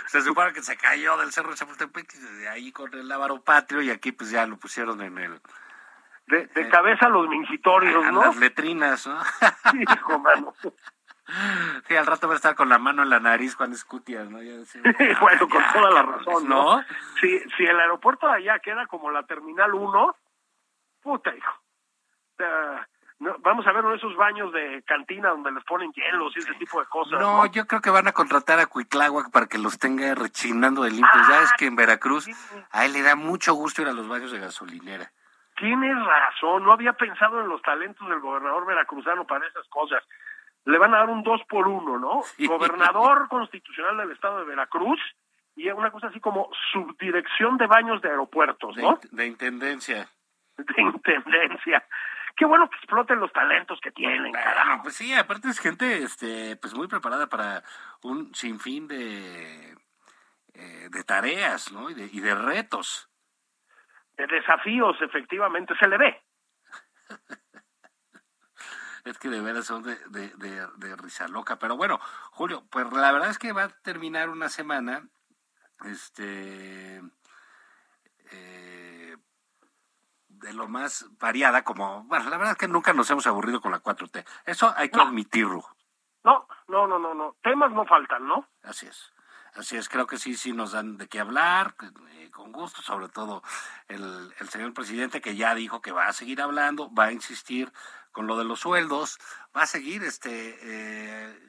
se 0.08 0.22
supone 0.24 0.52
que 0.52 0.64
se 0.64 0.76
cayó 0.76 1.16
del 1.18 1.32
Cerro 1.32 1.52
de 1.52 1.56
Chapultepec, 1.56 2.12
de 2.12 2.50
ahí 2.50 2.72
con 2.72 2.92
el 2.96 3.12
Ávaro 3.12 3.42
Patrio, 3.44 3.82
y 3.84 3.92
aquí 3.92 4.12
pues 4.12 4.32
ya 4.32 4.48
lo 4.48 4.58
pusieron 4.58 5.00
en 5.02 5.18
el 5.20 5.42
De, 6.26 6.48
de 6.48 6.70
cabeza 6.70 7.06
a 7.06 7.10
los 7.10 7.28
mingitorios, 7.30 8.12
¿no? 8.12 8.26
las 8.26 8.36
letrinas, 8.38 9.06
¿no? 9.06 9.22
Hijo, 9.80 10.18
mano. 10.20 10.56
Sí, 11.88 11.96
al 11.96 12.06
rato 12.06 12.28
va 12.28 12.34
a 12.34 12.38
estar 12.38 12.56
con 12.56 12.70
la 12.70 12.78
mano 12.78 13.04
en 13.04 13.10
la 13.10 13.20
nariz 13.20 13.56
Juan 13.56 13.72
Escutia, 13.72 14.24
¿no? 14.26 14.42
Ya 14.42 14.54
decía, 14.54 14.82
bueno, 15.22 15.48
con 15.48 15.62
ya, 15.62 15.74
toda 15.74 15.92
la 15.92 16.04
razón, 16.04 16.48
¿no? 16.48 16.78
¿no? 16.78 16.86
Si, 17.20 17.40
si 17.58 17.64
el 17.64 17.80
aeropuerto 17.80 18.28
de 18.28 18.34
allá 18.34 18.60
queda 18.60 18.88
como 18.88 19.12
la 19.12 19.24
Terminal 19.24 19.74
1, 19.74 20.16
puta, 21.02 21.36
hijo. 21.36 21.54
No, 23.20 23.36
vamos 23.40 23.68
a 23.68 23.72
ver 23.72 23.82
uno 23.82 23.92
de 23.92 23.98
esos 23.98 24.16
baños 24.16 24.52
de 24.52 24.82
cantina 24.82 25.30
donde 25.30 25.52
les 25.52 25.64
ponen 25.66 25.92
hielos 25.92 26.36
y 26.36 26.40
ese 26.40 26.56
tipo 26.56 26.80
de 26.80 26.88
cosas. 26.88 27.20
No, 27.20 27.44
¿no? 27.44 27.46
yo 27.46 27.68
creo 27.68 27.80
que 27.80 27.92
van 27.92 28.08
a 28.08 28.14
contratar 28.14 28.60
a 28.60 28.66
Cuitláhuac 28.66 29.30
para 29.30 29.46
que 29.46 29.60
los 29.60 29.78
tenga 29.78 30.16
rechinando 30.16 30.82
de 30.82 30.90
limpios. 30.90 31.28
ya 31.30 31.44
es 31.44 31.54
que 31.54 31.68
en 31.68 31.76
Veracruz 31.76 32.28
a 32.72 32.86
él 32.86 32.94
le 32.94 33.04
da 33.04 33.16
mucho 33.16 33.54
gusto 33.54 33.84
ir 33.84 33.90
a 33.90 33.94
los 33.94 34.08
baños 34.08 34.32
de 34.32 34.40
gasolinera. 34.40 35.12
Tienes 35.56 36.04
razón, 36.04 36.64
no 36.64 36.74
había 36.74 36.94
pensado 36.94 37.42
en 37.42 37.48
los 37.48 37.62
talentos 37.62 38.10
del 38.10 38.22
gobernador 38.22 38.66
veracruzano 38.66 39.28
para 39.28 39.46
esas 39.46 39.68
cosas. 39.68 40.02
Le 40.66 40.78
van 40.78 40.93
a 40.93 40.99
dar 40.99 41.09
un 41.09 41.24
dos 41.24 41.41
por 41.49 41.68
uno, 41.68 41.97
¿no? 41.97 42.22
Sí. 42.38 42.47
Gobernador 42.47 43.28
constitucional 43.30 43.97
del 43.97 44.12
estado 44.12 44.39
de 44.39 44.45
Veracruz 44.45 44.99
y 45.55 45.70
una 45.70 45.91
cosa 45.91 46.07
así 46.07 46.20
como 46.20 46.49
subdirección 46.72 47.57
de 47.57 47.68
baños 47.68 48.01
de 48.01 48.09
aeropuertos, 48.09 48.76
De, 48.76 48.82
¿no? 48.82 48.99
de 49.12 49.26
intendencia. 49.28 50.07
De 50.57 50.82
intendencia. 50.82 51.84
Qué 52.36 52.45
bueno 52.45 52.70
que 52.70 52.78
exploten 52.78 53.20
los 53.20 53.32
talentos 53.34 53.80
que 53.82 53.91
tienen, 53.91 54.32
Bueno, 54.32 54.39
carajo. 54.43 54.84
pues 54.84 54.95
sí, 54.95 55.14
aparte 55.14 55.49
es 55.49 55.59
gente 55.59 56.03
este, 56.03 56.55
pues 56.55 56.74
muy 56.74 56.88
preparada 56.88 57.28
para 57.28 57.62
un 58.03 58.34
sinfín 58.34 58.88
de, 58.88 59.74
eh, 60.53 60.88
de 60.89 61.03
tareas, 61.03 61.72
¿no? 61.74 61.89
Y 61.89 61.93
de, 61.93 62.05
y 62.12 62.20
de 62.22 62.34
retos. 62.34 63.09
De 64.14 64.28
desafíos, 64.28 64.95
efectivamente, 65.01 65.74
se 65.80 65.88
le 65.88 65.97
ve. 65.97 66.22
Es 69.04 69.18
que 69.18 69.30
de 69.30 69.41
veras 69.41 69.66
son 69.66 69.84
de, 69.84 69.95
de, 70.10 70.30
de, 70.38 70.68
de 70.78 70.95
risa 70.95 71.28
loca. 71.28 71.58
Pero 71.58 71.76
bueno, 71.78 71.99
Julio, 72.32 72.64
pues 72.70 72.91
la 72.93 73.12
verdad 73.12 73.30
es 73.30 73.39
que 73.39 73.52
va 73.52 73.64
a 73.64 73.70
terminar 73.70 74.30
una 74.30 74.49
semana, 74.49 75.08
este, 75.86 77.02
eh, 78.32 79.18
de 80.28 80.54
lo 80.54 80.68
más 80.68 81.06
variada, 81.20 81.64
como, 81.64 82.04
bueno, 82.04 82.30
la 82.30 82.38
verdad 82.38 82.54
es 82.54 82.58
que 82.58 82.68
nunca 82.68 82.93
nos 82.93 83.10
hemos 83.12 83.28
aburrido 83.28 83.62
con 83.62 83.72
la 83.72 83.82
4T. 83.82 84.26
Eso 84.45 84.74
hay 84.76 84.89
que 84.89 84.97
No. 84.97 85.04
admitirlo. 85.04 85.64
No, 86.24 86.47
no, 86.68 86.88
no, 86.88 86.99
no, 86.99 87.14
no. 87.14 87.36
Temas 87.41 87.72
no 87.72 87.86
faltan, 87.86 88.28
¿no? 88.28 88.47
Así 88.64 88.86
es. 88.86 89.12
Así 89.54 89.76
es, 89.76 89.89
creo 89.89 90.08
que 90.08 90.18
sí, 90.18 90.36
sí 90.38 90.54
nos 90.54 90.72
dan 90.72 90.97
de 90.97 91.10
qué 91.10 91.20
hablar, 91.20 91.76
eh, 92.12 92.30
con 92.32 92.54
gusto, 92.54 92.82
sobre 92.82 93.10
todo 93.10 93.43
el, 93.89 94.34
el 94.39 94.47
señor 94.49 94.74
presidente 94.74 95.20
que 95.20 95.36
ya 95.36 95.54
dijo 95.56 95.82
que 95.82 95.91
va 95.91 96.08
a 96.08 96.14
seguir 96.14 96.41
hablando, 96.41 96.93
va 96.93 97.06
a 97.06 97.12
insistir 97.12 97.74
con 98.12 98.28
lo 98.28 98.38
de 98.38 98.45
los 98.45 98.59
sueldos, 98.59 99.18
va 99.55 99.64
a 99.64 99.68
seguir 99.68 100.03
este 100.03 100.57
eh, 100.62 101.39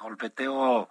golpeteo 0.00 0.88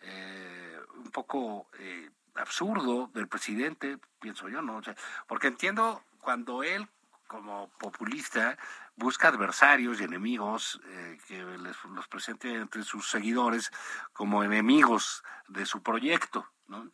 eh, 0.00 0.78
un 0.96 1.10
poco 1.10 1.68
eh, 1.78 2.10
absurdo 2.34 3.10
del 3.14 3.28
presidente, 3.28 3.98
pienso 4.20 4.48
yo, 4.48 4.62
¿no? 4.62 4.80
Porque 5.26 5.48
entiendo 5.48 6.02
cuando 6.20 6.62
él, 6.62 6.88
como 7.26 7.68
populista, 7.78 8.56
busca 8.96 9.28
adversarios 9.28 10.00
y 10.00 10.04
enemigos 10.04 10.80
eh, 10.86 11.18
que 11.26 11.42
les- 11.42 11.84
los 11.84 12.08
presente 12.08 12.54
entre 12.54 12.82
sus 12.82 13.08
seguidores 13.08 13.70
como 14.12 14.44
enemigos 14.44 15.22
de 15.48 15.64
su 15.66 15.82
proyecto, 15.82 16.46
¿no? 16.68 16.90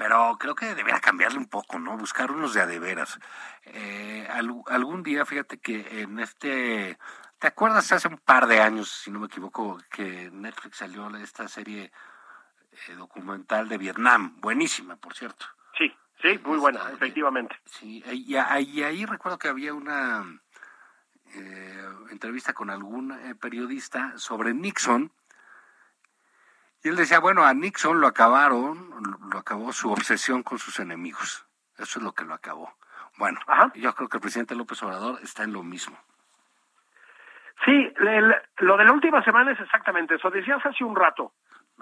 Pero 0.00 0.38
creo 0.40 0.54
que 0.54 0.74
debería 0.74 0.98
cambiarle 0.98 1.36
un 1.36 1.44
poco, 1.46 1.78
¿no? 1.78 1.94
Buscar 1.98 2.32
unos 2.32 2.54
de 2.54 2.62
a 2.62 2.66
de 2.66 2.78
veras. 2.78 3.18
Eh, 3.64 4.26
al- 4.30 4.62
algún 4.68 5.02
día, 5.02 5.26
fíjate 5.26 5.58
que 5.60 6.00
en 6.00 6.18
este... 6.20 6.98
¿Te 7.38 7.46
acuerdas 7.48 7.92
hace 7.92 8.08
un 8.08 8.16
par 8.16 8.46
de 8.46 8.62
años, 8.62 8.88
si 8.90 9.10
no 9.10 9.18
me 9.20 9.26
equivoco, 9.26 9.78
que 9.90 10.30
Netflix 10.32 10.78
salió 10.78 11.14
esta 11.16 11.48
serie 11.48 11.92
eh, 12.88 12.94
documental 12.94 13.68
de 13.68 13.76
Vietnam? 13.76 14.40
Buenísima, 14.40 14.96
por 14.96 15.14
cierto. 15.14 15.44
Sí, 15.76 15.94
sí, 16.22 16.40
muy 16.46 16.56
buena, 16.56 16.78
Está- 16.80 16.92
efectivamente. 16.94 17.60
Sí, 17.66 18.02
y, 18.10 18.36
ahí- 18.36 18.70
y 18.70 18.82
ahí 18.82 19.04
recuerdo 19.04 19.38
que 19.38 19.48
había 19.48 19.74
una 19.74 20.24
eh, 21.34 21.88
entrevista 22.10 22.54
con 22.54 22.70
algún 22.70 23.12
eh, 23.12 23.34
periodista 23.34 24.14
sobre 24.16 24.54
Nixon. 24.54 25.12
Y 26.82 26.88
él 26.88 26.96
decía, 26.96 27.20
bueno, 27.20 27.44
a 27.44 27.52
Nixon 27.54 28.00
lo 28.00 28.06
acabaron, 28.06 28.90
lo- 29.30 29.38
acabó 29.38 29.72
su 29.72 29.90
obsesión 29.92 30.42
con 30.42 30.58
sus 30.58 30.78
enemigos. 30.80 31.46
Eso 31.76 31.98
es 31.98 32.02
lo 32.04 32.12
que 32.12 32.24
lo 32.24 32.34
acabó. 32.34 32.72
Bueno, 33.18 33.38
Ajá. 33.46 33.70
yo 33.74 33.94
creo 33.94 34.08
que 34.08 34.16
el 34.16 34.20
presidente 34.22 34.54
López 34.54 34.82
Obrador 34.82 35.18
está 35.22 35.44
en 35.44 35.52
lo 35.52 35.62
mismo. 35.62 35.96
Sí, 37.64 37.92
el- 37.98 38.34
lo 38.58 38.76
de 38.78 38.84
la 38.84 38.92
última 38.92 39.22
semana 39.22 39.52
es 39.52 39.60
exactamente 39.60 40.14
eso. 40.14 40.30
Decías 40.30 40.64
hace 40.64 40.82
un 40.84 40.96
rato, 40.96 41.32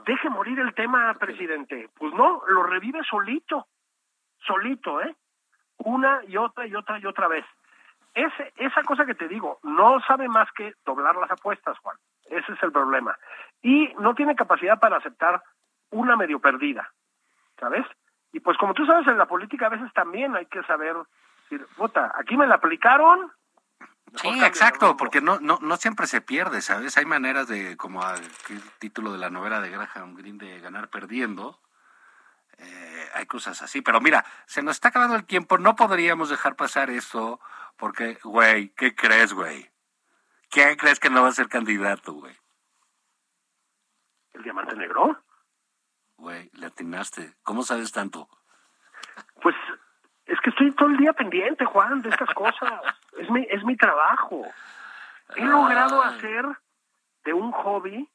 deje 0.04 0.28
morir 0.28 0.58
el 0.58 0.74
tema, 0.74 1.14
presidente. 1.14 1.88
Pues 1.96 2.12
no, 2.14 2.42
lo 2.48 2.64
revive 2.64 3.00
solito, 3.08 3.68
solito, 4.44 5.00
¿eh? 5.00 5.14
Una 5.78 6.22
y 6.26 6.36
otra 6.36 6.66
y 6.66 6.74
otra 6.74 6.98
y 6.98 7.06
otra 7.06 7.28
vez. 7.28 7.44
Ese, 8.14 8.52
esa 8.56 8.82
cosa 8.82 9.06
que 9.06 9.14
te 9.14 9.28
digo, 9.28 9.60
no 9.62 10.00
sabe 10.00 10.28
más 10.28 10.50
que 10.52 10.74
doblar 10.84 11.14
las 11.16 11.30
apuestas, 11.30 11.78
Juan. 11.78 11.96
Ese 12.30 12.52
es 12.52 12.62
el 12.62 12.72
problema. 12.72 13.16
Y 13.62 13.92
no 13.98 14.14
tiene 14.14 14.36
capacidad 14.36 14.78
para 14.78 14.98
aceptar 14.98 15.42
una 15.90 16.16
medio 16.16 16.38
perdida, 16.38 16.92
¿sabes? 17.58 17.84
Y 18.32 18.40
pues 18.40 18.56
como 18.58 18.74
tú 18.74 18.84
sabes, 18.86 19.06
en 19.06 19.18
la 19.18 19.26
política 19.26 19.66
a 19.66 19.70
veces 19.70 19.92
también 19.94 20.36
hay 20.36 20.46
que 20.46 20.62
saber, 20.64 20.96
decir, 21.42 21.66
puta, 21.76 22.12
aquí 22.18 22.36
me 22.36 22.46
la 22.46 22.56
aplicaron. 22.56 23.32
Sí, 24.14 24.28
exacto, 24.44 24.86
rumbo". 24.86 24.96
porque 24.98 25.20
no, 25.20 25.38
no, 25.40 25.58
no 25.60 25.76
siempre 25.76 26.06
se 26.06 26.20
pierde, 26.20 26.60
¿sabes? 26.60 26.96
Hay 26.96 27.04
maneras 27.04 27.48
de, 27.48 27.76
como 27.76 28.02
el 28.10 28.62
título 28.78 29.12
de 29.12 29.18
la 29.18 29.30
novela 29.30 29.60
de 29.60 29.70
Graham 29.70 30.14
Greene, 30.14 30.44
de 30.44 30.60
ganar 30.60 30.88
perdiendo. 30.88 31.58
Eh, 32.58 33.08
hay 33.14 33.26
cosas 33.26 33.62
así, 33.62 33.82
pero 33.82 34.00
mira, 34.00 34.24
se 34.46 34.62
nos 34.62 34.76
está 34.76 34.88
acabando 34.88 35.14
el 35.14 35.24
tiempo, 35.24 35.58
no 35.58 35.76
podríamos 35.76 36.28
dejar 36.28 36.56
pasar 36.56 36.90
esto, 36.90 37.40
porque, 37.76 38.18
güey, 38.24 38.70
¿qué 38.70 38.94
crees, 38.94 39.32
güey? 39.32 39.70
¿Quién 40.50 40.76
crees 40.76 40.98
que 40.98 41.10
no 41.10 41.22
va 41.22 41.28
a 41.28 41.32
ser 41.32 41.48
candidato, 41.48 42.12
güey? 42.14 42.36
¿El 44.32 44.42
diamante 44.42 44.74
negro? 44.76 45.22
Güey, 46.16 46.50
le 46.54 46.66
atinaste. 46.66 47.34
¿Cómo 47.42 47.62
sabes 47.62 47.92
tanto? 47.92 48.28
Pues 49.42 49.54
es 50.26 50.38
que 50.40 50.50
estoy 50.50 50.74
todo 50.74 50.88
el 50.88 50.96
día 50.96 51.12
pendiente, 51.12 51.64
Juan, 51.64 52.02
de 52.02 52.10
estas 52.10 52.32
cosas. 52.34 52.72
Es 53.18 53.28
mi, 53.30 53.44
es 53.50 53.64
mi 53.64 53.76
trabajo. 53.76 54.46
He 55.34 55.44
logrado 55.44 56.04
Ay. 56.04 56.14
hacer 56.14 56.44
de 57.24 57.32
un 57.32 57.50
hobby 57.50 58.08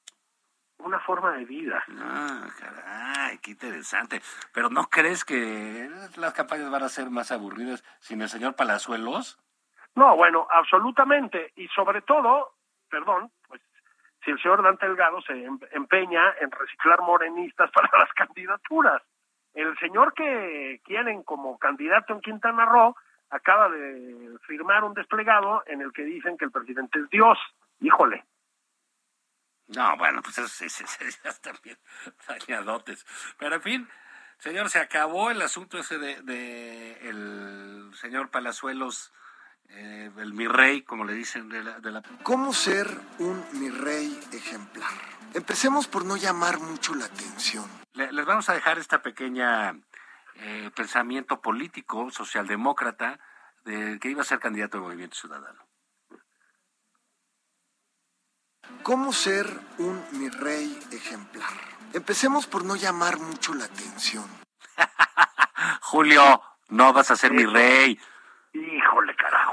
una 0.78 0.98
forma 1.02 1.34
de 1.34 1.44
vida. 1.44 1.84
Ah, 2.00 2.48
caray, 2.58 3.38
qué 3.40 3.52
interesante. 3.52 4.22
Pero 4.54 4.70
¿no 4.70 4.90
crees 4.90 5.26
que 5.26 5.92
las 6.16 6.34
campañas 6.34 6.72
van 6.72 6.84
a 6.84 6.90
ser 6.90 7.10
más 7.10 7.34
aburridas 7.34 7.84
sin 8.00 8.22
el 8.22 8.30
señor 8.30 8.56
Palazuelos? 8.56 9.40
No, 9.96 10.16
bueno, 10.16 10.48
absolutamente. 10.50 11.52
Y 11.56 11.68
sobre 11.70 12.02
todo, 12.02 12.54
perdón, 12.90 13.32
pues 13.48 13.62
si 14.24 14.32
el 14.32 14.42
señor 14.42 14.64
Dante 14.64 14.88
Delgado 14.88 15.22
se 15.22 15.34
em- 15.34 15.60
empeña 15.72 16.34
en 16.40 16.52
reciclar 16.52 17.02
morenistas 17.02 17.70
para 17.74 17.90
las 18.00 18.14
candidaturas. 18.14 19.02
El 19.54 19.78
señor 19.78 20.14
que 20.14 20.82
quieren 20.84 21.24
como 21.24 21.60
candidato 21.60 22.14
en 22.14 22.22
Quintana 22.22 22.66
Roo 22.66 22.96
acaba 23.30 23.70
de 23.70 24.36
firmar 24.48 24.84
un 24.84 24.94
desplegado 24.94 25.64
en 25.68 25.82
el 25.82 25.92
que 25.92 26.04
dicen 26.04 26.38
que 26.38 26.46
el 26.46 26.52
presidente 26.52 27.00
es 27.00 27.10
Dios. 27.10 27.38
Híjole. 27.80 28.24
No, 29.68 29.98
bueno, 29.98 30.22
pues 30.22 30.38
eso 30.38 30.48
sí, 30.48 30.70
sí, 30.70 30.84
bien 31.64 31.78
dañadotes. 32.28 33.06
Pero 33.38 33.56
en 33.56 33.62
fin, 33.62 33.90
señor, 34.38 34.70
se 34.70 34.80
acabó 34.80 35.32
el 35.32 35.42
asunto 35.42 35.78
ese 35.78 35.98
de, 35.98 36.22
de 36.22 37.10
el 37.10 37.92
señor 37.96 38.30
Palazuelos, 38.30 39.14
eh, 39.70 40.12
el 40.18 40.34
mi 40.34 40.48
rey, 40.48 40.82
como 40.84 41.04
le 41.06 41.14
dicen 41.14 41.50
de 41.50 41.64
la, 41.64 41.80
de 41.80 41.92
la... 41.92 42.04
¿Cómo 42.24 42.54
ser 42.54 43.00
un 43.20 43.44
mi 43.54 43.70
rey 43.70 44.20
ejemplar? 44.32 44.92
Empecemos 45.34 45.88
por 45.88 46.06
no 46.06 46.16
llamar 46.18 46.60
mucho 46.60 46.94
la 46.96 47.06
atención. 47.06 47.66
Le- 47.94 48.12
les 48.12 48.26
vamos 48.26 48.50
a 48.50 48.54
dejar 48.54 48.78
esta 48.78 49.02
pequeña 49.02 49.76
eh, 50.36 50.70
pensamiento 50.76 51.42
político 51.42 52.10
socialdemócrata 52.12 53.20
de 53.66 53.98
que 54.00 54.10
iba 54.10 54.22
a 54.22 54.26
ser 54.26 54.40
candidato 54.40 54.78
del 54.78 54.84
Movimiento 54.86 55.16
Ciudadano. 55.16 55.64
¿Cómo 58.84 59.14
ser 59.14 59.48
un 59.78 60.04
mi 60.12 60.30
rey 60.30 60.78
ejemplar? 60.92 61.50
Empecemos 61.94 62.48
por 62.48 62.66
no 62.66 62.76
llamar 62.76 63.20
mucho 63.20 63.54
la 63.54 63.66
atención. 63.66 64.26
Julio, 65.82 66.42
no 66.70 66.92
vas 66.94 67.12
a 67.12 67.16
ser 67.16 67.32
mi 67.34 67.46
rey. 67.46 68.00
Híjole, 68.54 69.16
carajo. 69.16 69.53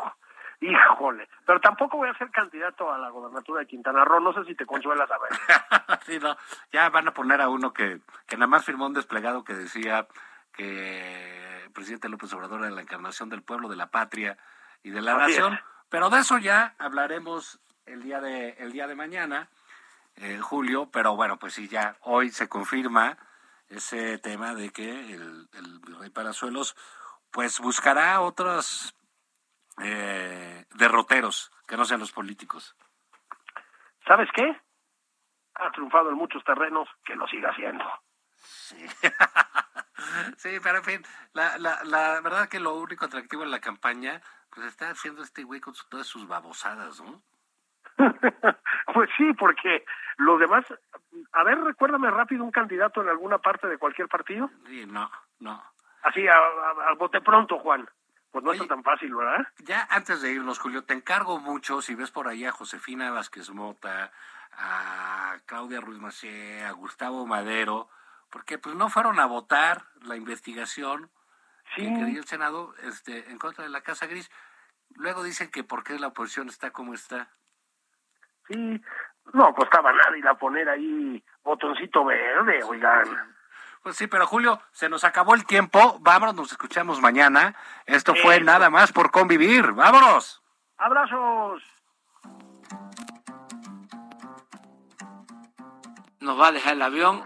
Híjole. 0.61 1.29
Pero 1.47 1.61
tampoco 1.61 1.97
voy 1.97 2.11
a 2.11 2.19
ser 2.19 2.31
candidato 2.31 2.93
a 2.93 2.99
la 2.99 3.09
gobernatura 3.09 3.61
de 3.61 3.67
Quintana 3.67 4.05
Roo. 4.05 4.21
No 4.21 4.33
sé 4.35 4.45
si 4.45 4.55
te 4.55 4.67
consuela 4.67 5.07
saber. 5.07 5.31
Sí, 6.07 6.19
no, 6.19 6.37
ya 6.73 6.89
van 6.89 7.09
a 7.09 7.15
poner 7.15 7.41
a 7.41 7.49
uno 7.49 7.73
que, 7.73 8.01
que 8.27 8.37
nada 8.37 8.47
más 8.47 8.65
firmó 8.65 8.87
un 8.87 8.95
desplegado 8.95 9.45
que 9.45 9.55
decía 9.55 10.07
que 10.53 11.65
el 11.65 11.71
presidente 11.73 12.09
López 12.09 12.33
Obrador 12.33 12.61
era 12.63 12.71
la 12.71 12.81
encarnación 12.83 13.29
del 13.29 13.43
pueblo, 13.43 13.69
de 13.69 13.77
la 13.77 13.91
patria 13.91 14.37
y 14.83 14.91
de 14.91 15.01
la 15.03 15.13
Así 15.17 15.33
nación. 15.33 15.55
es. 15.55 15.61
Pero 15.89 16.11
de 16.11 16.21
eso 16.21 16.39
ya 16.39 16.75
hablaremos 16.79 17.61
el 17.87 18.03
día 18.03 18.21
de, 18.21 18.51
el 18.59 18.73
día 18.73 18.87
de 18.87 18.95
mañana, 18.95 19.49
eh, 20.17 20.39
Julio. 20.41 20.91
Pero 20.91 21.17
bueno, 21.17 21.39
pues 21.39 21.55
sí, 21.55 21.69
ya 21.69 21.97
hoy 22.03 22.31
se 22.31 22.49
confirma 22.49 23.17
ese 23.69 24.19
tema 24.19 24.55
de 24.55 24.71
que 24.71 25.15
el, 25.15 25.49
el 25.53 25.83
rey 25.99 26.11
Palazuelos 26.11 26.77
pues 27.31 27.61
buscará 27.61 28.21
otros 28.21 28.95
eh, 29.83 30.65
derroteros 30.75 31.51
que 31.67 31.77
no 31.77 31.85
sean 31.85 32.01
los 32.01 32.13
políticos. 32.13 32.77
¿Sabes 34.07 34.29
qué? 34.35 34.61
Ha 35.57 35.71
triunfado 35.73 36.11
en 36.11 36.17
muchos 36.17 36.43
terrenos, 36.45 36.89
que 37.05 37.15
lo 37.15 37.27
siga 37.29 37.51
haciendo. 37.51 37.85
Sí. 38.35 38.87
sí, 40.37 40.59
pero 40.63 40.79
en 40.79 40.85
fin, 40.85 41.03
la, 41.33 41.59
la, 41.59 41.83
la 41.85 42.21
verdad 42.21 42.49
que 42.49 42.61
lo 42.61 42.75
único 42.75 43.05
atractivo 43.05 43.43
en 43.43 43.51
la 43.51 43.61
campaña, 43.61 44.21
pues 44.51 44.67
está 44.67 44.91
haciendo 44.91 45.23
este 45.23 45.45
güey 45.45 45.61
con 45.61 45.75
todas 45.91 46.07
sus 46.07 46.27
babosadas, 46.27 47.01
¿no? 47.03 47.23
pues 48.95 49.11
sí, 49.17 49.33
porque 49.35 49.85
los 50.17 50.41
demás... 50.41 50.65
A 51.33 51.45
ver, 51.45 51.59
recuérdame 51.61 52.11
rápido 52.11 52.43
un 52.45 52.51
candidato 52.51 53.03
en 53.03 53.09
alguna 53.09 53.39
parte 53.39 53.67
de 53.67 53.79
cualquier 53.79 54.09
partido. 54.09 54.49
Sí, 54.67 54.87
no, 54.87 55.11
no. 55.41 55.63
Así, 56.03 56.27
a, 56.27 56.35
a- 56.35 56.89
a 56.91 56.95
bote 56.95 57.21
pronto, 57.21 57.59
Juan. 57.59 57.89
Pues 58.31 58.45
no 58.45 58.51
Oye. 58.51 58.61
está 58.63 58.75
tan 58.75 58.85
fácil, 58.85 59.15
¿verdad? 59.15 59.47
Ya 59.59 59.87
antes 59.91 60.23
de 60.23 60.33
irnos, 60.33 60.59
Julio, 60.59 60.85
te 60.85 60.95
encargo 60.95 61.41
mucho, 61.41 61.83
si 61.83 61.95
ves 61.95 62.11
por 62.11 62.29
ahí 62.29 62.45
a 62.45 62.53
Josefina 62.53 63.11
Vázquez 63.11 63.51
Mota, 63.51 64.13
a 64.53 65.37
Claudia 65.47 65.81
Ruiz 65.81 65.99
Macié, 65.99 66.65
a 66.65 66.71
Gustavo 66.73 67.27
Madero, 67.27 67.89
porque 68.31 68.59
pues 68.59 68.75
no 68.77 68.89
fueron 68.89 69.19
a 69.21 69.27
votar 69.27 69.85
la 70.03 70.17
investigación 70.17 71.11
Sí. 71.77 71.83
que 71.83 71.95
quería 72.01 72.19
el 72.19 72.25
Senado 72.27 72.75
este, 72.83 73.31
en 73.31 73.39
contra 73.39 73.63
de 73.63 73.71
la 73.71 73.81
Casa 73.83 74.07
Gris. 74.09 74.29
Luego 74.97 75.23
dicen 75.23 75.51
que 75.53 75.63
por 75.63 75.85
qué 75.85 75.99
la 76.01 76.09
oposición 76.09 76.49
está 76.49 76.73
como 76.73 76.95
está. 76.95 77.29
Sí. 78.49 78.81
No 79.33 79.55
costaba 79.55 79.93
nada 79.93 80.19
ir 80.19 80.27
a 80.27 80.35
poner 80.35 80.69
ahí 80.69 81.23
botoncito 81.45 82.05
verde, 82.05 82.65
oigan. 82.65 83.37
Pues 83.83 83.97
sí, 83.97 84.07
pero 84.07 84.27
Julio, 84.27 84.61
se 84.73 84.89
nos 84.89 85.05
acabó 85.05 85.35
el 85.35 85.47
tiempo. 85.47 85.99
Vámonos, 86.01 86.35
nos 86.35 86.53
escuchamos 86.53 87.01
mañana. 87.01 87.55
Esto 87.87 88.15
fue 88.15 88.37
Eso. 88.37 88.45
nada 88.45 88.69
más 88.69 88.93
por 88.93 89.11
convivir. 89.11 89.73
Vámonos. 89.73 90.43
¡Abrazos! 90.77 91.63
Nos 96.21 96.39
va 96.39 96.49
a 96.49 96.53
dejar 96.53 96.75
el 96.75 96.83
avión 96.83 97.25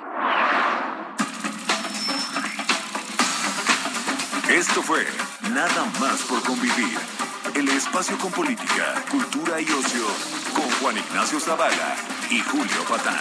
Esto 4.49 4.83
fue 4.83 5.05
Nada 5.53 5.85
más 6.01 6.23
por 6.23 6.43
convivir. 6.43 6.99
El 7.55 7.69
espacio 7.71 8.17
con 8.19 8.31
política, 8.31 8.95
cultura 9.11 9.61
y 9.61 9.65
ocio 9.65 10.07
con 10.55 10.71
Juan 10.81 10.97
Ignacio 10.99 11.41
Zavala 11.41 11.97
y 12.31 12.41
Julio 12.41 12.85
Patán. 12.89 13.21